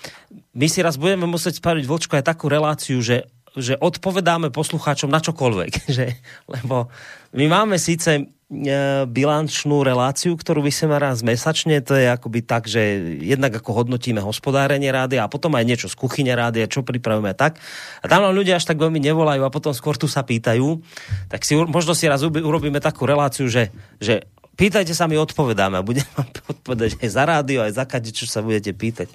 [0.56, 3.28] my si raz budeme musieť spraviť Vlčko aj takú reláciu, že
[3.58, 5.72] že odpovedáme poslucháčom na čokoľvek.
[5.96, 6.08] Že,
[6.50, 6.92] lebo
[7.34, 11.86] my máme síce E, bilančnú reláciu, ktorú vysieme raz mesačne.
[11.86, 12.82] To je akoby tak, že
[13.22, 17.62] jednak ako hodnotíme hospodárenie rádia a potom aj niečo z kuchyne rádia, čo pripravíme tak.
[18.02, 20.82] A tam ľudia až tak veľmi nevolajú a potom skôr tu sa pýtajú.
[21.30, 23.70] Tak si možno si raz urobíme takú reláciu, že,
[24.02, 24.26] že
[24.58, 26.10] pýtajte sa, my odpovedáme a budeme
[26.58, 29.14] odpovedať aj za rádio, aj za kade, čo sa budete pýtať.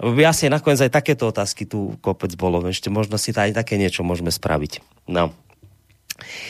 [0.00, 2.64] Asi nakoniec aj takéto otázky tu kopec bolo.
[2.64, 4.80] Ešte možno si aj také niečo môžeme spraviť.
[5.04, 5.32] No.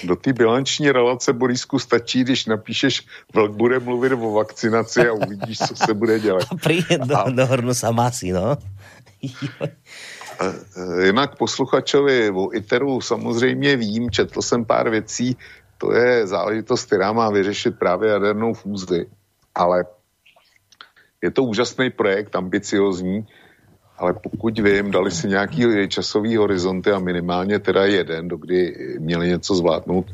[0.04, 5.58] Do té bilanční relace, Borisku, stačí, když napíšeš, vlk bude mluvit o vakcinaci a uvidíš,
[5.58, 6.42] co se bude dělat.
[6.62, 7.30] Príde do, a...
[7.30, 8.56] do hrnu masí, no.
[11.04, 15.36] Jinak posluchačovi o ITERu samozřejmě vím, četl jsem pár věcí,
[15.78, 19.06] to je záležitost, která má vyřešit právě jadernou fúzi,
[19.54, 19.84] ale
[21.22, 23.26] je to úžasný projekt, ambiciozní,
[24.00, 29.54] ale pokud vím, dali si nějaký časový horizonty a minimálně teda jeden, dokdy měli něco
[29.54, 30.06] zvládnout,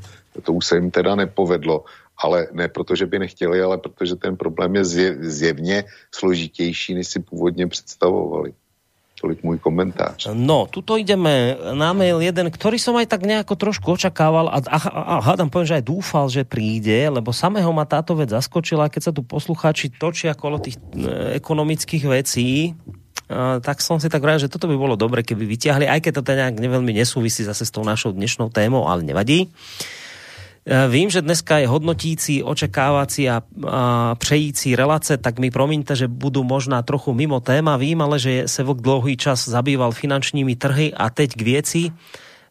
[0.42, 1.84] to už se jim teda nepovedlo,
[2.18, 4.84] ale ne proto, že by nechtěli, ale protože ten problém je
[5.20, 5.84] zjevně
[6.14, 8.52] složitější, než si původně představovali.
[9.16, 10.28] Tolik môj komentář.
[10.36, 14.76] No, tuto ideme na mail jeden, ktorý som aj tak nejako trošku očakával a, a,
[14.76, 19.08] a hádam poviem, že aj dúfal, že príde, lebo samého ma táto vec zaskočila, keď
[19.08, 22.76] sa tu poslucháči točia kolo tých e, ekonomických vecí,
[23.60, 26.22] tak som si tak vral, že toto by bolo dobre, keby vyťahli, aj keď to
[26.22, 29.50] teda nejak neveľmi nesúvisí zase s tou našou dnešnou témou, ale nevadí.
[30.66, 36.42] Vím, že dneska je hodnotící, očekávací a, a přející relace, tak mi promiňte, že budú
[36.42, 37.78] možná trochu mimo téma.
[37.78, 41.82] Vím, ale že se vok dlouhý čas zabýval finančními trhy a teď k vieci.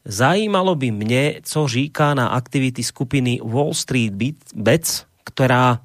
[0.08, 4.16] Zajímalo by mne, co říká na aktivity skupiny Wall Street
[4.56, 5.84] Bets, ktorá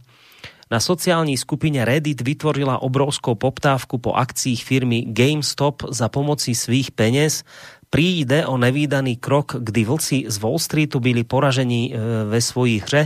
[0.71, 7.43] na sociálnej skupine Reddit vytvorila obrovskou poptávku po akciích firmy GameStop za pomoci svých peniaz
[7.91, 11.95] príde o nevýdaný krok, kdy vlci z Wall Streetu byli poražení e,
[12.31, 13.03] ve svojich hře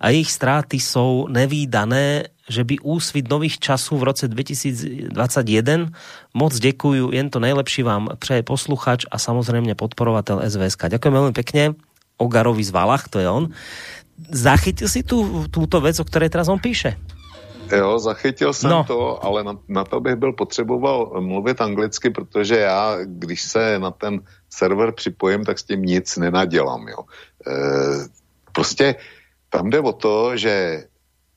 [0.00, 5.92] a ich stráty jsou nevýdané, že by úsvit nových časů v roce 2021
[6.34, 10.88] moc děkuju, jen to nejlepší vám přeje posluchač a samozřejmě podporovatel SVSK.
[10.88, 11.62] Ďakujem veľmi pekne.
[12.14, 13.50] Ogarovi z Valach, to je on.
[14.30, 16.96] Zachytil si tu, túto vec, o ktorej teraz on píše?
[17.72, 18.84] Jo, zachytil jsem no.
[18.84, 23.90] to, ale na, na to bych byl potřeboval mluvit anglicky, protože já, když se na
[23.90, 24.20] ten
[24.50, 26.88] server připojím, tak s tím nic nenadělám.
[26.88, 26.98] Jo.
[27.46, 27.52] E,
[28.52, 28.94] prostě
[29.50, 30.84] tam jde o to, že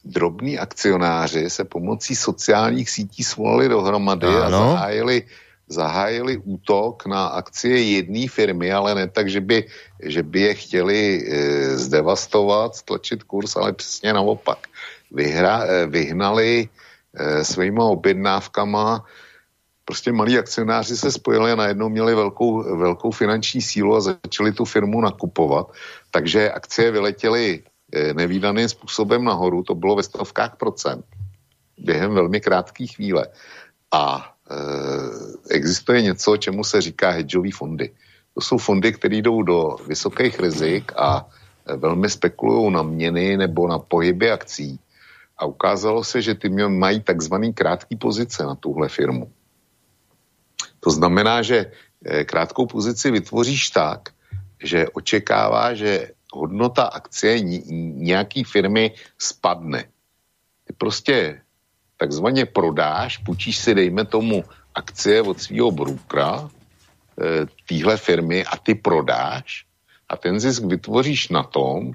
[0.05, 4.43] drobní akcionáři se pomocí sociálních sítí svolali dohromady ano.
[4.43, 5.23] a zahájili,
[5.67, 9.67] zahájili útok na akcie jedné firmy, ale ne tak, že by,
[10.03, 14.67] že by je chtěli e, zdevastovat, stlačit kurz, ale přesně naopak
[15.11, 16.69] vyhra, eh, vyhnali
[17.15, 19.05] eh, svýma objednávkama.
[19.85, 24.65] Prostě malí akcionáři se spojili a najednou měli velkou, velkou finanční sílu a začali tu
[24.65, 25.71] firmu nakupovat.
[26.11, 27.63] Takže akcie vyletěly
[27.93, 31.05] eh, nevýdaným způsobem nahoru, to bylo ve stovkách procent
[31.77, 33.27] během velmi krátké chvíle.
[33.91, 34.36] A e,
[35.49, 37.91] existuje něco, čemu se říká hedžové fondy.
[38.33, 41.25] To jsou fondy, které jdou do vysokých rizik a
[41.75, 44.79] velmi spekulují na měny nebo na pohyby akcí
[45.37, 49.31] a ukázalo se, že ty mají takzvaný krátký pozice na tuhle firmu.
[50.79, 51.71] To znamená, že
[52.05, 54.09] eh, krátkou pozici vytvoříš tak,
[54.63, 59.83] že očekává, že hodnota akcie nějaký firmy spadne.
[60.67, 61.41] Ty prostě
[61.97, 64.43] takzvaně prodáš, půjčíš si, dejme tomu,
[64.75, 69.65] akcie od svého brukra e, téhle firmy a ty prodáš
[70.09, 71.93] a ten zisk vytvoříš na tom,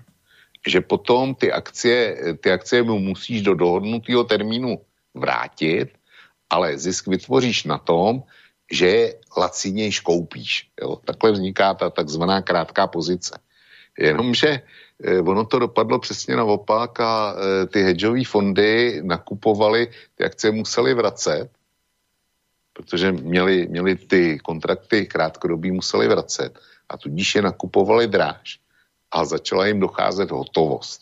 [0.66, 4.78] že potom ty akcie, ty akcie mu musíš do dohodnutého termínu
[5.14, 5.88] vrátit,
[6.50, 8.22] ale zisk vytvoříš na tom,
[8.72, 10.68] že lacinějš koupíš.
[10.80, 10.96] Jo?
[10.96, 13.38] Takhle vzniká ta takzvaná krátká pozice.
[13.98, 14.62] Jenomže eh,
[15.24, 21.50] ono to dopadlo přesně naopak a eh, ty hedžové fondy nakupovaly, ty akcie museli vracet,
[22.72, 26.58] protože měli, měli ty kontrakty krátkodobí museli vracet
[26.88, 28.58] a tudíž je nakupovali dráž
[29.10, 31.00] a začala jim docházet hotovost.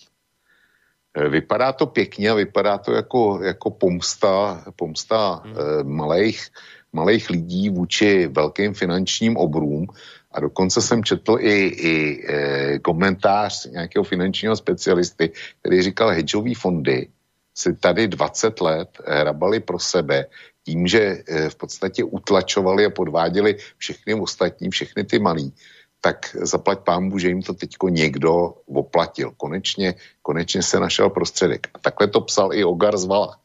[1.14, 5.54] E, vypadá to pěkně a vypadá to jako, jako pomsta, pomsta hmm.
[5.54, 6.48] eh, malých,
[6.92, 9.86] malých lidí vůči velkým finančním obrům.
[10.32, 17.08] A dokonce jsem četl i, i eh, komentář nějakého finančního specialisty, který říkal, hedžové fondy
[17.54, 20.26] si tady 20 let hrabali pro sebe
[20.64, 25.54] tím, že eh, v podstatě utlačovali a podváděli všechny ostatní, všechny ty malí
[26.00, 29.32] tak zaplať pámu, že jim to teďko někdo oplatil.
[29.36, 31.68] Konečně, konečně se našel prostředek.
[31.74, 33.36] A takhle to psal i Ogar z Vala.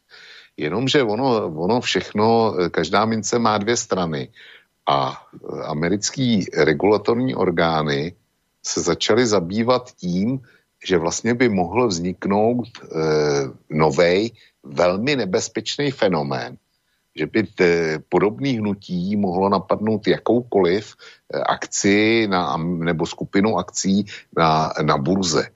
[0.58, 4.32] Jenomže ono, ono všechno, každá mince má dvě strany
[4.88, 5.22] a
[5.66, 8.16] americký regulatorní orgány
[8.66, 10.40] se začaly zabývat tím,
[10.86, 12.88] že vlastně by mohl vzniknout e,
[13.70, 14.32] novej,
[14.64, 16.58] velmi nebezpečný fenomén,
[17.16, 17.48] že by
[18.10, 20.96] podobný hnutí mohlo napadnout jakoukoliv
[21.34, 24.06] eh, akci na, nebo skupinu akcí
[24.38, 25.50] na, na burze.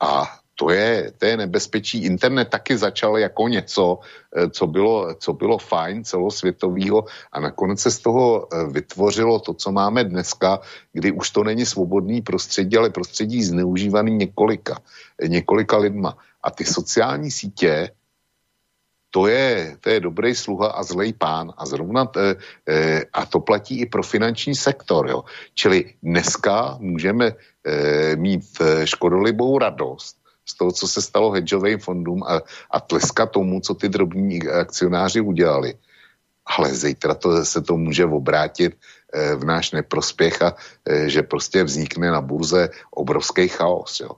[0.00, 2.04] A to je, to je nebezpečí.
[2.04, 3.98] Internet taky začal jako něco,
[4.36, 9.54] eh, co bylo, co bylo fajn celosvětového a nakonec se z toho eh, vytvořilo to,
[9.54, 10.60] co máme dneska,
[10.92, 14.80] kdy už to není svobodný prostředí, ale prostředí zneužívaný několika,
[15.28, 16.16] několika lidma.
[16.42, 17.90] A ty sociální sítě
[19.12, 21.52] to je, to je dobrý sluha a zlej pán.
[21.56, 22.36] A zrovna t,
[22.68, 25.10] e, a to platí i pro finanční sektor.
[25.10, 25.24] Jo.
[25.54, 32.22] Čili dneska můžeme e, mít e, škodolibou radost z toho, co se stalo hedžovým fondům
[32.22, 35.74] a, a tleskat tomu, co ty drobní akcionáři udělali.
[36.46, 40.54] Ale zítra to, se to může obrátit e, v náš neprospěch a
[40.88, 44.00] e, že prostě vznikne na burze obrovský chaos.
[44.00, 44.10] Jo.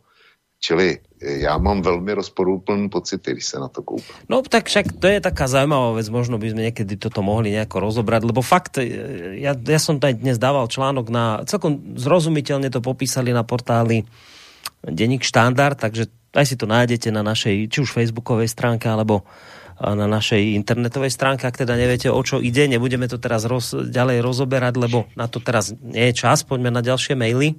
[0.56, 4.16] Čili e, já mám velmi rozporúplný pocity, když se na to koupím.
[4.28, 7.84] No tak však to je taká zaujímavá vec, možno by sme niekedy toto mohli nejako
[7.84, 8.80] rozobrať, lebo fakt,
[9.36, 14.08] ja, ja som tady dnes dával článok na, celkom zrozumiteľne to popísali na portáli
[14.84, 19.24] Deník štandard, takže aj si to nájdete na našej, či už facebookovej stránke, alebo
[19.80, 22.70] na našej internetovej stránke, ak teda neviete, o čo ide.
[22.70, 26.46] Nebudeme to teraz roz, ďalej rozoberať, lebo na to teraz nie je čas.
[26.46, 27.58] Poďme na ďalšie maily.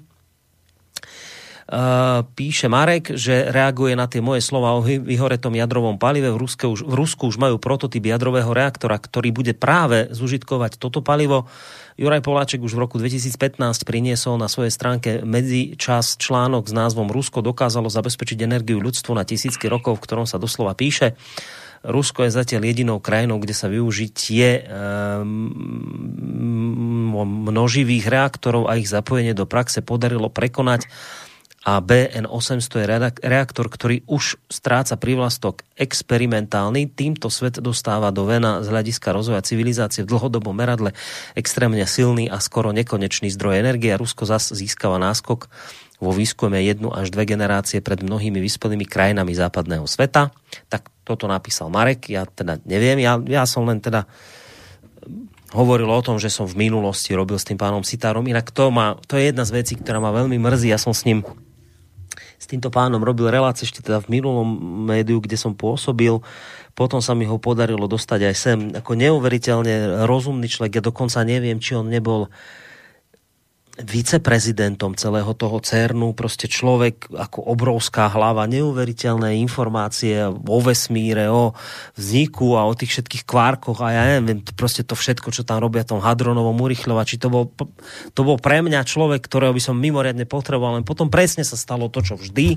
[1.65, 6.29] Eh, píše Marek, že reaguje na tie moje slova o vyhoretom jadrovom palive.
[6.29, 11.01] V, Ruske už, v Rusku už majú prototyp jadrového reaktora, ktorý bude práve zužitkovať toto
[11.01, 11.49] palivo.
[11.97, 17.41] Juraj Poláček už v roku 2015 priniesol na svojej stránke medzičas článok s názvom Rusko
[17.41, 21.17] dokázalo zabezpečiť energiu ľudstvu na tisícky rokov, v ktorom sa doslova píše
[21.85, 24.65] Rusko je zatiaľ jedinou krajinou, kde sa využitie
[27.25, 30.89] množivých reaktorov a ich zapojenie do praxe podarilo prekonať
[31.65, 32.87] a BN800 je
[33.25, 36.85] reaktor, ktorý už stráca prívlastok experimentálny.
[36.93, 40.93] Týmto svet dostáva do vena z hľadiska rozvoja civilizácie v dlhodobom meradle
[41.33, 45.49] extrémne silný a skoro nekonečný zdroj energie Rusko zas získava náskok
[45.97, 50.29] vo výskume jednu až dve generácie pred mnohými vyspelými krajinami západného sveta.
[50.69, 54.05] Tak toto napísal Marek, ja teda neviem, ja, ja som len teda
[55.55, 58.27] hovoril o tom, že som v minulosti robil s tým pánom Sitárom.
[58.27, 60.69] Inak to, má, to je jedna z vecí, ktorá ma veľmi mrzí.
[60.69, 61.23] Ja som s ním
[62.35, 64.47] s týmto pánom robil relácie ešte teda v minulom
[64.85, 66.19] médiu, kde som pôsobil.
[66.75, 68.59] Potom sa mi ho podarilo dostať aj sem.
[68.75, 70.79] Ako neuveriteľne rozumný človek.
[70.79, 72.27] Ja dokonca neviem, či on nebol
[73.75, 81.51] viceprezidentom celého toho CERNu, proste človek ako obrovská hlava, neuveriteľné informácie o vesmíre, o
[81.99, 85.83] vzniku a o tých všetkých kvárkoch a ja neviem, proste to všetko, čo tam robia
[85.83, 87.51] tom hadronovom urychľovači, to bol,
[88.15, 91.91] to bol pre mňa človek, ktorého by som mimoriadne potreboval, len potom presne sa stalo
[91.91, 92.55] to, čo vždy,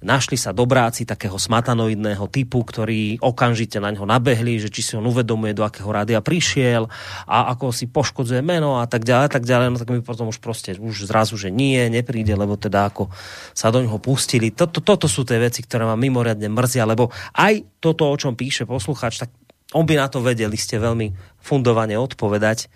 [0.00, 5.04] našli sa dobráci takého smatanoidného typu, ktorí okamžite na ňo nabehli, že či si on
[5.04, 6.88] uvedomuje, do akého rádia prišiel
[7.28, 10.32] a ako si poškodzuje meno a tak ďalej, a tak ďalej, no tak mi potom
[10.32, 13.12] už proste už zrazu, že nie, nepríde, lebo teda ako
[13.52, 14.52] sa do ňoho pustili.
[14.52, 18.64] Toto, toto sú tie veci, ktoré ma mimoriadne mrzia, lebo aj toto, o čom píše
[18.64, 19.30] posluchač, tak
[19.76, 22.66] on by na to vedeli ste veľmi fundovane odpovedať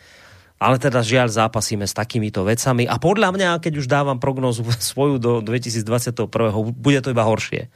[0.59, 4.63] ale teda žiaľ zápasíme s takýmito vecami a podľa mňa, keď už dávam prognozu
[4.93, 6.31] svoju do 2021.
[6.73, 7.69] bude to iba horšie.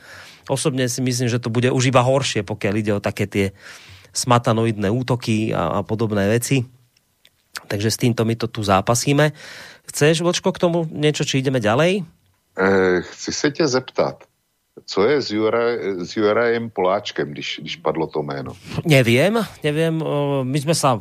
[0.48, 3.46] Osobne si myslím, že to bude už iba horšie, pokiaľ ide o také tie
[4.16, 6.64] smatanoidné útoky a, a podobné veci.
[7.68, 9.36] Takže s týmto my to tu zápasíme.
[9.84, 12.04] Chceš, Vočko, k tomu niečo, či ideme ďalej?
[12.58, 14.24] Eh, chci se tě zeptat,
[14.86, 15.64] co je s, Jura,
[16.02, 18.52] s Jurajem Poláčkem, když, když padlo to jméno?
[18.86, 20.02] Neviem, neviem.
[20.42, 20.98] My sme sa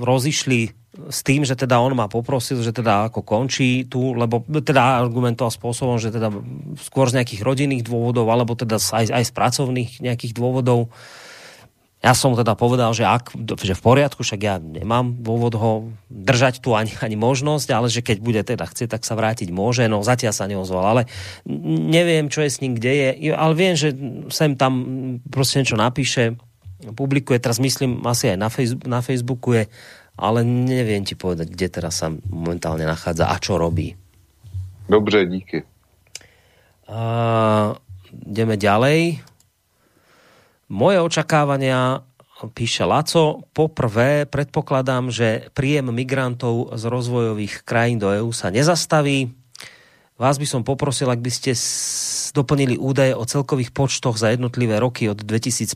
[0.00, 4.98] rozišli s tým, že teda on ma poprosil, že teda ako končí tu, lebo teda
[4.98, 6.34] argumentoval spôsobom, že teda
[6.82, 10.90] skôr z nejakých rodinných dôvodov, alebo teda aj, aj z pracovných nejakých dôvodov.
[12.00, 15.72] Ja som teda povedal, že, ak, že v poriadku, však ja nemám dôvod ho
[16.10, 19.86] držať tu ani, ani možnosť, ale že keď bude teda chcieť, tak sa vrátiť môže.
[19.86, 21.02] No zatiaľ sa neozval, ale
[21.86, 23.94] neviem, čo je s ním, kde je, ale viem, že
[24.32, 24.74] sem tam
[25.28, 26.34] proste niečo napíše,
[26.80, 29.64] publikuje, teraz myslím asi aj na, Facebook, na Facebooku je
[30.20, 33.96] ale neviem ti povedať, kde teraz sa momentálne nachádza a čo robí.
[34.88, 35.64] Dobře, díky.
[36.90, 37.78] Uh,
[38.28, 39.22] ideme ďalej.
[40.70, 42.02] Moje očakávania,
[42.54, 49.34] píše Laco, poprvé predpokladám, že príjem migrantov z rozvojových krajín do EÚ sa nezastaví.
[50.20, 51.56] Vás by som poprosil, ak by ste
[52.32, 55.74] doplnili údaje o celkových počtoch za jednotlivé roky od 2015.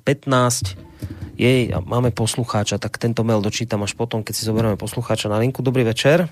[1.35, 5.61] Jej, máme poslucháča, tak tento mail dočítam až potom, keď si zoberieme poslucháča na linku.
[5.67, 6.31] Dobrý večer.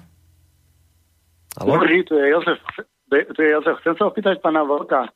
[1.59, 1.77] Halo?
[1.77, 2.61] Dobrý, tu je Jozef.
[3.11, 3.77] Tu je Jozef.
[3.85, 5.11] Chcem sa opýtať pána Vlka,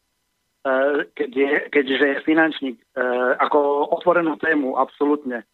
[0.66, 5.46] eh, keď je, keďže je finančník, eh, ako otvorenú tému, absolútne.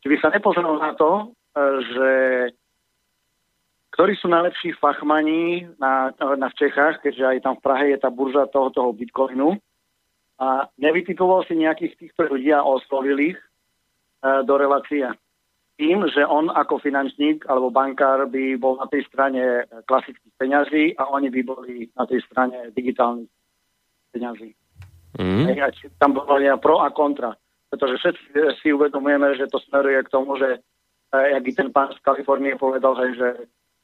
[0.00, 2.10] Či by sa nepozeral na to, eh, že
[4.00, 8.08] ktorí sú najlepší fachmani na, na v Čechách, keďže aj tam v Prahe je tá
[8.08, 9.60] burza toho, toho Bitcoinu.
[10.40, 13.44] A nevytipoval si nejakých týchto ľudí a oslovil ich e,
[14.48, 15.04] do relácie.
[15.76, 21.04] Tým, že on ako finančník alebo bankár by bol na tej strane klasických peňazí a
[21.12, 23.28] oni by boli na tej strane digitálnych
[24.16, 24.56] peňazí.
[25.20, 25.60] Mm.
[26.00, 27.36] Tam bolo pro a kontra.
[27.68, 28.24] Pretože všetci
[28.64, 30.64] si uvedomujeme, že to smeruje k tomu, že,
[31.12, 33.28] e, jak i ten pán z Kalifornie povedal, hej, že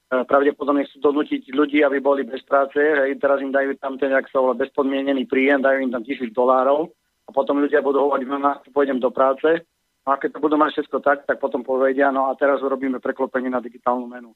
[0.06, 4.30] pravdepodobne chcú donútiť ľudí, aby boli bez práce, hej, teraz im dajú tam ten, jak
[4.30, 6.94] sa volá, bezpodmienený príjem, dajú im tam tisíc dolárov
[7.26, 8.38] a potom ľudia budú hovoriť, no,
[8.70, 9.66] pôjdem do práce,
[10.06, 13.02] no a keď to budú mať všetko tak, tak potom povedia, no a teraz urobíme
[13.02, 14.30] preklopenie na digitálnu menu.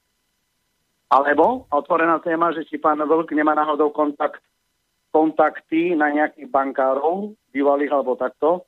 [1.10, 4.42] Alebo otvorená téma, že či pán Vlk nemá náhodou kontakt,
[5.10, 8.66] kontakty na nejakých bankárov, bývalých alebo takto,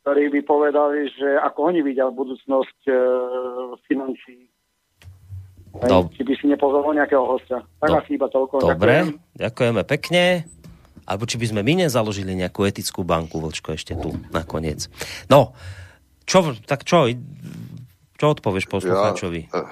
[0.00, 2.92] ktorí by povedali, že ako oni vidia budúcnosť e,
[3.84, 4.48] financí
[5.72, 6.12] do...
[6.12, 7.64] Či by si nepozval nejakého hostia.
[7.80, 7.96] Tak Do...
[8.04, 8.54] asi iba toľko.
[8.60, 9.40] Dobre, ďakujem.
[9.40, 10.24] ďakujeme pekne.
[11.02, 14.86] Alebo či by sme my nezaložili nejakú etickú banku, Vlčko, ešte tu nakoniec.
[15.26, 15.50] No,
[16.22, 17.10] čo, tak čo,
[18.14, 19.50] čo odpovieš poslucháčovi?
[19.50, 19.70] Ja, eh,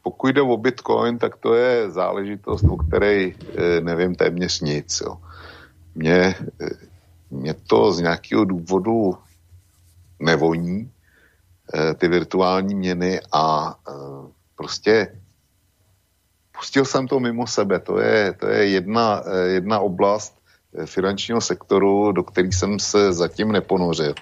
[0.00, 4.88] pokud jde o Bitcoin, tak to je záležitost, o které eh, nevím téměř nic.
[5.04, 5.20] Jo.
[5.94, 6.68] Mě, eh,
[7.30, 9.14] mě to z nějakého důvodu
[10.20, 10.90] nevoní,
[11.98, 13.74] ty virtuální měny a
[14.56, 15.19] prostě
[16.60, 17.80] pustil jsem to mimo sebe.
[17.80, 19.24] To je, to je jedna,
[19.56, 20.36] jedna oblast
[20.76, 24.14] eh, finančního sektoru, do který jsem se zatím neponořil.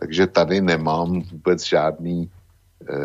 [0.00, 2.96] takže tady nemám vůbec žádný e,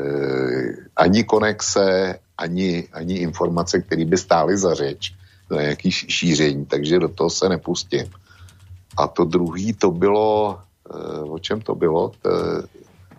[0.96, 5.14] ani konexe, ani, ani informace, které by stály za řeč
[5.52, 8.10] na nějaký šíření, takže do toho se nepustím.
[8.98, 10.58] A to druhý, to bylo,
[10.90, 12.18] e, o čem to bylo?
[12.18, 12.30] To,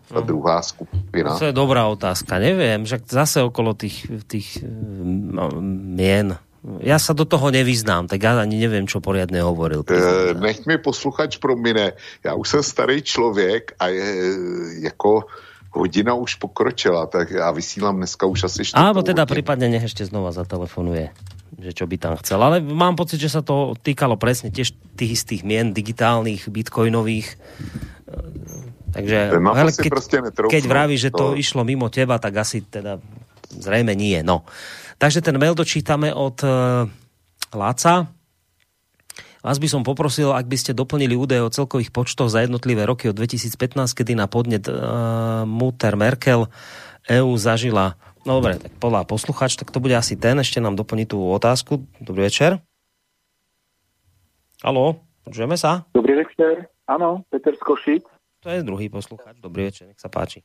[0.09, 1.37] ta druhá skupina.
[1.37, 2.41] To je dobrá otázka.
[2.41, 6.41] Neviem, že zase okolo tých, tých no, mien.
[6.83, 9.87] Ja sa do toho nevyznám, tak ja ani neviem, čo poriadne hovoril.
[9.87, 11.95] E, nech mi posluchač promine.
[12.25, 14.11] Já už jsem starý člověk a je
[14.81, 15.25] jako
[15.71, 19.33] hodina už pokročila, tak já vysílám dneska už asi 4 Áno, teda hodinu.
[19.39, 21.13] prípadne nech ešte znova zatelefonuje,
[21.61, 22.41] že čo by tam chcel.
[22.43, 27.37] Ale mám pocit, že sa to týkalo presne tiež tých istých mien digitálnych, bitcoinových.
[28.99, 29.93] Takže hele, keď,
[30.51, 32.99] keď vraví, že to, to išlo mimo teba, tak asi teda
[33.55, 34.19] zrejme nie.
[34.27, 34.43] No.
[34.99, 36.91] Takže ten mail dočítame od uh,
[37.55, 38.11] Láca.
[39.39, 43.07] Vás by som poprosil, ak by ste doplnili údaje o celkových počtoch za jednotlivé roky
[43.07, 43.55] od 2015,
[43.95, 46.51] kedy na podnet uh, Mutter Merkel
[47.07, 47.95] EU zažila
[48.29, 50.37] No dobre, tak podľa posluchač, tak to bude asi ten.
[50.37, 51.81] Ešte nám doplní tú otázku.
[51.97, 52.61] Dobrý večer.
[54.61, 55.89] Haló, počujeme sa?
[55.97, 56.69] Dobrý večer.
[56.85, 58.05] Áno, Peter z Košic.
[58.49, 59.37] To je druhý posluchač.
[59.45, 60.41] Dobrý večer, nech sa páči.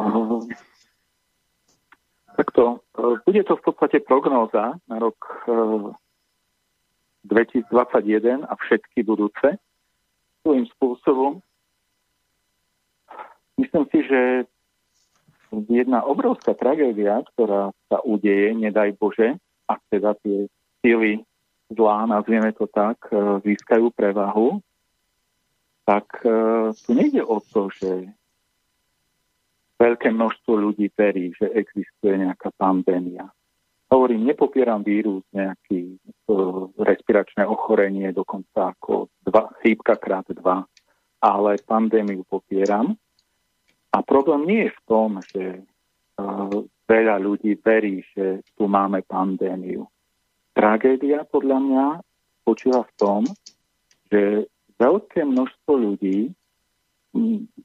[0.00, 0.40] Uh,
[2.40, 2.80] takto.
[2.96, 5.92] Uh, bude to v podstate prognóza na rok uh,
[7.28, 9.60] 2021 a všetky budúce
[10.40, 11.44] svojím spôsobom.
[13.60, 14.20] Myslím si, že
[15.68, 19.36] jedna obrovská tragédia, ktorá sa udeje, nedaj Bože,
[19.68, 20.48] ak teda tie
[20.80, 21.28] sily
[21.68, 24.64] zlá, nazvieme to tak, e, získajú prevahu,
[25.82, 26.30] tak e,
[26.72, 28.06] tu nejde o to, že
[29.82, 33.26] veľké množstvo ľudí verí, že existuje nejaká pandémia
[33.92, 36.00] hovorím, nepopieram vírus, nejaký
[36.32, 40.64] uh, respiračné ochorenie, dokonca ako dva, chýbka krát dva,
[41.20, 42.96] ale pandémiu popieram.
[43.92, 49.84] A problém nie je v tom, že uh, veľa ľudí verí, že tu máme pandémiu.
[50.56, 51.86] Tragédia podľa mňa
[52.42, 53.20] spočíva v tom,
[54.08, 54.48] že
[54.82, 56.34] veľké množstvo ľudí,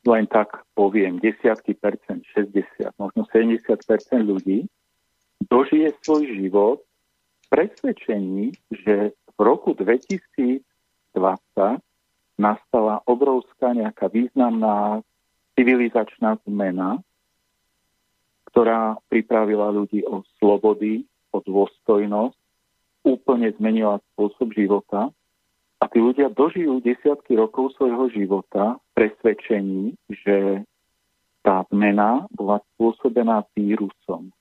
[0.05, 4.69] len tak poviem, desiatky percent, 60, možno 70 percent ľudí,
[5.49, 10.61] dožije svoj život v presvedčení, že v roku 2020
[12.37, 15.01] nastala obrovská nejaká významná
[15.57, 17.01] civilizačná zmena,
[18.53, 22.37] ktorá pripravila ľudí o slobody, o dôstojnosť,
[23.07, 25.09] úplne zmenila spôsob života
[25.77, 30.65] a tí ľudia dožijú desiatky rokov svojho života presvedčení, že
[31.45, 34.33] tá zmena bola spôsobená vírusom.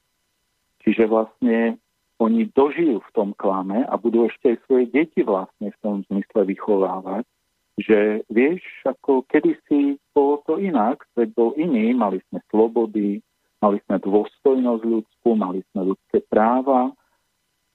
[0.80, 1.76] Čiže vlastne
[2.16, 6.48] oni dožijú v tom klame a budú ešte aj svoje deti vlastne v tom zmysle
[6.48, 7.28] vychovávať,
[7.76, 13.20] že vieš, ako kedysi bolo to inak, svet bol iný, mali sme slobody,
[13.60, 16.88] mali sme dôstojnosť ľudskú, mali sme ľudské práva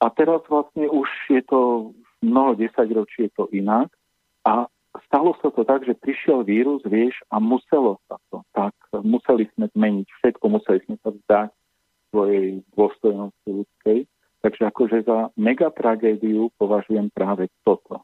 [0.01, 3.89] a teraz vlastne už je to mnoho desaťročí je to inak
[4.45, 4.69] a
[5.07, 8.73] stalo sa to tak, že prišiel vírus, vieš, a muselo sa to tak.
[9.01, 11.49] Museli sme zmeniť všetko, museli sme sa vzdať
[12.11, 12.45] svojej
[12.75, 13.99] dôstojnosti ľudskej.
[14.41, 18.01] Takže akože za megatragédiu považujem práve toto,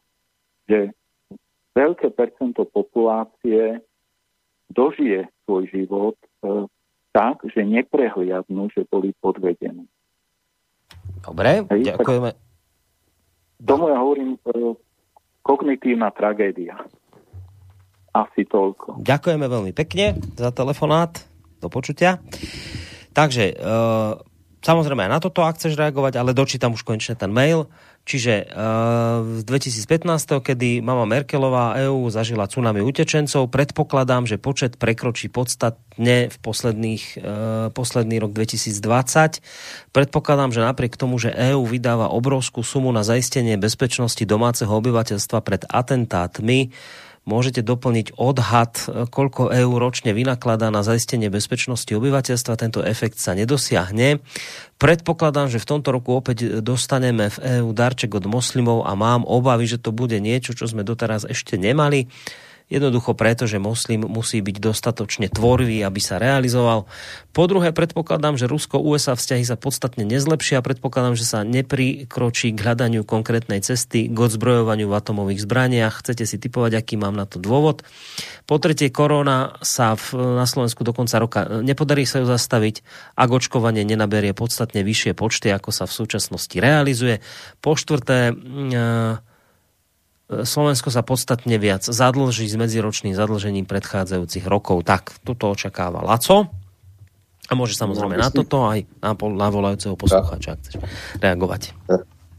[0.70, 0.94] že
[1.74, 3.82] veľké percento populácie
[4.70, 6.70] dožije svoj život e,
[7.10, 9.90] tak, že neprehliadnú, že boli podvedení.
[11.26, 12.47] Dobre, Hej, ďakujeme.
[13.64, 14.78] Tomu ja hovorím e,
[15.42, 16.78] kognitívna tragédia.
[18.14, 19.02] Asi toľko.
[19.02, 21.22] Ďakujeme veľmi pekne za telefonát.
[21.58, 22.22] Do počutia.
[23.18, 24.22] Takže uh,
[24.62, 27.66] samozrejme aj na toto, ak chceš reagovať, ale dočítam už konečne ten mail.
[28.08, 35.28] Čiže uh, v 2015, kedy mama Merkelová EU zažila tsunami utečencov, predpokladám, že počet prekročí
[35.28, 39.44] podstatne v posledných, uh, posledný rok 2020.
[39.92, 45.68] Predpokladám, že napriek tomu, že EU vydáva obrovskú sumu na zaistenie bezpečnosti domáceho obyvateľstva pred
[45.68, 46.72] atentátmi,
[47.28, 48.80] Môžete doplniť odhad,
[49.12, 52.56] koľko eur ročne vynakladá na zaistenie bezpečnosti obyvateľstva.
[52.56, 54.24] Tento efekt sa nedosiahne.
[54.80, 59.68] Predpokladám, že v tomto roku opäť dostaneme v EU darček od moslimov a mám obavy,
[59.68, 62.08] že to bude niečo, čo sme doteraz ešte nemali.
[62.68, 66.84] Jednoducho preto, že moslim musí byť dostatočne tvorivý, aby sa realizoval.
[67.32, 70.60] Po druhé, predpokladám, že Rusko-USA vzťahy sa podstatne nezlepšia.
[70.60, 76.04] Predpokladám, že sa neprikročí k hľadaniu konkrétnej cesty k odzbrojovaniu v atomových zbraniach.
[76.04, 77.88] Chcete si typovať, aký mám na to dôvod.
[78.44, 82.84] Po tretie, korona sa v, na Slovensku do konca roka nepodarí sa ju zastaviť,
[83.16, 87.24] ak očkovanie nenaberie podstatne vyššie počty, ako sa v súčasnosti realizuje.
[87.64, 88.36] Po štvrté,
[90.28, 94.84] Slovensko sa podstatne viac zadlží s medziročným zadlžením predchádzajúcich rokov.
[94.84, 96.52] Tak, toto očakáva Laco.
[97.48, 100.76] A môže samozrejme no, na toto aj na, na volajúceho posluchača, ak chceš
[101.24, 101.72] reagovať.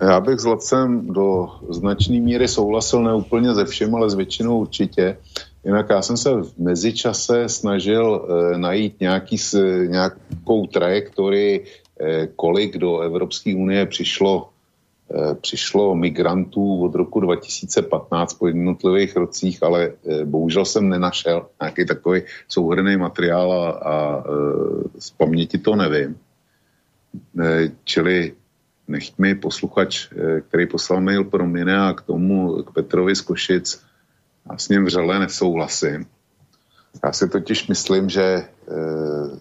[0.03, 4.59] Já bych s Lacem do značné míry souhlasil ne úplně ze všem, ale s většinou
[4.59, 5.17] určitě.
[5.65, 8.05] Jinak já jsem se v mezičase snažil
[8.55, 9.37] e, najít nějaký,
[9.87, 11.65] nějakou trajektorii,
[12.01, 14.49] e, kolik do Evropské unie přišlo
[15.41, 22.23] přišlo migrantů od roku 2015 po jednotlivých rocích, ale eh, bohužel jsem nenašel nějaký takový
[22.49, 26.19] souhrný materiál a, a eh, z paměti to nevím.
[27.85, 28.35] Čili
[28.89, 30.13] nechť mi posluchač,
[30.49, 33.81] který poslal mail pro mě a k tomu, k Petrovi z Košic,
[34.51, 36.07] já s ním vřele nesouhlasím.
[37.05, 38.45] Já si totiž myslím, že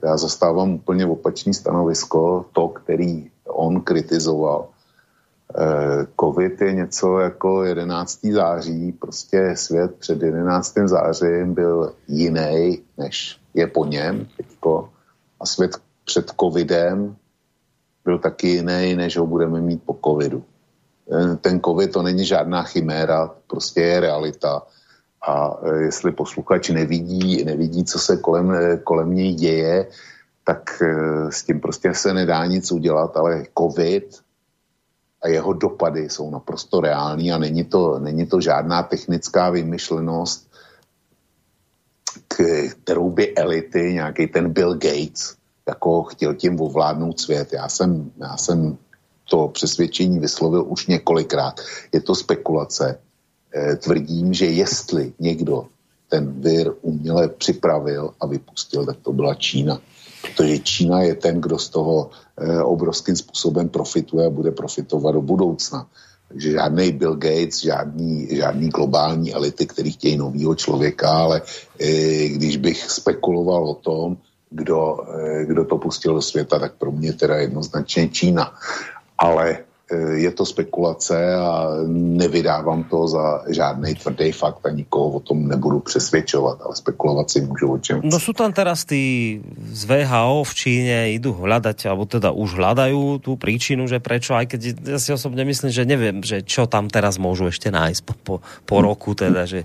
[0.04, 4.77] já zastávám úplně opačný stanovisko, to, který on kritizoval Eh,
[6.20, 8.20] COVID je něco jako 11.
[8.26, 10.74] září, prostě svět před 11.
[10.86, 14.90] zářím byl jiný, než je po něm teďko.
[15.40, 15.72] A svět
[16.06, 17.16] před covidem
[18.04, 20.44] byl taky jiný, než ho budeme mít po covidu.
[21.12, 24.62] Eh, ten covid to není žádná chiméra, prostě je realita.
[25.28, 28.54] A eh, jestli posluchač nevidí, nevidí, co se kolem,
[28.84, 29.88] kolem něj děje,
[30.44, 30.84] tak
[31.30, 34.27] s tím prostě se nedá nic udělat, ale covid
[35.22, 40.48] a jeho dopady jsou naprosto reální a není to, není to žádná technická vymyšlenost,
[42.70, 45.36] kterou by elity, nějaký ten Bill Gates,
[45.68, 47.54] jako chtěl tím ovládnout svět.
[47.54, 48.78] Já jsem, já jsem
[49.30, 51.62] to přesvědčení vyslovil už několikrát.
[51.92, 53.00] Je to spekulace.
[53.56, 55.68] E, tvrdím, že jestli někdo
[56.10, 59.82] ten vir uměle připravil a vypustil, tak to byla Čína
[60.22, 62.10] protože Čína je ten, kdo z toho
[62.64, 65.88] obrovským způsobem profituje a bude profitovat do budoucna.
[66.28, 71.42] Takže žádný Bill Gates, žádný, žádný globální elity, který chtějí novýho člověka, ale
[71.80, 74.18] eh, když bych spekuloval o tom,
[74.50, 78.54] kdo, eh, kdo to pustil do světa, tak pro mě teda jednoznačně Čína.
[79.18, 85.20] Ale Eh, je to spekulace a nevydávám to za žádný tvrdý fakt a nikoho o
[85.20, 87.98] tom nebudu přesvědčovat, ale spekulovat si můžu o čem.
[88.04, 89.40] No sú tam teraz tí
[89.72, 94.52] z VHO v Číne idú hľadať, alebo teda už hľadajú tú príčinu, že prečo, aj
[94.52, 98.14] keď ja si osobne myslím, že neviem, že čo tam teraz môžu ešte nájsť po,
[98.20, 98.36] po,
[98.68, 99.64] po roku teda, že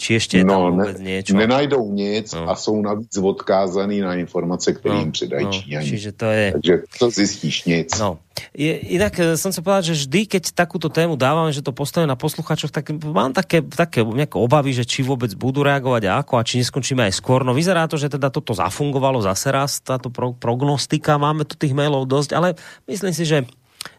[0.00, 1.36] či ještě no, tam vůbec ne, niečo?
[1.36, 2.48] Nenajdou nic no.
[2.48, 5.86] a jsou navíc odkázaný na informace, které no, jim předají no, Číňani.
[5.90, 6.46] Čiže to je...
[6.52, 7.88] Takže to zistíš nic.
[8.00, 8.18] No.
[8.56, 12.08] Je, inak eh, som sa povedať, že vždy, keď takúto tému dávame, že to postavíme
[12.08, 16.40] na posluchačoch, tak mám také, také nejaké obavy, že či vôbec budú reagovať a ako
[16.40, 17.44] a či neskončíme aj skôr.
[17.44, 21.76] No vyzerá to, že teda toto zafungovalo zase raz, táto pro, prognostika, máme tu tých
[21.76, 22.48] mailov dosť, ale
[22.88, 23.44] myslím si, že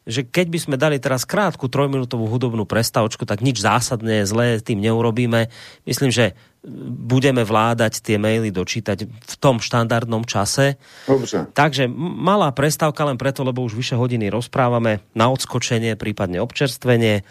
[0.05, 4.81] že keď by sme dali teraz krátku trojminútovú hudobnú prestavočku, tak nič zásadné zlé tým
[4.81, 5.49] neurobíme.
[5.89, 6.37] Myslím, že
[7.01, 10.77] budeme vládať tie maily dočítať v tom štandardnom čase.
[11.09, 11.49] Dobře.
[11.57, 17.25] Takže malá prestávka len preto, lebo už vyše hodiny rozprávame na odskočenie, prípadne občerstvenie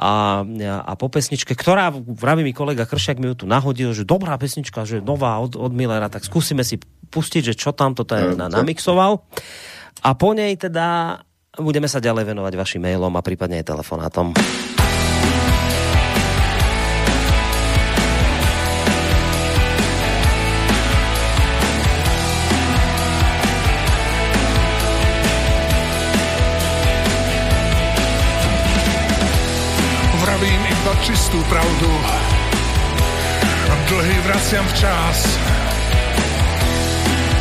[0.00, 0.46] a,
[0.86, 4.88] a po pesničke, ktorá, vraví mi kolega Kršiak mi ju tu nahodil, že dobrá pesnička,
[4.88, 6.80] že nová od, od Millera, tak skúsime si
[7.12, 9.20] pustiť, že čo tam toto je na, namixoval.
[10.00, 11.20] A po nej teda
[11.58, 14.30] Budeme sa ďalej venovať vašim mailom a prípadne aj telefonátom.
[30.20, 31.90] Vravím iba čistú pravdu
[33.90, 35.18] dlhy vraciam včas.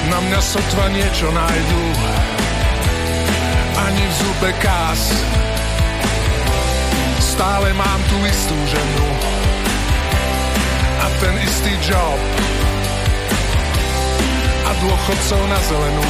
[0.10, 1.82] Na mňa sotva niečo nájdu
[3.88, 5.02] ani v zube kás.
[7.20, 9.08] Stále mám tú istú ženu
[11.00, 12.20] a ten istý job
[14.68, 16.10] a dôchodcov na zelenú.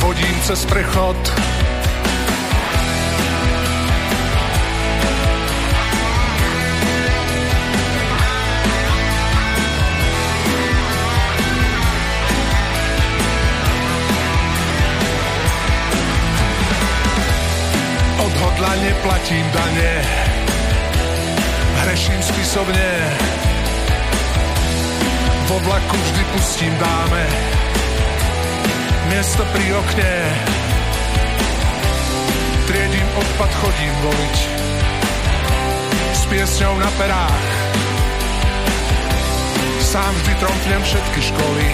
[0.00, 1.20] Vodím cez prechod
[18.32, 19.92] odhodlane platím dane,
[21.84, 22.90] hreším spisovne,
[25.48, 27.24] vo vlaku vždy pustím dáme,
[29.12, 30.14] miesto pri okne,
[32.72, 34.36] triedím odpad, chodím voliť,
[36.16, 37.48] s piesňou na perách,
[39.92, 41.66] sám vždy tromfnem všetky školy,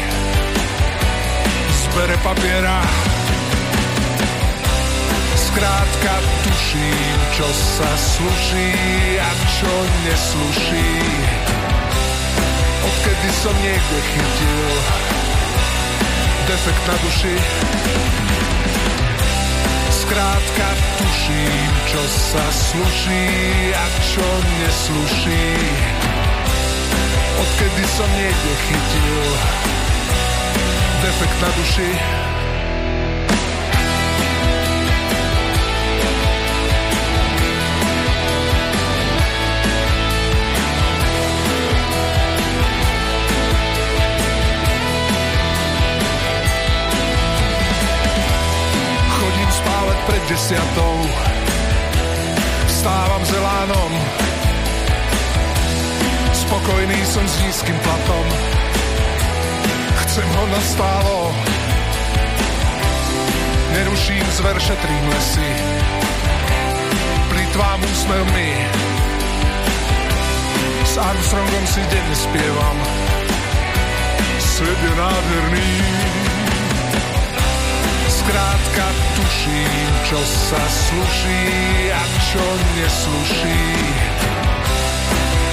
[1.87, 2.83] zbere papiera,
[5.59, 6.15] Zkrátka
[6.47, 8.71] tuším, čo sa sluší
[9.19, 9.73] a čo
[10.07, 10.95] nesluší.
[12.87, 14.71] Odkedy som niekde chytil
[16.47, 17.35] defekt na duši.
[19.99, 20.69] Zkrátka
[21.03, 23.27] tuším, čo sa sluší
[23.75, 24.27] a čo
[24.63, 25.47] nesluší.
[27.35, 29.23] Odkedy som niekde chytil
[31.03, 32.18] defekt na duši.
[50.09, 50.97] Pred desiatou.
[52.65, 53.93] Vstávam zelánom,
[56.33, 58.27] spokojný som s nízkym platom.
[60.09, 61.19] Chcem ho nastálo,
[63.77, 65.51] neruším zver, šetrím lesy.
[67.29, 68.51] Plitvám úsmevmi,
[70.89, 72.79] s Armstrongom si denne spievam.
[74.41, 75.71] Svet je nádherný,
[78.29, 78.87] Skrátka
[79.17, 81.49] tuším, čo sa sluší
[81.97, 82.45] a čo
[82.77, 83.65] nesluší.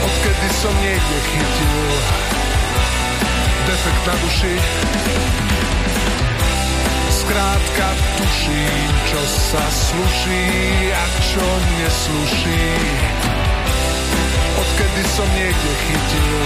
[0.03, 1.87] Odkedy som niekde chytil
[3.63, 4.53] defekt na duši.
[7.15, 7.87] Skrátka
[8.19, 10.43] tuším, čo sa sluší
[10.91, 11.47] a čo
[11.79, 12.59] nesluší.
[14.59, 16.39] Odkedy som niekde chytil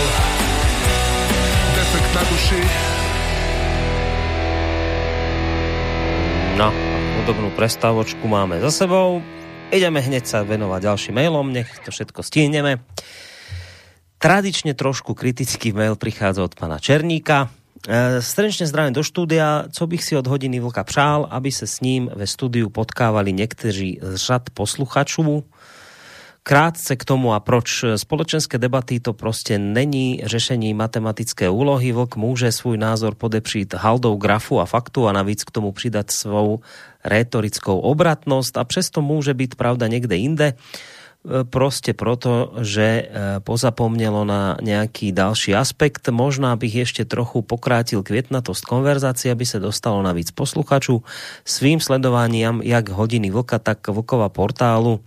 [1.74, 2.99] defekt na duši.
[6.60, 6.76] No,
[7.24, 9.24] podobnú prestávočku máme za sebou.
[9.72, 12.84] Ideme hneď sa venovať ďalším mailom, nech to všetko stihneme.
[14.20, 17.48] Tradične trošku kritický mail prichádza od pana Černíka.
[17.88, 21.80] E, srdečne zdravím do štúdia, co bych si od hodiny vlka přál, aby se s
[21.80, 25.48] ním ve studiu potkávali někteří z řad posluchačů,
[26.44, 31.92] Krátce k tomu a proč spoločenské debaty to prostě není řešení matematické úlohy.
[31.92, 36.60] Vlk může svůj názor podepřít haldou grafu a faktu a navíc k tomu přidat svou
[37.06, 40.54] rétorickou obratnost a přesto může být pravda někde jinde
[41.44, 43.10] prostě proto, že e,
[43.40, 46.10] pozapomnělo na nějaký další aspekt.
[46.10, 51.04] Možná bych ještě trochu pokrátil květnatost konverzace, aby se dostalo na víc posluchačů.
[51.46, 55.00] Svým sledováním jak hodiny vlka, tak vlkova portálu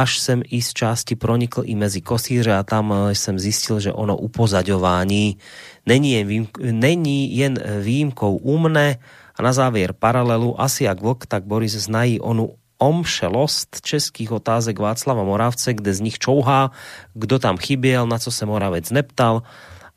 [0.00, 3.92] až sem i z části pronikl i mezi kosíře a tam eh, jsem zjistil, že
[3.92, 5.36] ono upozaďování
[5.86, 8.96] není jen, výjimk, není jen výjimkou umné
[9.36, 15.24] a na závěr paralelu asi jak vlk, tak Boris znají onu omšelost českých otázek Václava
[15.24, 16.70] Moravce, kde z nich čouhá,
[17.14, 19.42] kdo tam chyběl, na co se Moravec neptal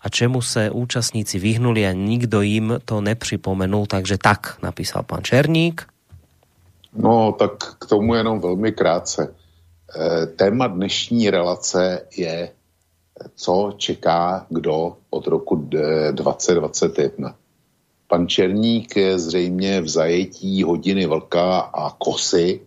[0.01, 5.87] a čemu se účastníci vyhnuli a nikdo jim to nepřipomenul, takže tak napísal pan Černík.
[6.93, 9.42] No, tak k tomu jenom velmi krátce.
[9.95, 12.51] Eh, téma dnešní relace je,
[13.35, 15.55] co čeká kdo od roku
[16.11, 17.35] 2021.
[18.07, 22.61] Pan Černík je zřejmě v zajetí hodiny vlka a kosy,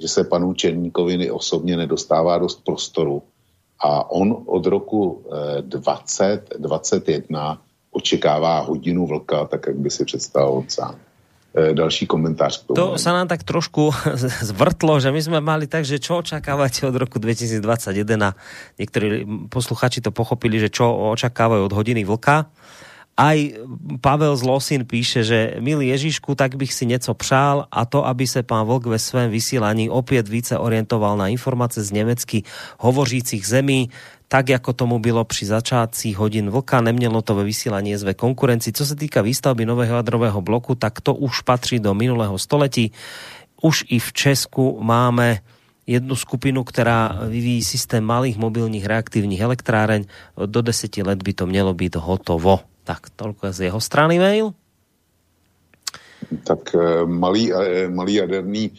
[0.00, 3.22] že se panu Černíkovi osobně nedostává dost prostoru.
[3.78, 5.24] A on od roku
[5.60, 7.58] 2021 eh,
[7.90, 10.98] očekává hodinu vlka, tak jak by si představoval sám.
[11.52, 12.76] E, další komentář k tomu.
[12.80, 13.92] To sa nám tak trošku
[14.50, 17.60] zvrtlo, že my sme mali tak, že čo očakávate od roku 2021
[18.24, 18.32] a
[18.80, 22.48] niektorí posluchači to pochopili, že čo očakávajú od hodiny vlka.
[23.12, 23.36] Aj
[24.00, 28.40] Pavel Zlosin píše, že milý Ježišku, tak bych si něco přál a to, aby se
[28.40, 32.42] pán Vlk ve svém vysílání opět více orientoval na informace z německy
[32.80, 33.92] hovořících zemí,
[34.32, 38.72] tak ako tomu bylo při začátcích hodin vlka, nemělo to ve vysílání SV konkurenci.
[38.72, 42.92] Co se týka výstavby nového jadrového bloku, tak to už patří do minulého století.
[43.60, 45.44] Už i v Česku máme
[45.86, 50.08] jednu skupinu, která vyvíjí systém malých mobilních reaktívnych elektráreň.
[50.46, 52.64] Do deseti let by to mělo být hotovo.
[52.88, 54.56] Tak toľko z jeho strany mail.
[56.42, 58.72] Tak eh, malý, eh, malý jaderný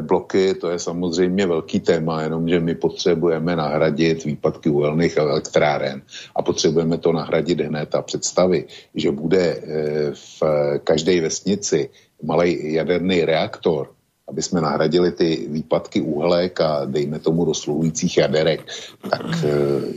[0.00, 6.02] bloky, to je samozřejmě velký téma, jenomže my potřebujeme nahradit výpadky uhelných elektráren
[6.36, 8.64] a potřebujeme to nahradit hned a představy,
[8.94, 10.42] že bude eh, v
[10.84, 11.90] každé vesnici
[12.22, 13.95] malý jaderný reaktor,
[14.26, 18.66] aby jsme nahradili ty výpadky uhlek a dejme tomu dosluhujících jaderek,
[19.10, 19.48] tak eh,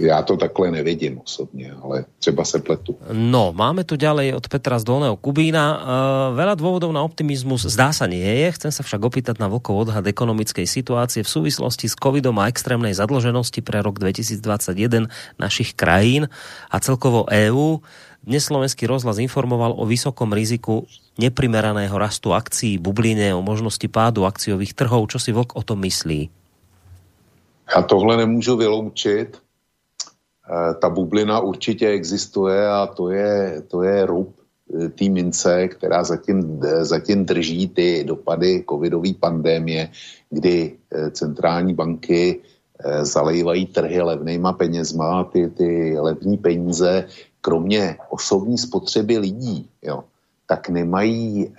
[0.06, 2.96] já to takhle nevidím osobně, ale třeba se pletu.
[3.12, 5.66] No, máme tu ďalej od Petra z Dolného Kubína.
[5.74, 8.54] Uh, veľa dôvodov na optimizmus zdá sa nie je.
[8.54, 12.94] Chcem sa však opýtať na vlkov odhad ekonomickej situácie v súvislosti s covidom a extrémnej
[12.94, 15.10] zadlženosti pre rok 2021
[15.42, 16.30] našich krajín
[16.70, 17.82] a celkovo EÚ.
[18.20, 20.86] Dnes slovenský rozhlas informoval o vysokom riziku
[21.20, 25.12] neprimeraného rastu akcií, bubline, o možnosti pádu akciových trhov.
[25.12, 26.32] Čo si Vlk o tom myslí?
[27.76, 29.38] Já tohle nemůžu vyloučit.
[29.38, 36.04] E, ta bublina určitě existuje a to je, to je rub e, té mince, která
[36.04, 39.90] zatím, e, zatím drží ty dopady covidové pandémie,
[40.30, 40.78] kdy
[41.12, 42.40] centrální banky
[43.02, 47.08] zalejvají trhy levnýma penězma, ty, ty levní peníze,
[47.42, 50.04] kromě osobní spotřeby lidí, jo,
[50.50, 51.52] tak nemají e,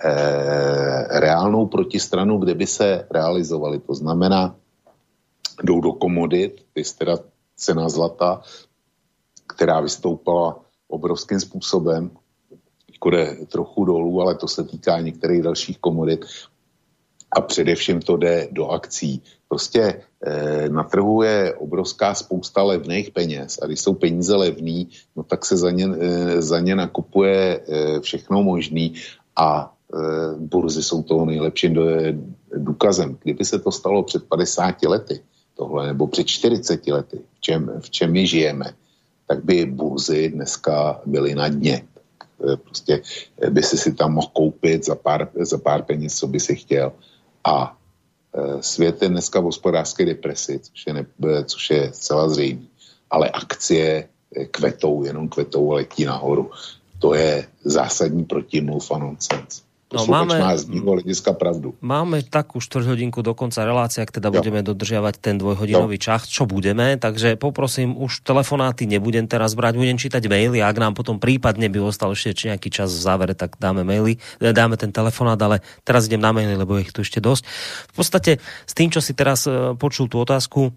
[1.19, 3.79] reálnou protistranu, kde by se realizovaly.
[3.79, 4.55] To znamená,
[5.63, 7.17] jdou do komodit, je teda
[7.55, 8.41] cena zlata,
[9.47, 12.11] která vystoupala obrovským způsobem,
[13.05, 16.25] jde trochu dolů, ale to se týká některých dalších komodit
[17.31, 19.23] a především to jde do akcí.
[19.47, 20.03] Prostě
[20.69, 25.57] na trhu je obrovská spousta levných peněz a když jsou peníze levný, no tak se
[25.57, 28.93] za ně, e, za ně nakupuje e, všechno možný
[29.35, 29.73] a
[30.37, 31.75] burzy jsou toho nejlepším
[32.55, 33.17] důkazem.
[33.23, 35.19] Kdyby se to stalo před 50 lety,
[35.57, 38.65] tohle, nebo před 40 lety, v čem, v čem my žijeme,
[39.27, 41.83] tak by burzy dneska byly na dně.
[42.63, 43.01] Prostě
[43.49, 46.91] by si si tam mohl koupit za pár, za pár peněz, co by si chtěl.
[47.43, 47.77] A
[48.61, 52.61] svět je dneska v hospodářské depresi, což je, ne, e, což je zcela zřejmé.
[53.09, 54.09] Ale akcie
[54.51, 56.51] kvetou, jenom kvetou a letí nahoru.
[56.99, 59.63] To je zásadní protimluv a nonsens.
[59.91, 60.71] No, máme, má z
[61.35, 61.75] pravdu.
[61.83, 64.39] Máme takú štvrťhodinku do konca relácie, ak teda jo.
[64.39, 66.03] budeme dodržiavať ten dvojhodinový jo.
[66.07, 70.95] čas, čo budeme, takže poprosím, už telefonáty nebudem teraz brať, budem čítať maily, ak nám
[70.95, 74.95] potom prípadne by ostal ešte nejaký čas v závere, tak dáme maily, e, dáme ten
[74.95, 77.43] telefonát, ale teraz idem na maily, lebo ich tu ešte dosť.
[77.91, 78.31] V podstate
[78.63, 80.71] s tým, čo si teraz e, počul tú otázku,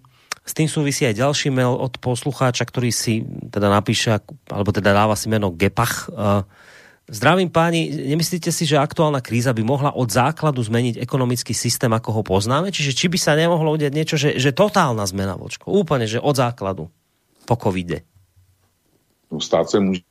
[0.45, 4.13] s tým súvisí aj ďalší mail od poslucháča, ktorý si teda napíše,
[4.51, 6.45] alebo teda dáva si meno Gepach, uh,
[7.05, 12.09] Zdravím páni, nemyslíte si, že aktuálna kríza by mohla od základu zmeniť ekonomický systém, ako
[12.17, 12.73] ho poznáme?
[12.73, 16.33] Čiže či by sa nemohlo udiať niečo, že, že totálna zmena, vočko, úplne, že od
[16.33, 16.89] základu
[17.45, 18.01] po covide?
[19.29, 20.01] No, stát se může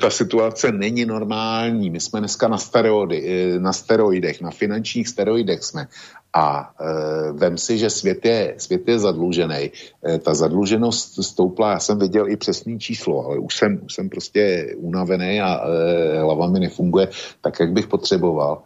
[0.00, 1.90] ta situace není normální.
[1.90, 5.88] My jsme dneska na, steroidy, eh, na steroidech, na finančních steroidech jsme.
[6.32, 9.70] A e, vem si, že svět je, svět je zadlužený.
[10.06, 14.08] E, ta zadluženost stoupla, já jsem viděl i přesný číslo, ale už jsem, už jsem
[14.08, 17.08] prostě unavený a e, hlava mi nefunguje
[17.40, 18.62] tak, jak bych potřeboval.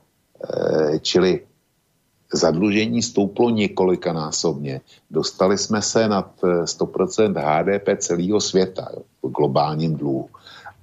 [0.94, 1.40] E, čili
[2.32, 4.80] zadlužení stouplo několikanásobně.
[5.10, 10.28] Dostali jsme se nad 100% HDP celého světa, jo, v globálním dluhu.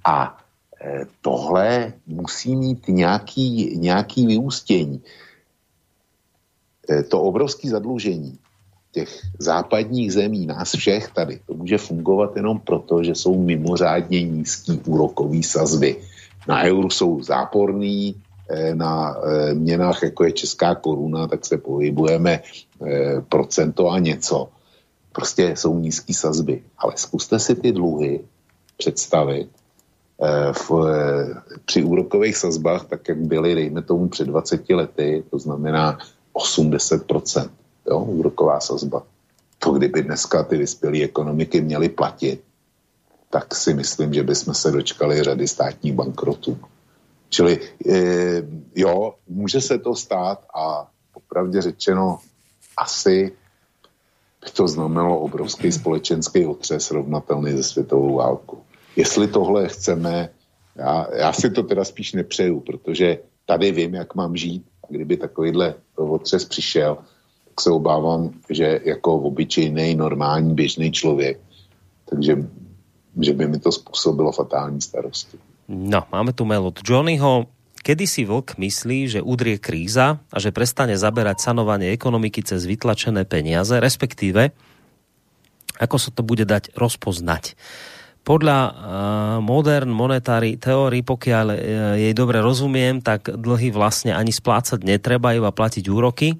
[0.04, 0.38] A
[0.80, 5.02] e, tohle musí mít nějaký, nějaký vyústění.
[6.90, 8.38] Eh, to obrovské zadlužení
[8.92, 9.08] těch
[9.38, 15.42] západních zemí, nás všech tady, to může fungovat jenom proto, že jsou mimořádně nízký úrokový
[15.42, 15.96] sazby.
[16.48, 18.14] Na euru jsou záporný,
[18.50, 19.16] eh, na
[19.54, 22.42] měnách, jako je česká koruna, tak se pohybujeme
[23.28, 24.48] procento a něco.
[25.12, 26.62] Prostě jsou nízký sazby.
[26.78, 28.20] Ale zkuste si ty dluhy
[28.76, 29.48] představit
[30.52, 30.70] v,
[31.64, 35.98] při úrokových sazbách, tak jak byly, dejme tomu, před 20 lety, to znamená
[36.34, 37.50] 80%,
[37.90, 39.02] jo, úroková sazba.
[39.58, 42.42] To kdyby dneska ty vyspělé ekonomiky měly platit,
[43.30, 46.58] tak si myslím, že bychom se dočkali řady státních bankrotů.
[47.28, 47.96] Čili e,
[48.74, 52.18] jo, může se to stát a popravdě řečeno
[52.76, 53.32] asi
[54.44, 58.62] by to znamenalo obrovský společenský otřes rovnatelný ze světovou válku.
[58.96, 60.28] Jestli tohle chceme,
[60.76, 65.74] já, já si to teda spíš nepřeju, protože tady vím, jak mám žít kdyby takovýhle
[65.96, 66.96] otřes přišel,
[67.48, 71.40] tak se obávám, že jako obyčejný, normální, běžný člověk,
[72.10, 72.36] takže
[73.20, 75.38] že by mi to způsobilo fatální starosti.
[75.68, 77.46] No, máme tu mail od Johnnyho.
[77.82, 83.26] Kedy si Vlk myslí, že udrie kríza a že prestane zaberať sanovanie ekonomiky cez vytlačené
[83.26, 84.54] peniaze, respektíve
[85.82, 87.58] ako sa to bude dať rozpoznať?
[88.22, 88.72] Podľa uh,
[89.42, 91.56] modern monetári teórii, pokiaľ uh,
[91.98, 96.38] jej dobre rozumiem, tak dlhy vlastne ani splácať netreba, iba platiť úroky.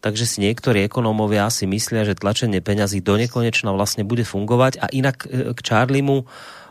[0.00, 4.82] Takže si niektorí ekonómovia si myslia, že tlačenie peňazí do nekonečna vlastne bude fungovať.
[4.82, 6.26] A inak uh, k Charliemu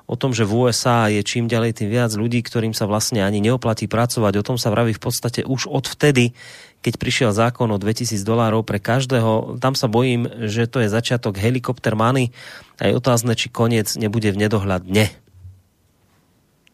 [0.10, 3.38] o tom, že v USA je čím ďalej tým viac ľudí, ktorým sa vlastne ani
[3.46, 4.42] neoplatí pracovať.
[4.42, 6.34] O tom sa vraví v podstate už od vtedy,
[6.82, 9.62] keď prišiel zákon o 2000 dolárov pre každého.
[9.62, 12.34] Tam sa bojím, že to je začiatok helikopter money
[12.82, 15.14] a je otázne, či koniec nebude v nedohľadne.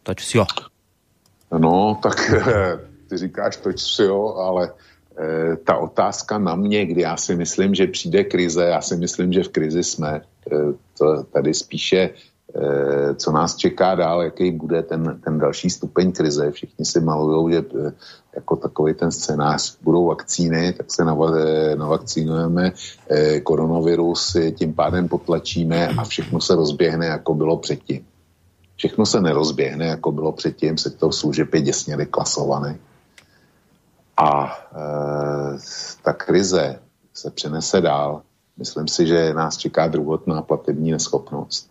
[0.00, 0.48] Toč si jo.
[1.52, 2.16] No, tak
[3.12, 4.72] ty říkáš toč si jo, ale
[5.12, 9.32] e, ta otázka na mě, kdy já si myslím, že přijde krize, já si myslím,
[9.32, 10.12] že v krizi jsme.
[10.16, 10.22] E,
[10.98, 12.35] to tady spíše Eh,
[13.16, 16.50] co nás čeká dál, jaký bude ten, ten další stupeň krize.
[16.50, 17.92] Všichni si malují, že eh,
[18.34, 22.72] jako takový ten scénář budou vakcíny, tak se eh, navakcínujeme,
[23.42, 28.06] koronavirus tím pádem potlačíme a všechno se rozběhne, jako bylo předtím.
[28.76, 32.76] Všechno se nerozběhne, jako bylo předtím, sektor služeb je děsně deklasovaný.
[34.16, 34.88] A e,
[36.02, 36.78] ta krize
[37.14, 38.22] se přenese dál.
[38.56, 41.70] Myslím si, že nás čeká druhotná platební neschopnost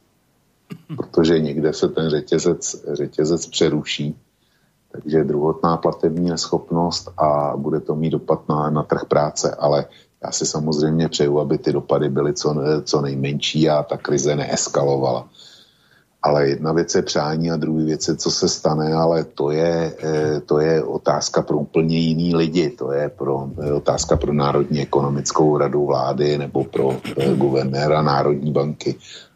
[0.97, 4.15] protože někde se ten řetězec, řetězec přeruší,
[4.91, 9.85] takže druhotná platební neschopnost a bude to mít dopad na, na trh práce, ale
[10.23, 15.27] já si samozřejmě přeju, aby ty dopady byly co, co nejmenší a ta krize neeskalovala.
[16.21, 19.93] Ale jedna věc je přání a druhý věc je, co se stane, ale to je,
[20.03, 22.69] eh, to je otázka pro úplně jiný lidi.
[22.69, 28.51] To je pro, je otázka pro Národní ekonomickou radu vlády nebo pro eh, guvernéra Národní
[28.51, 28.95] banky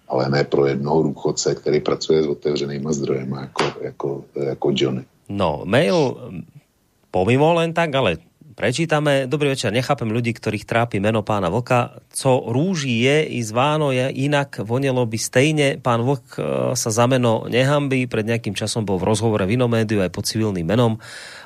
[0.10, 5.03] ale ne pro jednoho důchodce, který pracuje s otevřenýma zdrojemi jako, jako, jako Johnny.
[5.30, 6.18] No, mail
[7.14, 8.18] pomimo len tak, ale
[8.60, 9.23] prečítame.
[9.23, 12.03] Dobrý večer, nechápem ľudí, ktorých trápi meno pána Vlka.
[12.11, 15.68] Co rúži je i zváno je, inak vonelo by stejne.
[15.80, 16.40] Pán Vlk e,
[16.76, 18.03] sa za meno nehambí.
[18.03, 20.99] Pred nejakým časom bol v rozhovore v inom médiu aj pod civilným menom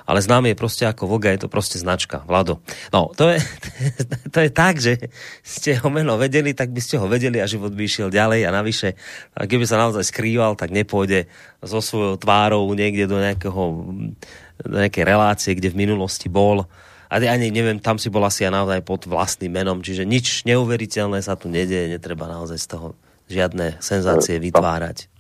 [0.04, 2.60] ale znám je proste ako Voga, je to proste značka, Vlado.
[2.92, 3.40] No, to je,
[4.34, 5.00] to je tak, že
[5.44, 8.52] ste ho meno vedeli, tak by ste ho vedeli a život by išiel ďalej a
[8.52, 8.96] navyše,
[9.36, 11.32] a keby sa naozaj skrýval, tak nepôjde
[11.64, 13.64] so svojou tvárou niekde do nejakého
[14.64, 16.70] do nejakej relácie, kde v minulosti bol.
[17.10, 21.22] A ani neviem, tam si bol asi aj naozaj pod vlastným menom, čiže nič neuveriteľné
[21.22, 22.88] sa tu nedieje, netreba naozaj z toho
[23.30, 25.13] žiadne senzácie vytvárať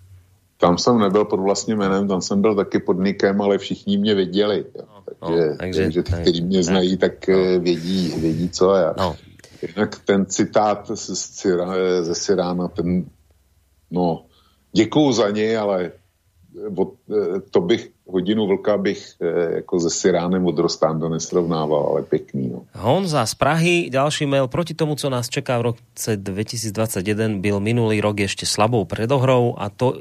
[0.63, 4.15] tam jsem nebyl pod vlastním jménem, tam jsem byl taky pod nikem, ale všichni mě
[4.15, 4.65] věděli.
[4.75, 4.83] Jo.
[5.19, 7.35] Takže, no, takže, takže ty, kteří mě znají, tak no.
[7.35, 8.93] Eh, vědí, vědí, co já.
[8.97, 9.15] No.
[9.61, 11.09] Jinak ten citát z,
[12.01, 13.03] ze Sirána, ten,
[13.91, 14.23] no,
[14.71, 15.91] děkuju za něj, ale
[16.75, 22.01] od, eh, to bych hodinu vlka bych eh, jako se Siránem od Rostánda nesrovnával, ale
[22.07, 22.49] pekný.
[22.55, 22.63] No.
[22.71, 24.47] Honza z Prahy, ďalší mail.
[24.47, 29.67] Proti tomu, co nás čeká v roce 2021, byl minulý rok ešte slabou predohrou a
[29.67, 29.99] to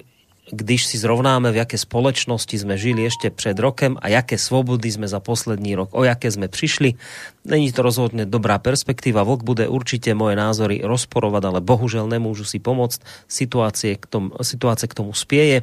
[0.53, 5.09] když si zrovnáme, v jaké společnosti jsme žili ještě před rokem a jaké svobody jsme
[5.09, 6.95] za poslední rok, o jaké jsme přišli.
[7.45, 9.23] Není to rozhodně dobrá perspektíva.
[9.23, 13.01] Vlk bude určitě moje názory rozporovat, ale bohužel nemůžu si pomoct.
[13.29, 15.63] Situácie k tomu, situace k tomu spieje.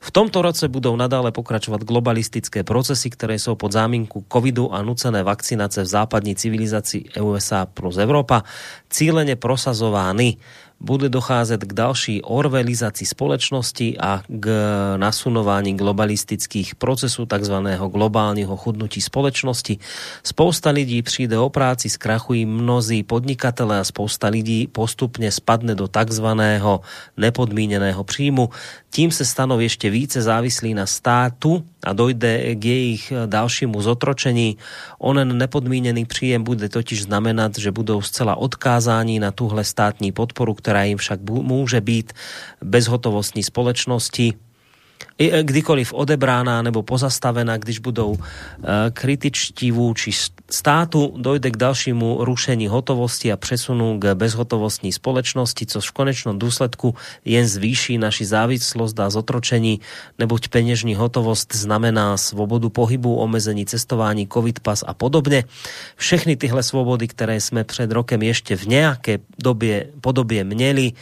[0.00, 5.22] V tomto roce budou nadále pokračovat globalistické procesy, které jsou pod záminku covidu a nucené
[5.22, 8.42] vakcinace v západní civilizaci USA plus Evropa
[8.90, 10.36] cílene prosazovány
[10.80, 14.46] bude docházet k další orvelizaci společnosti a k
[14.96, 19.78] nasunování globalistických procesů, takzvaného globálního chudnutí společnosti.
[20.22, 26.80] Spousta lidí přijde o práci, zkrachují mnozí podnikatele a spousta lidí postupně spadne do takzvaného
[27.16, 28.48] nepodmíněného příjmu.
[28.90, 34.56] Tím se stanou ještě více závislí na státu a dojde k jejich dalšímu zotročení.
[34.98, 40.84] Onen nepodmínený příjem bude totiž znamenat, že budou zcela odkázáni na tuhle státní podporu, která
[40.84, 42.12] jim však může být
[42.62, 44.34] bezhotovostní společnosti.
[44.34, 44.49] E,
[45.28, 50.10] kdykoliv odebrána nebo pozastavená, když budou e, kritičtí vůči
[50.50, 56.94] státu, dojde k dalšímu rušení hotovosti a přesunu k bezhotovostní společnosti, což v konečnom důsledku
[57.24, 59.80] jen zvýší naši závislost a zotročení,
[60.18, 65.44] neboť peněžní hotovost znamená svobodu pohybu, omezení cestování, covid pas a podobně.
[65.96, 70.92] Všechny tyhle svobody, které jsme před rokem ještě v nějaké době, podobě měli,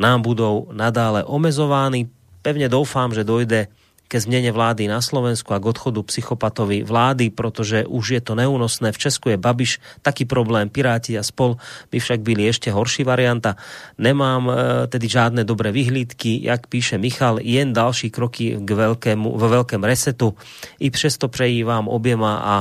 [0.00, 2.17] nám budou nadále omezovány
[2.48, 3.68] Pevne doufám, že dojde
[4.08, 8.88] ke zmene vlády na Slovensku a k odchodu psychopatovi vlády, protože už je to neúnosné.
[8.88, 11.60] V Česku je Babiš taký problém, Piráti a spol
[11.92, 13.60] by však byli ešte horší varianta.
[14.00, 14.52] Nemám e,
[14.88, 20.32] tedy žádné dobré vyhlídky, jak píše Michal, jen další kroky k veľkému, ve veľkém resetu.
[20.80, 22.54] I přesto přejí vám objema a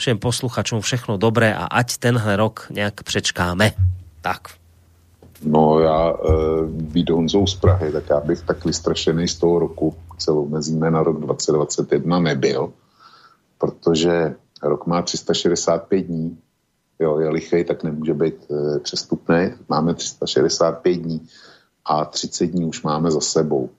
[0.00, 3.76] všem posluchačům všechno dobré a ať tenhle rok nějak přečkáme.
[4.24, 4.63] Tak.
[5.46, 6.16] No já e,
[6.66, 11.02] být Honzou z Prahy, tak já bych tak vystrašený z toho roku, se omezíme na
[11.02, 12.72] rok 2021, nebyl,
[13.58, 16.38] protože rok má 365 dní,
[17.00, 21.20] jo, je lichej, tak nemůže být e, přestupný, máme 365 dní
[21.84, 23.70] a 30 dní už máme za sebou.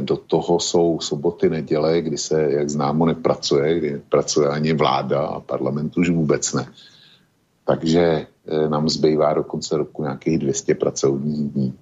[0.00, 5.40] do toho jsou soboty, neděle, kdy se, jak známo, nepracuje, kdy nepracuje ani vláda a
[5.40, 6.68] parlament už vůbec ne.
[7.70, 8.26] Takže
[8.68, 11.78] nám zbývá do konce roku nějakých 200 pracovních dní.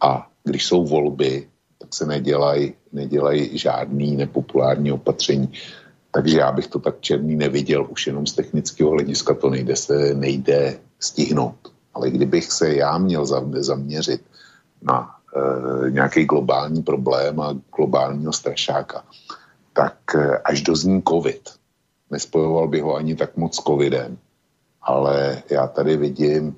[0.00, 1.48] A když jsou volby,
[1.78, 5.52] tak se nedělají nedělaj žádný nepopulární opatření.
[6.10, 10.14] Takže já bych to tak černý neviděl, už jenom z technického hlediska to nejde, se
[10.14, 11.72] nejde stihnout.
[11.94, 14.20] Ale kdybych se já měl zaměřit
[14.82, 19.04] na e, nějaký globální problém a globálního strašáka,
[19.72, 21.48] tak e, až dozní covid.
[22.10, 24.18] Nespojoval bych ho ani tak moc s covidem,
[24.84, 26.56] ale já tady vidím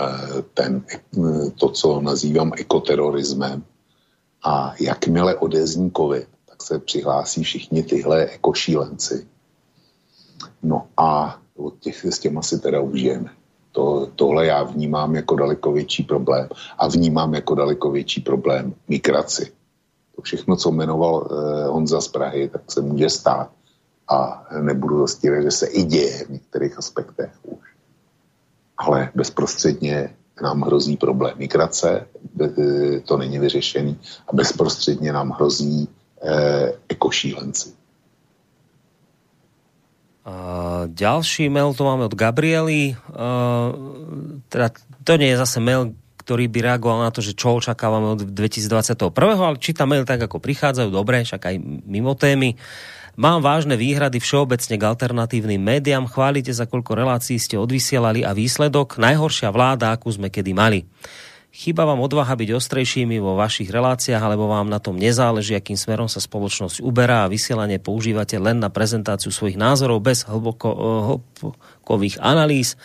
[0.00, 0.84] e, ten,
[1.60, 3.64] to, co nazývám ekoterorismem
[4.42, 9.26] a jakmile odezní covid, tak se přihlásí všichni tyhle ekošílenci.
[10.62, 13.30] No a od těch s těma si teda užijeme.
[13.72, 16.48] To, tohle já vnímám jako daleko větší problém.
[16.78, 19.52] A vnímám jako daleko větší problém migraci.
[20.16, 23.50] To všechno, co jmenoval eh, Honza z Prahy, tak se může stát.
[24.08, 27.66] A nebudu zastírat, že se i děje v některých aspektech už.
[28.78, 32.06] Ale bezprostředně nám hrozí problém migrace,
[32.40, 35.88] eh, to není vyřešený, a bezprostředně nám hrozí
[36.22, 37.72] eh, ekošílenci.
[40.26, 42.98] Uh, ďalší mail to máme od Gabriely.
[43.14, 43.70] Uh,
[44.50, 44.74] teda
[45.06, 49.06] to nie je zase mail, ktorý by reagoval na to, že čo očakávame od 2021.
[49.38, 51.56] Ale čítam mail tak, ako prichádzajú, dobre, však aj
[51.86, 52.58] mimo témy.
[53.16, 56.04] Mám vážne výhrady všeobecne k alternatívnym médiám.
[56.04, 60.84] Chválite za koľko relácií ste odvysielali a výsledok najhoršia vláda, akú sme kedy mali.
[61.48, 66.12] Chyba vám odvaha byť ostrejšími vo vašich reláciách, alebo vám na tom nezáleží, akým smerom
[66.12, 72.76] sa spoločnosť uberá a vysielanie používate len na prezentáciu svojich názorov bez hlbokových analýz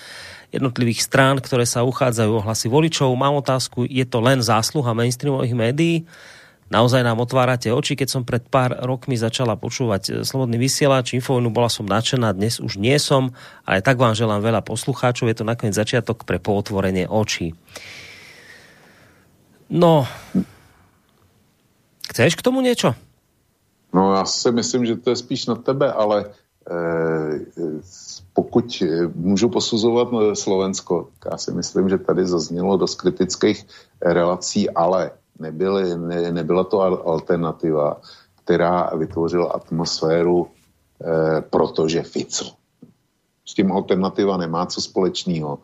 [0.55, 3.11] jednotlivých strán, ktoré sa uchádzajú o hlasy voličov.
[3.19, 6.07] Mám otázku, je to len zásluha mainstreamových médií?
[6.71, 11.67] Naozaj nám otvárate oči, keď som pred pár rokmi začala počúvať Slobodný vysielač, Infovojnu, bola
[11.67, 13.35] som nadšená, dnes už nie som,
[13.67, 17.51] ale tak vám želám veľa poslucháčov, je to nakoniec začiatok pre pootvorenie očí.
[19.67, 20.07] No,
[22.07, 22.95] chceš k tomu niečo?
[23.91, 26.31] No já si myslím, že to je spíš na tebe, ale
[26.71, 27.39] eh,
[28.33, 28.83] pokud
[29.15, 33.67] můžu posuzovat Slovensko, já si myslím, že tady zaznělo dost kritických
[34.01, 38.01] relací, ale nebyly, ne, nebyla to alternativa,
[38.43, 42.45] která vytvořila atmosféru, eh, protože Fico.
[43.45, 45.59] S tím alternativa nemá co společného.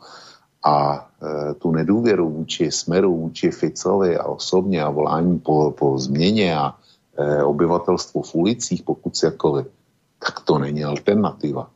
[0.64, 6.57] A e, tu nedůvěru vůči Smeru, vůči Ficovi a osobně a volání po, po změně
[6.57, 6.76] a
[7.18, 9.65] e, obyvatelstvo v ulicích, pokud jakovi,
[10.19, 11.69] tak to není alternativa.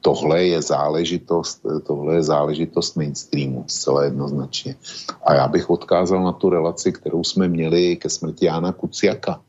[0.00, 4.76] Tohle je záležitost, tohle je záležitost mainstreamu, zcela jednoznačně.
[5.24, 9.40] A já bych odkázal na tu relaci, kterou jsme měli ke smrti Jana Kuciaka,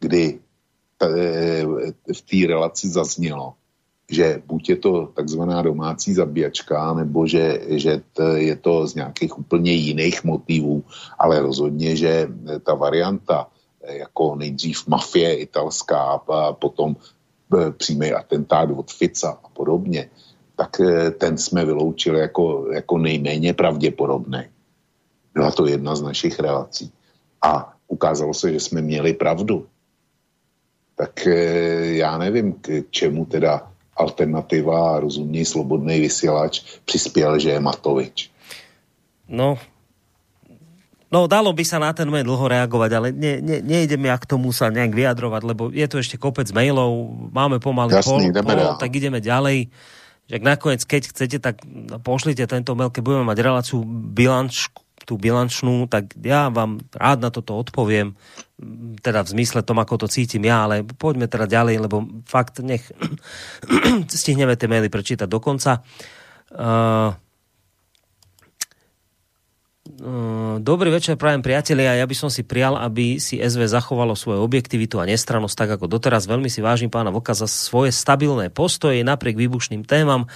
[0.00, 0.38] kdy
[1.02, 1.08] e,
[2.12, 3.54] v té relaci zaznělo,
[4.10, 8.02] že buď je to takzvaná domácí zabíjačka, nebo že, že
[8.34, 10.84] je to z nějakých úplně jiných motivů,
[11.18, 12.28] ale rozhodně, že
[12.62, 13.46] ta varianta
[13.86, 16.96] jako nejdřív mafie italská a potom
[17.76, 20.10] přímý atentát od Fica a podobně,
[20.56, 24.40] tak e, ten jsme vyloučili jako, jako nejméně pravděpodobný.
[25.34, 26.92] Byla to jedna z našich relací.
[27.42, 29.66] A ukázalo se, že jsme měli pravdu.
[30.96, 31.34] Tak e,
[31.96, 38.30] já nevím, k čemu teda alternativa a rozumný slobodný vysielač přispěl, že je Matovič.
[39.28, 39.58] No,
[41.06, 44.26] No, dalo by sa na ten mail dlho reagovať, ale ne, ne, nejdem ja k
[44.26, 46.90] tomu sa nejak vyjadrovať, lebo je tu ešte kopec mailov,
[47.30, 49.70] máme pomaly Jasný, pol, pol tak ideme ďalej.
[50.26, 51.62] Že nakoniec, keď chcete, tak
[52.02, 54.66] pošlite tento mail, keď budeme mať reláciu bilanč,
[55.06, 58.18] tú bilančnú, tak ja vám rád na toto odpoviem
[58.98, 62.82] teda v zmysle tom, ako to cítim ja, ale poďme teda ďalej, lebo fakt nech
[64.10, 65.86] stihneme tie maily prečítať do konca.
[66.50, 67.14] Uh,
[70.66, 71.94] Dobrý večer, prajem priatelia.
[71.94, 75.86] Ja by som si prial, aby si SV zachovalo svoju objektivitu a nestrannosť tak ako
[75.86, 76.26] doteraz.
[76.26, 80.26] Veľmi si vážim pána Voka za svoje stabilné postoje napriek výbušným témam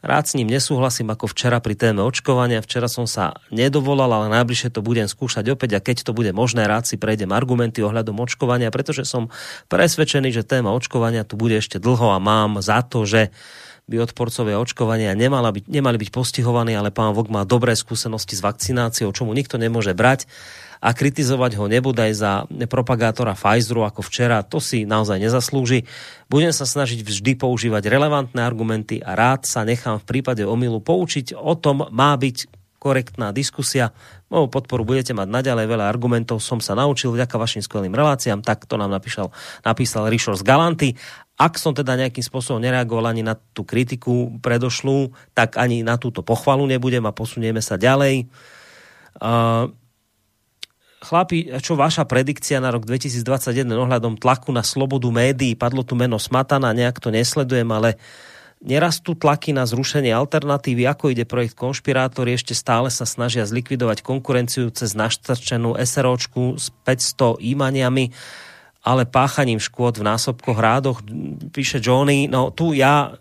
[0.00, 2.64] Rád s ním nesúhlasím ako včera pri téme očkovania.
[2.64, 6.64] Včera som sa nedovolal, ale najbližšie to budem skúšať opäť a keď to bude možné,
[6.64, 9.28] rád si prejdem argumenty ohľadom očkovania, pretože som
[9.68, 13.28] presvedčený, že téma očkovania tu bude ešte dlho a mám za to, že
[13.90, 18.44] by odporcovia očkovania nemala byť, nemali byť postihovaní, ale pán Vok má dobré skúsenosti s
[18.46, 20.30] vakcináciou, čomu nikto nemôže brať
[20.80, 22.32] a kritizovať ho nebudaj za
[22.70, 25.84] propagátora Pfizeru ako včera, to si naozaj nezaslúži.
[26.30, 31.36] Budem sa snažiť vždy používať relevantné argumenty a rád sa nechám v prípade omilu poučiť.
[31.36, 33.92] O tom má byť korektná diskusia.
[34.32, 38.64] Moju podporu budete mať naďalej, veľa argumentov som sa naučil vďaka vašim skvelým reláciám, tak
[38.64, 39.28] to nám napísal,
[39.60, 40.88] napísal Rišor z Galanty.
[41.36, 46.24] Ak som teda nejakým spôsobom nereagoval ani na tú kritiku predošlú, tak ani na túto
[46.24, 48.32] pochvalu nebudem a posunieme sa ďalej.
[49.20, 49.68] Uh,
[51.04, 55.52] chlapi, čo vaša predikcia na rok 2021 ohľadom tlaku na slobodu médií?
[55.52, 58.00] Padlo tu meno Smatana, nejak to nesledujem, ale
[58.60, 64.68] nerastú tlaky na zrušenie alternatívy, ako ide projekt Konšpirátori, ešte stále sa snažia zlikvidovať konkurenciu
[64.68, 68.12] cez naštrčenú SROčku s 500 imaniami,
[68.84, 71.00] ale páchaním škôd v násobkoch rádoch,
[71.52, 73.16] píše Johnny, no tu ja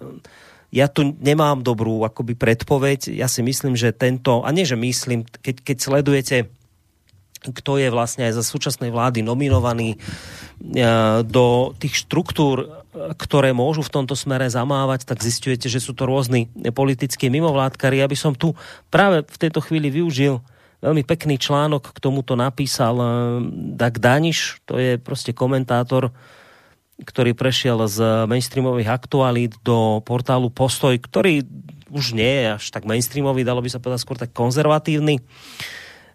[0.69, 3.17] ja tu nemám dobrú akoby predpoveď.
[3.17, 6.35] Ja si myslím, že tento, a nie že myslím, keď, keď sledujete
[7.39, 9.97] kto je vlastne aj za súčasnej vlády nominovaný e,
[11.23, 12.83] do tých štruktúr,
[13.15, 18.03] ktoré môžu v tomto smere zamávať, tak zistujete, že sú to rôzni politickí mimovládkari.
[18.03, 18.59] Ja by som tu
[18.91, 20.43] práve v tejto chvíli využil
[20.79, 23.07] veľmi pekný článok, k tomuto napísal e,
[23.79, 26.11] Dag Daniš, to je proste komentátor,
[26.99, 31.47] ktorý prešiel z mainstreamových aktualít do portálu Postoj, ktorý
[31.89, 35.23] už nie je až tak mainstreamový, dalo by sa povedať skôr tak konzervatívny.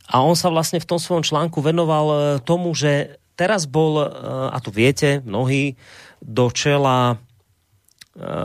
[0.08, 4.06] A on sa vlastne v tom svojom článku venoval e, tomu, že teraz bol, e,
[4.52, 5.80] a tu viete, mnohí,
[6.20, 7.16] do čela e,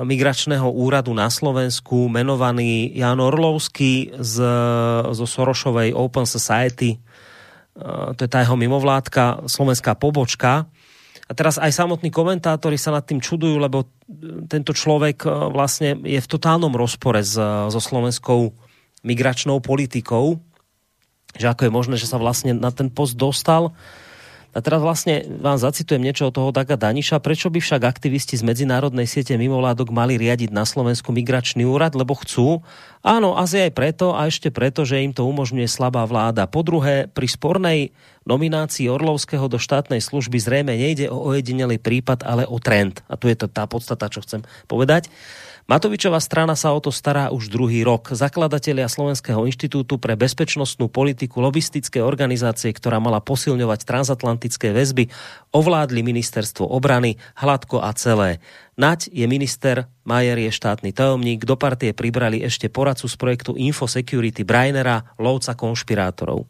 [0.08, 4.36] migračného úradu na Slovensku menovaný Jan Orlovský z,
[5.12, 7.00] zo Sorošovej Open Society,
[7.80, 10.68] to je tá jeho mimovládka, slovenská pobočka.
[11.30, 13.88] A teraz aj samotní komentátori sa nad tým čudujú, lebo
[14.52, 18.52] tento človek vlastne je v totálnom rozpore so slovenskou
[19.08, 20.44] migračnou politikou
[21.38, 23.76] že ako je možné, že sa vlastne na ten post dostal.
[24.50, 27.22] A teraz vlastne vám zacitujem niečo od toho Daga Daniša.
[27.22, 31.94] Prečo by však aktivisti z medzinárodnej siete mimovládok mali riadiť na Slovensku migračný úrad?
[31.94, 32.66] Lebo chcú.
[33.06, 36.50] Áno, asi aj preto a ešte preto, že im to umožňuje slabá vláda.
[36.50, 37.80] Po druhé, pri spornej
[38.26, 43.06] nominácii Orlovského do štátnej služby zrejme nejde o ojedinelý prípad, ale o trend.
[43.06, 45.14] A tu je to tá podstata, čo chcem povedať.
[45.70, 48.10] Matovičová strana sa o to stará už druhý rok.
[48.18, 55.14] Zakladatelia Slovenského inštitútu pre bezpečnostnú politiku, lobistické organizácie, ktorá mala posilňovať transatlantické väzby,
[55.54, 58.42] ovládli ministerstvo obrany hladko a celé.
[58.80, 64.42] Nať je minister, Majer je štátny tajomník, do partie pribrali ešte poradcu z projektu Infosecurity
[64.42, 66.50] Brainera, lovca konšpirátorov.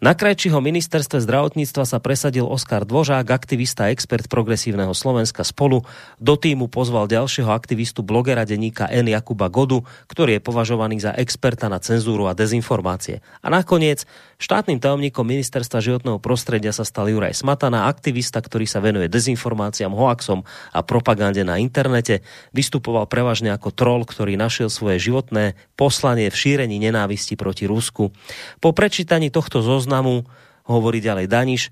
[0.00, 5.86] Na krajčího ministerstve zdravotníctva sa presadil Oskar Dvožák, aktivista a expert progresívneho Slovenska spolu.
[6.18, 9.12] Do týmu pozval ďalšieho aktivistu blogera denníka N.
[9.12, 13.20] Jakuba Godu, ktorý je považovaný za experta na cenzúru a dezinformácie.
[13.44, 14.08] A nakoniec
[14.40, 20.42] štátnym tajomníkom ministerstva životného prostredia sa stal Juraj Smatana, aktivista, ktorý sa venuje dezinformáciám, hoaxom
[20.74, 22.24] a propagande na internete.
[22.54, 28.14] Vystupoval prevažne ako troll, ktorý našiel svoje životné poslanie v šírení nenávisti proti Rusku.
[28.62, 30.24] Po prečítaní tohto zoznamu
[30.68, 31.70] hovorí ďalej Daniš, e,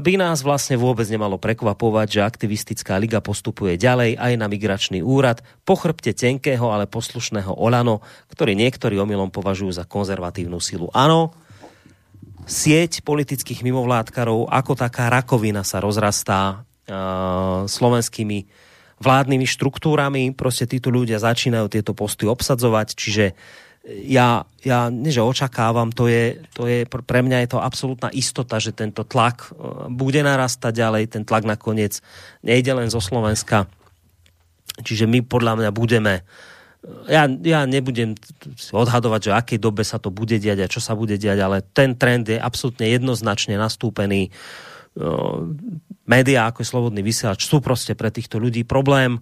[0.00, 5.44] by nás vlastne vôbec nemalo prekvapovať, že aktivistická liga postupuje ďalej aj na migračný úrad
[5.66, 8.00] po chrbte tenkého, ale poslušného Olano,
[8.32, 10.88] ktorý niektorí omylom považujú za konzervatívnu silu.
[10.94, 11.34] Áno,
[12.46, 18.50] sieť politických mimovládkarov ako taká rakovina sa rozrastá uh, slovenskými
[19.02, 20.30] vládnymi štruktúrami.
[20.32, 23.24] Proste títo ľudia začínajú tieto posty obsadzovať, čiže
[24.06, 28.70] ja, ja nie, očakávam, to je, to je, pre mňa je to absolútna istota, že
[28.70, 31.98] tento tlak e, bude narastať ďalej, ten tlak nakoniec
[32.46, 33.66] nejde len zo Slovenska.
[34.86, 36.22] Čiže my podľa mňa budeme
[37.06, 38.18] ja, ja nebudem
[38.74, 41.62] odhadovať, že v akej dobe sa to bude diať a čo sa bude diať, ale
[41.62, 44.26] ten trend je absolútne jednoznačne nastúpený.
[44.26, 44.30] E,
[46.04, 49.20] média ako je Slobodný vysielač sú proste pre týchto ľudí problém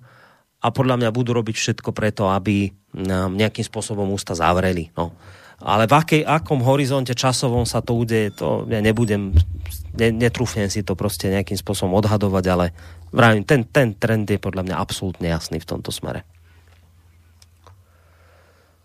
[0.61, 2.69] a podľa mňa budú robiť všetko preto, aby
[2.99, 4.91] nám nejakým spôsobom ústa zavreli.
[4.99, 5.15] No.
[5.61, 9.37] Ale v akej, akom horizonte časovom sa to udeje, to ja nebudem,
[9.93, 12.67] ne, netrúfnem si to proste nejakým spôsobom odhadovať, ale
[13.13, 16.25] vravím, ten, ten trend je podľa mňa absolútne jasný v tomto smere.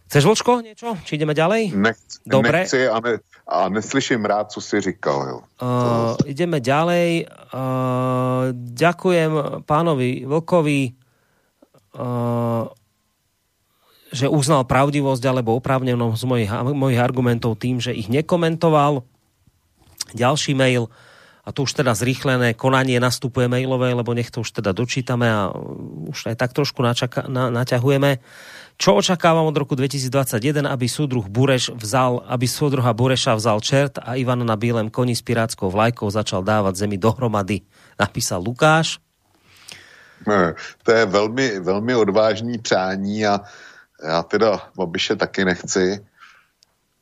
[0.06, 0.94] Chceš, Vlčko, niečo?
[1.02, 1.73] Či ideme ďalej?
[1.73, 2.64] Nechci, Dobre.
[2.64, 3.19] nechci a, ne,
[3.49, 5.18] a neslyším rád, co si říkal.
[5.27, 5.38] Jo.
[5.57, 7.26] Uh, ideme ďalej.
[7.49, 10.80] Uh, ďakujem pánovi Vlkovi
[14.15, 19.03] že uznal pravdivosť alebo oprávnenosť mojich, mojich argumentov tým, že ich nekomentoval.
[20.15, 20.88] Ďalší mail,
[21.45, 25.53] a to už teda zrýchlené konanie nastupuje mailové, lebo nech to už teda dočítame a
[26.10, 28.18] už aj tak trošku načaka, na, naťahujeme.
[28.76, 34.19] Čo očakávam od roku 2021, aby súdruh Bureš vzal, aby súdruha Bureša vzal čert a
[34.19, 37.64] Ivan na bílem koni s pirátskou vlajkou začal dávať zemi dohromady,
[37.95, 38.99] napísal Lukáš.
[40.84, 43.41] To je velmi, velmi odvážný přání a
[44.03, 46.06] já teda Babiše taky nechci,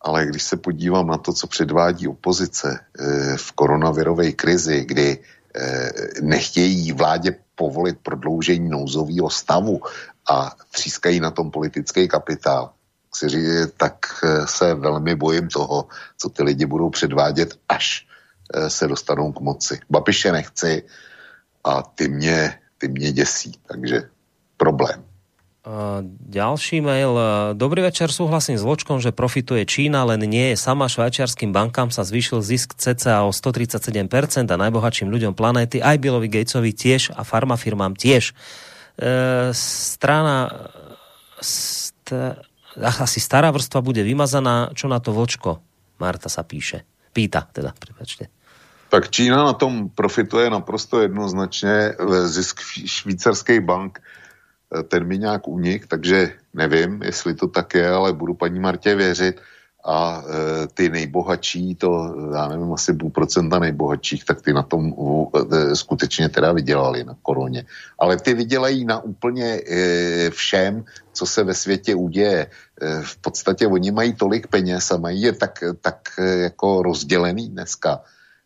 [0.02, 5.18] ale když se podívám na to, co předvádí opozice eh, v koronavirové krizi, kdy
[5.56, 5.92] eh,
[6.22, 9.82] nechtějí vládě povolit prodloužení nouzového stavu
[10.30, 12.72] a třískají na tom politický kapitál,
[13.78, 15.88] tak eh, se velmi bojím toho,
[16.18, 18.08] co ty lidi budou předvádět, až
[18.68, 19.80] se dostanou k moci.
[19.90, 20.84] Babiše nechci
[21.64, 24.10] a ty mě, ty mě děsí, takže
[24.58, 25.04] problém.
[26.28, 27.16] Ďalší mail.
[27.56, 30.92] Dobrý večer, súhlasím s Vočkom, že profituje Čína, len nie je sama.
[30.92, 36.76] Švajčiarským bankám sa zvýšil zisk cca o 137% a najbohatším ľuďom planéty, aj Billovi Gatesovi
[36.76, 38.36] tiež a farmafirmám tiež.
[39.00, 40.50] E, strana
[41.42, 42.14] st,
[42.78, 44.74] asi stará vrstva bude vymazaná.
[44.74, 45.62] Čo na to Vočko?
[46.00, 46.86] Marta sa píše.
[47.14, 48.30] Pýta, teda, prepačte.
[48.90, 51.94] Tak Čína na tom profituje naprosto jednoznačně.
[52.26, 54.02] Zisk švýcarských bank
[54.88, 59.42] ten mi nějak unik, takže nevím, jestli to tak je, ale budu paní Martě věřit
[59.86, 64.94] a e, ty nejbohatší, to já nevím, asi půl procenta nejbohatších, tak ty na tom
[65.36, 67.66] e, skutečně teda vydělali na koroně.
[68.00, 72.48] Ale ty vydělají na úplně e, všem, co se ve světě uděje.
[72.82, 77.50] E, v podstatě oni mají tolik peněz a mají je tak, tak e, jako rozdělený
[77.50, 78.02] dneska,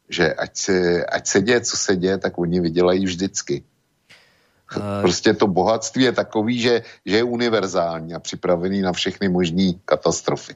[0.10, 3.64] že ať se, ať se děje, co se děje, tak oni vydělají vždycky.
[5.02, 10.56] Prostě to bohatství je takový, že, že je univerzální a připravený na všechny možné katastrofy.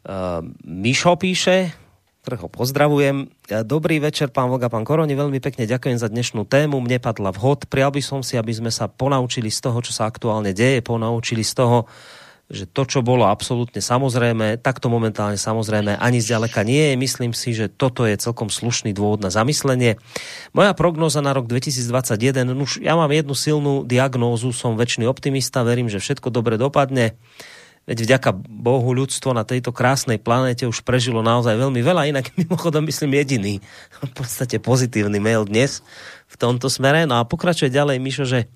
[0.00, 1.76] Uh, Mišo píše,
[2.24, 3.28] ktorého pozdravujem.
[3.68, 6.80] Dobrý večer, pán Voga, pán Koroni, veľmi pekne ďakujem za dnešnú tému.
[6.80, 7.68] Mne padla vhod.
[7.68, 11.44] Prial by som si, aby sme sa ponaučili z toho, čo sa aktuálne deje, ponaučili
[11.44, 11.88] z toho,
[12.50, 16.94] že to, čo bolo absolútne samozrejme, tak to momentálne samozrejme ani zďaleka nie je.
[16.98, 20.02] Myslím si, že toto je celkom slušný dôvod na zamyslenie.
[20.50, 25.86] Moja prognoza na rok 2021, už ja mám jednu silnú diagnózu, som väčší optimista, verím,
[25.86, 27.14] že všetko dobre dopadne.
[27.88, 32.86] Veď vďaka Bohu ľudstvo na tejto krásnej planéte už prežilo naozaj veľmi veľa, inak mimochodom
[32.86, 33.54] myslím jediný,
[34.04, 35.80] v podstate pozitívny mail dnes
[36.30, 37.08] v tomto smere.
[37.08, 38.46] No a pokračuje ďalej, Mišo, že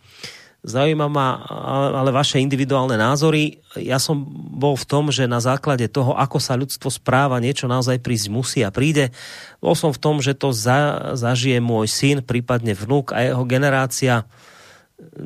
[0.65, 1.45] Zaujíma ma
[1.93, 3.61] ale vaše individuálne názory.
[3.77, 8.01] Ja som bol v tom, že na základe toho, ako sa ľudstvo správa, niečo naozaj
[8.01, 9.13] prísť musí a príde.
[9.61, 14.25] Bol som v tom, že to za, zažije môj syn, prípadne vnúk a jeho generácia.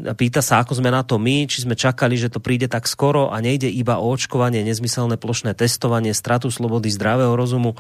[0.09, 2.89] A pýta sa, ako sme na to my, či sme čakali, že to príde tak
[2.89, 7.77] skoro a nejde iba o očkovanie, nezmyselné plošné testovanie, stratu slobody, zdravého rozumu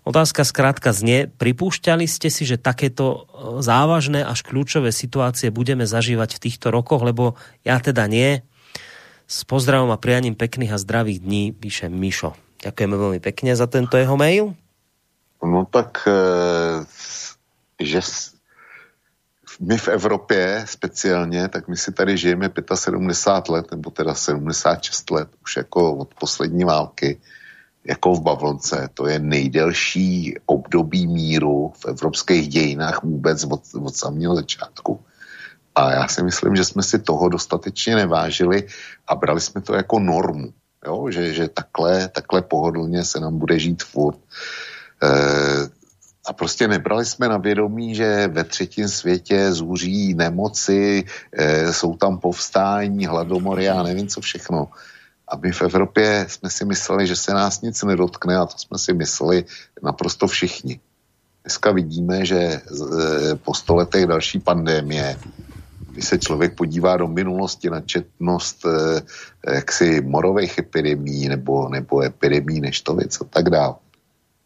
[0.00, 6.40] Otázka skrátka znie, pripúšťali ste si, že takéto e, závažné až kľúčové situácie budeme zažívať
[6.40, 7.36] v týchto rokoch, lebo
[7.68, 8.40] ja teda nie.
[9.28, 12.32] S pozdravom a prianím pekných a zdravých dní píše Mišo.
[12.64, 14.56] Ďakujeme veľmi pekne za tento jeho mail.
[15.44, 16.82] No tak, e,
[17.76, 18.00] že
[19.60, 25.28] my v Evropě speciálně, tak my si tady žijeme 75 let, nebo teda 76 let,
[25.42, 27.20] už jako od poslední války
[27.84, 28.88] jako v Bavlonce.
[28.94, 35.00] To je nejdelší období míru v evropských dějinách vůbec od, od samého začátku.
[35.74, 38.66] A já si myslím, že jsme si toho dostatečně nevážili
[39.06, 40.52] a brali jsme to jako normu.
[40.86, 41.10] Jo?
[41.10, 44.18] Že, že takhle, takhle pohodlně se nám bude žít furt.
[45.02, 45.79] E,
[46.30, 52.18] a prostě nebrali jsme na vědomí, že ve třetím světě zůří nemoci, e, jsou tam
[52.18, 54.68] povstání, hladomory a nevím co všechno.
[55.28, 58.78] A my v Evropě jsme si mysleli, že se nás nic nedotkne a to jsme
[58.78, 59.44] si mysleli
[59.82, 60.80] naprosto všichni.
[61.42, 62.60] Dneska vidíme, že e,
[63.34, 65.18] po stoletech další pandémie,
[65.90, 69.02] když se člověk podívá do minulosti na četnost e,
[69.54, 73.74] jaksi morových epidemí nebo, nebo epidemí neštovic a tak dále,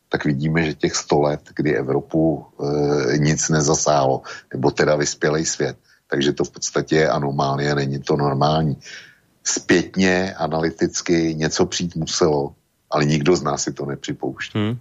[0.09, 4.23] tak vidíme, že těch sto let, kdy Evropu e, nic nezasálo,
[4.53, 5.77] nebo teda vyspělý svět,
[6.11, 8.77] takže to v podstatě je anomálie, není to normální
[9.45, 12.55] zpětně, analyticky něco přijít muselo,
[12.91, 14.59] ale nikdo z nás si to nepřipouští.
[14.59, 14.79] Hmm.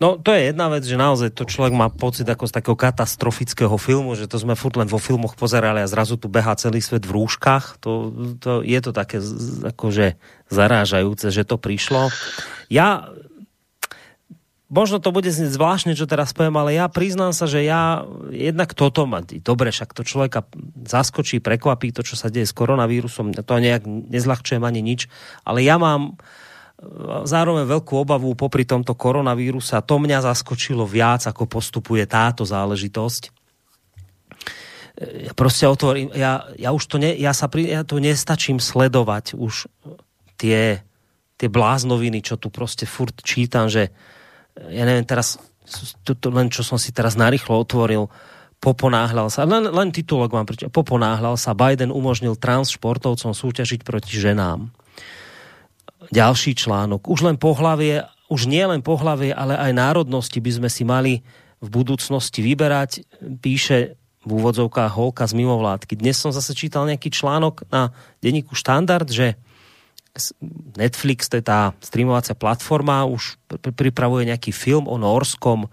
[0.00, 3.76] No to je jedna vec, že naozaj to človek má pocit ako z takého katastrofického
[3.76, 7.06] filmu, že to sme furt len vo filmoch pozerali a zrazu tu behá celý svet
[7.06, 7.78] v rúškach.
[7.84, 8.10] To,
[8.40, 9.22] to, je to také
[9.62, 10.18] akože
[10.50, 12.10] zarážajúce, že to prišlo.
[12.72, 13.12] Ja
[14.72, 18.72] možno to bude znieť zvláštne, čo teraz poviem, ale ja priznám sa, že ja jednak
[18.72, 20.48] toto ma, dobre, však to človeka
[20.88, 25.12] zaskočí, prekvapí to, čo sa deje s koronavírusom, to nejak nezľahčujem ani nič,
[25.44, 26.12] ale ja mám e,
[27.28, 29.84] zároveň veľkú obavu popri tomto koronavírusa.
[29.84, 33.22] To mňa zaskočilo viac, ako postupuje táto záležitosť.
[33.28, 33.30] E,
[35.28, 39.36] ja proste otvorím, ja, ja už to, ne, ja sa pri, ja to nestačím sledovať
[39.36, 39.68] už
[40.40, 40.80] tie,
[41.36, 43.92] tie bláznoviny, čo tu proste furt čítam, že
[44.56, 45.40] ja neviem teraz,
[46.04, 48.12] to, to len čo som si teraz narýchlo otvoril,
[48.62, 54.14] poponáhľal sa, len, len titulok mám prečo, poponáhľal sa, Biden umožnil trans športovcom súťažiť proti
[54.14, 54.70] ženám.
[56.10, 57.06] ďalší článok.
[57.06, 61.22] Už len pohlavie, už nie len pohlavie, ale aj národnosti by sme si mali
[61.62, 63.06] v budúcnosti vyberať,
[63.38, 65.98] píše v úvodzovkách Holka z mimovládky.
[65.98, 67.90] Dnes som zase čítal nejaký článok na
[68.22, 69.34] denníku Štandard, že
[70.76, 73.40] Netflix, to je tá streamovacia platforma, už
[73.72, 75.72] pripravuje nejaký film o norskom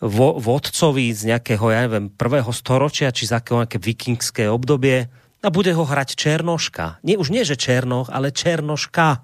[0.00, 5.12] vo, vodcovi z nejakého, ja neviem, prvého storočia, či z akého nejaké vikingské obdobie
[5.44, 7.04] a bude ho hrať Černoška.
[7.04, 9.20] Nie, už nie, že Černoch, ale Černoška.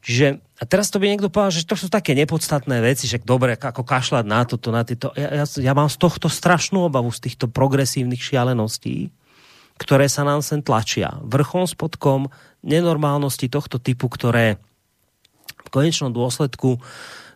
[0.00, 3.54] Čiže a teraz to by niekto povedal, že to sú také nepodstatné veci, že dobre,
[3.54, 5.14] ako kašľať na toto, na tieto.
[5.14, 9.14] Ja, ja, ja mám z tohto strašnú obavu, z týchto progresívnych šialeností,
[9.78, 11.22] ktoré sa nám sem tlačia.
[11.22, 12.28] Vrchom spodkom
[12.66, 14.58] nenormálnosti tohto typu, ktoré
[15.62, 16.82] v konečnom dôsledku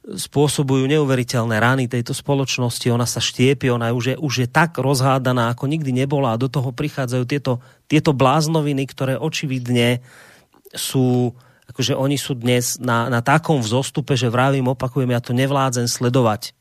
[0.02, 5.54] spôsobujú neuveriteľné rany tejto spoločnosti, ona sa štiepi, ona už je, už je tak rozhádaná,
[5.54, 10.02] ako nikdy nebola a do toho prichádzajú tieto, tieto bláznoviny, ktoré očividne
[10.74, 11.38] sú
[11.72, 16.52] akože oni sú dnes na, na takom vzostupe, že vravím, opakujem, ja to nevládzem sledovať.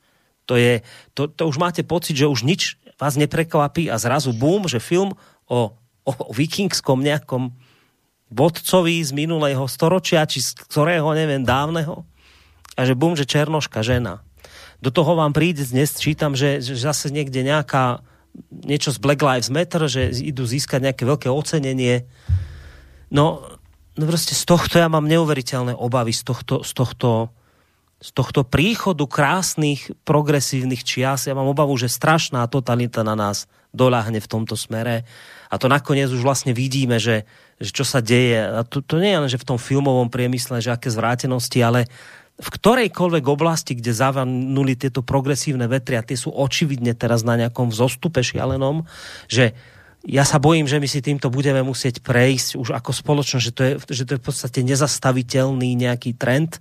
[0.48, 4.70] To, je, to, to už máte pocit, že už nič vás neprekvapí a zrazu bum,
[4.72, 5.18] že film
[5.52, 5.76] o,
[6.08, 7.52] o, vikingskom nejakom
[8.32, 12.08] vodcovi z minulého storočia, či z ktorého, neviem, dávneho.
[12.80, 14.24] A že bum, že černoška žena.
[14.80, 18.02] Do toho vám príde, dnes čítam, že, že zase niekde nejaká
[18.50, 22.08] niečo z Black Lives Matter, že idú získať nejaké veľké ocenenie.
[23.12, 23.44] No,
[24.00, 27.36] no proste z tohto ja mám neuveriteľné obavy, z tohto, z tohto,
[28.00, 31.28] z tohto príchodu krásnych progresívnych čias.
[31.28, 35.04] Ja mám obavu, že strašná totalita na nás doľahne v tomto smere.
[35.52, 37.28] A to nakoniec už vlastne vidíme, že,
[37.60, 38.40] že čo sa deje.
[38.40, 41.92] A to, to nie je len, že v tom filmovom priemysle, že aké zvrátenosti, ale
[42.42, 47.70] v ktorejkoľvek oblasti, kde zavanuli tieto progresívne vetry a tie sú očividne teraz na nejakom
[47.70, 48.88] vzostupe šialenom,
[49.30, 49.54] že
[50.02, 53.62] ja sa bojím, že my si týmto budeme musieť prejsť už ako spoločnosť, že to
[53.62, 56.58] je, že to je v podstate nezastaviteľný nejaký trend,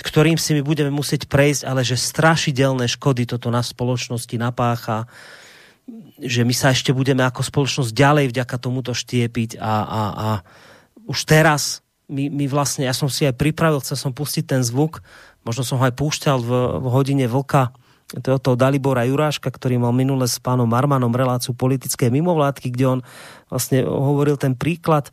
[0.00, 5.04] ktorým si my budeme musieť prejsť, ale že strašidelné škody toto na spoločnosti napácha,
[6.20, 10.28] že my sa ešte budeme ako spoločnosť ďalej vďaka tomuto štiepiť a, a, a
[11.04, 15.04] už teraz my, my vlastne, ja som si aj pripravil, chcel som pustiť ten zvuk,
[15.44, 16.50] možno som ho aj púšťal v,
[16.80, 17.72] v hodine vlka,
[18.14, 23.00] to toho Dalibora Juráška, ktorý mal minule s pánom Marmanom reláciu politické mimovládky, kde on
[23.48, 25.08] vlastne hovoril ten príklad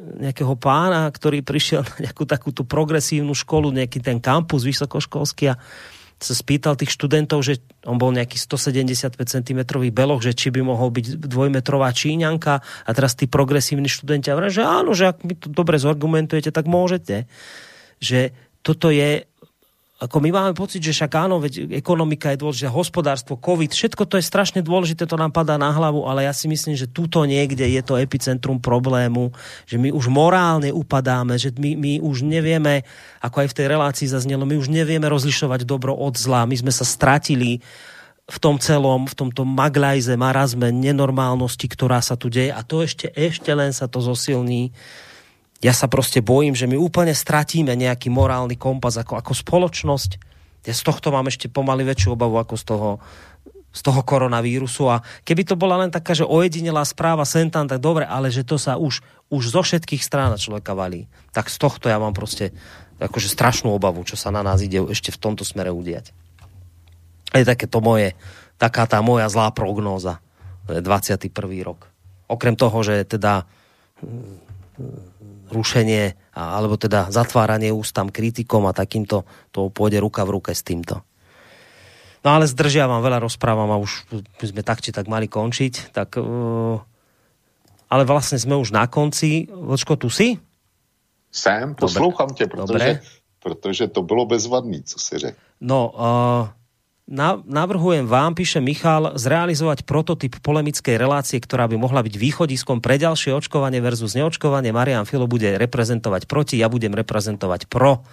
[0.00, 5.60] nejakého pána, ktorý prišiel na nejakú takúto progresívnu školu, nejaký ten kampus vysokoškolský a
[6.20, 10.92] sa spýtal tých študentov, že on bol nejaký 175 cm beloch, že či by mohol
[10.92, 15.48] byť dvojmetrová číňanka a teraz tí progresívni študenti a že áno, že ak mi to
[15.48, 17.24] dobre zorgumentujete, tak môžete.
[18.04, 19.24] Že toto je
[20.00, 24.16] ako my máme pocit, že však áno, veď ekonomika je dôležitá, hospodárstvo, COVID, všetko to
[24.16, 27.68] je strašne dôležité, to nám padá na hlavu, ale ja si myslím, že tuto niekde
[27.68, 29.28] je to epicentrum problému,
[29.68, 32.88] že my už morálne upadáme, že my, my už nevieme,
[33.20, 36.72] ako aj v tej relácii zaznelo, my už nevieme rozlišovať dobro od zla, my sme
[36.72, 37.60] sa stratili
[38.30, 42.54] v tom celom, v tomto maglajze, marazme, nenormálnosti, ktorá sa tu deje.
[42.54, 44.70] A to ešte, ešte len sa to zosilní
[45.60, 50.10] ja sa proste bojím, že my úplne stratíme nejaký morálny kompas ako, ako spoločnosť.
[50.64, 52.90] Ja z tohto mám ešte pomaly väčšiu obavu ako z toho,
[53.68, 58.08] z toho koronavírusu a keby to bola len taká, že ojedinelá správa sentan, tak dobre,
[58.08, 61.12] ale že to sa už, už zo všetkých strán človeka valí.
[61.36, 62.56] Tak z tohto ja mám proste
[62.96, 66.12] akože strašnú obavu, čo sa na nás ide ešte v tomto smere udiať.
[67.36, 68.16] Je také to moje,
[68.56, 70.24] taká tá moja zlá prognóza.
[70.70, 71.32] 21.
[71.66, 71.90] rok.
[72.30, 73.42] Okrem toho, že teda
[75.50, 81.02] rušenie alebo teda zatváranie ústam kritikom a takýmto to pôjde ruka v ruke s týmto.
[82.20, 85.96] No ale zdržiavam, veľa rozprávam a už by sme tak či tak mali končiť.
[85.96, 86.76] Tak, uh,
[87.88, 89.48] ale vlastne sme už na konci.
[89.48, 90.36] Vočko, tu si?
[91.32, 93.00] Jsem, poslouchám tě, protože,
[93.42, 95.38] protože to bylo bezvadný, co si řekl.
[95.60, 96.48] No, uh,
[97.44, 103.34] navrhujem vám, píše Michal, zrealizovať prototyp polemickej relácie, ktorá by mohla byť východiskom pre ďalšie
[103.34, 104.70] očkovanie versus neočkovanie.
[104.70, 108.06] Marian Filo bude reprezentovať proti, ja budem reprezentovať pro.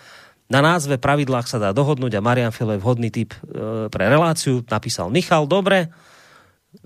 [0.50, 4.66] Na názve pravidlách sa dá dohodnúť a Marian Filo je vhodný typ e, pre reláciu.
[4.66, 5.94] Napísal Michal, dobre.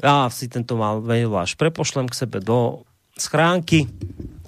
[0.04, 2.84] Ja si tento mail až prepošlem k sebe do
[3.16, 3.88] schránky.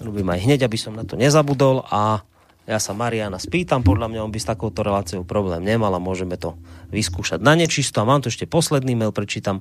[0.02, 2.26] Robím aj hneď, aby som na to nezabudol a
[2.64, 6.40] ja sa Mariana spýtam, podľa mňa on by s takouto reláciou problém nemal a môžeme
[6.40, 6.56] to
[6.88, 8.00] vyskúšať na nečisto.
[8.00, 9.60] A mám tu ešte posledný mail, prečítam.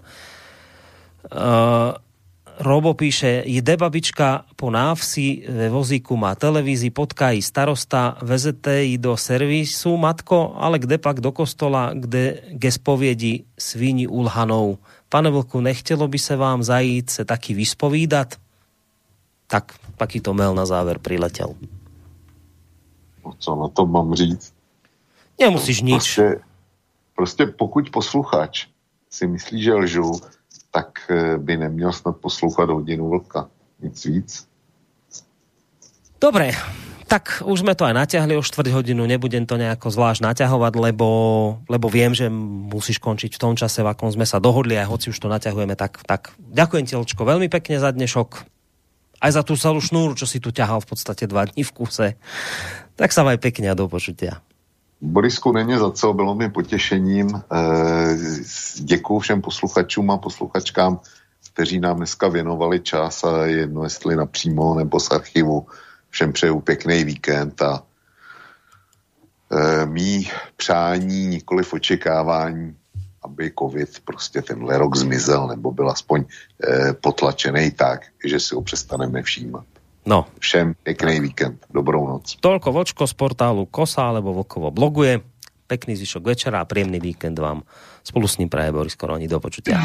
[1.28, 2.00] Uh,
[2.60, 9.18] Robo píše, jde babička po návsi ve vozíku, má televízii, potká starosta, vezete ji do
[9.18, 12.70] servisu, matko, ale kde pak do kostola, kde ke
[13.58, 14.78] svíni ulhanou.
[15.10, 18.38] Pane Vlku, nechtelo by se vám zajít se taky vyspovídat?
[19.48, 21.58] Tak, takýto mail na záver priletel.
[23.26, 24.54] No co na to mám říct?
[25.40, 26.16] Nemusíš nič.
[26.16, 26.40] Prostě,
[27.16, 28.68] prostě pokud posluchač
[29.10, 30.12] si myslí, že lžu,
[30.72, 33.50] tak eh, by neměl snad poslouchat hodinu vlka.
[33.82, 34.48] Nic víc.
[36.22, 36.56] Dobre,
[37.14, 41.10] tak už sme to aj natiahli o 4 hodinu, nebudem to nejako zvlášť naťahovať, lebo,
[41.70, 42.26] lebo viem, že
[42.72, 45.78] musíš končiť v tom čase, v akom sme sa dohodli, aj hoci už to naťahujeme,
[45.78, 48.50] tak, tak ďakujem ti, Lčko, veľmi pekne za dnešok.
[49.22, 52.08] Aj za tú celú šnúru, čo si tu ťahal v podstate dva dní v kuse.
[52.96, 54.42] Tak sa maj pekne a do počutia.
[55.04, 57.28] Borisku, není za co, bylo mi potěšením.
[57.36, 58.18] Eh,
[58.80, 61.00] děkuji všem posluchačům a posluchačkám,
[61.54, 65.68] kteří nám dneska věnovali čas a jedno jestli napřímo nebo z archivu.
[66.10, 67.84] Všem přeju pěkný víkend a
[69.52, 72.76] eh, mý přání, nikoli v očekávání,
[73.24, 76.26] aby covid prostě tenhle rok zmizel nebo byl aspoň
[76.68, 79.66] eh, potlačený tak, že si ho přestaneme všímat.
[80.04, 80.28] No.
[80.40, 81.64] Všem pekný víkend.
[81.72, 82.36] Dobrou noc.
[82.44, 85.24] Toľko Vočko z portálu Kosa alebo Vokovo bloguje.
[85.64, 87.64] Pekný zvyšok večera a príjemný víkend vám
[88.04, 89.32] spolu s ním praje Boris Koroni.
[89.32, 89.80] Do počutia.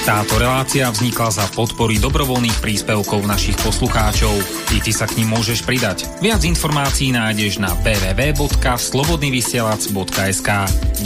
[0.00, 4.34] Táto relácia vznikla za podpory dobrovoľných príspevkov našich poslucháčov.
[4.74, 6.10] I ty sa k ním môžeš pridať.
[6.18, 10.50] Viac informácií nájdeš na www.slobodnyvysielac.sk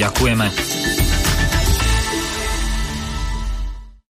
[0.00, 0.48] Ďakujeme.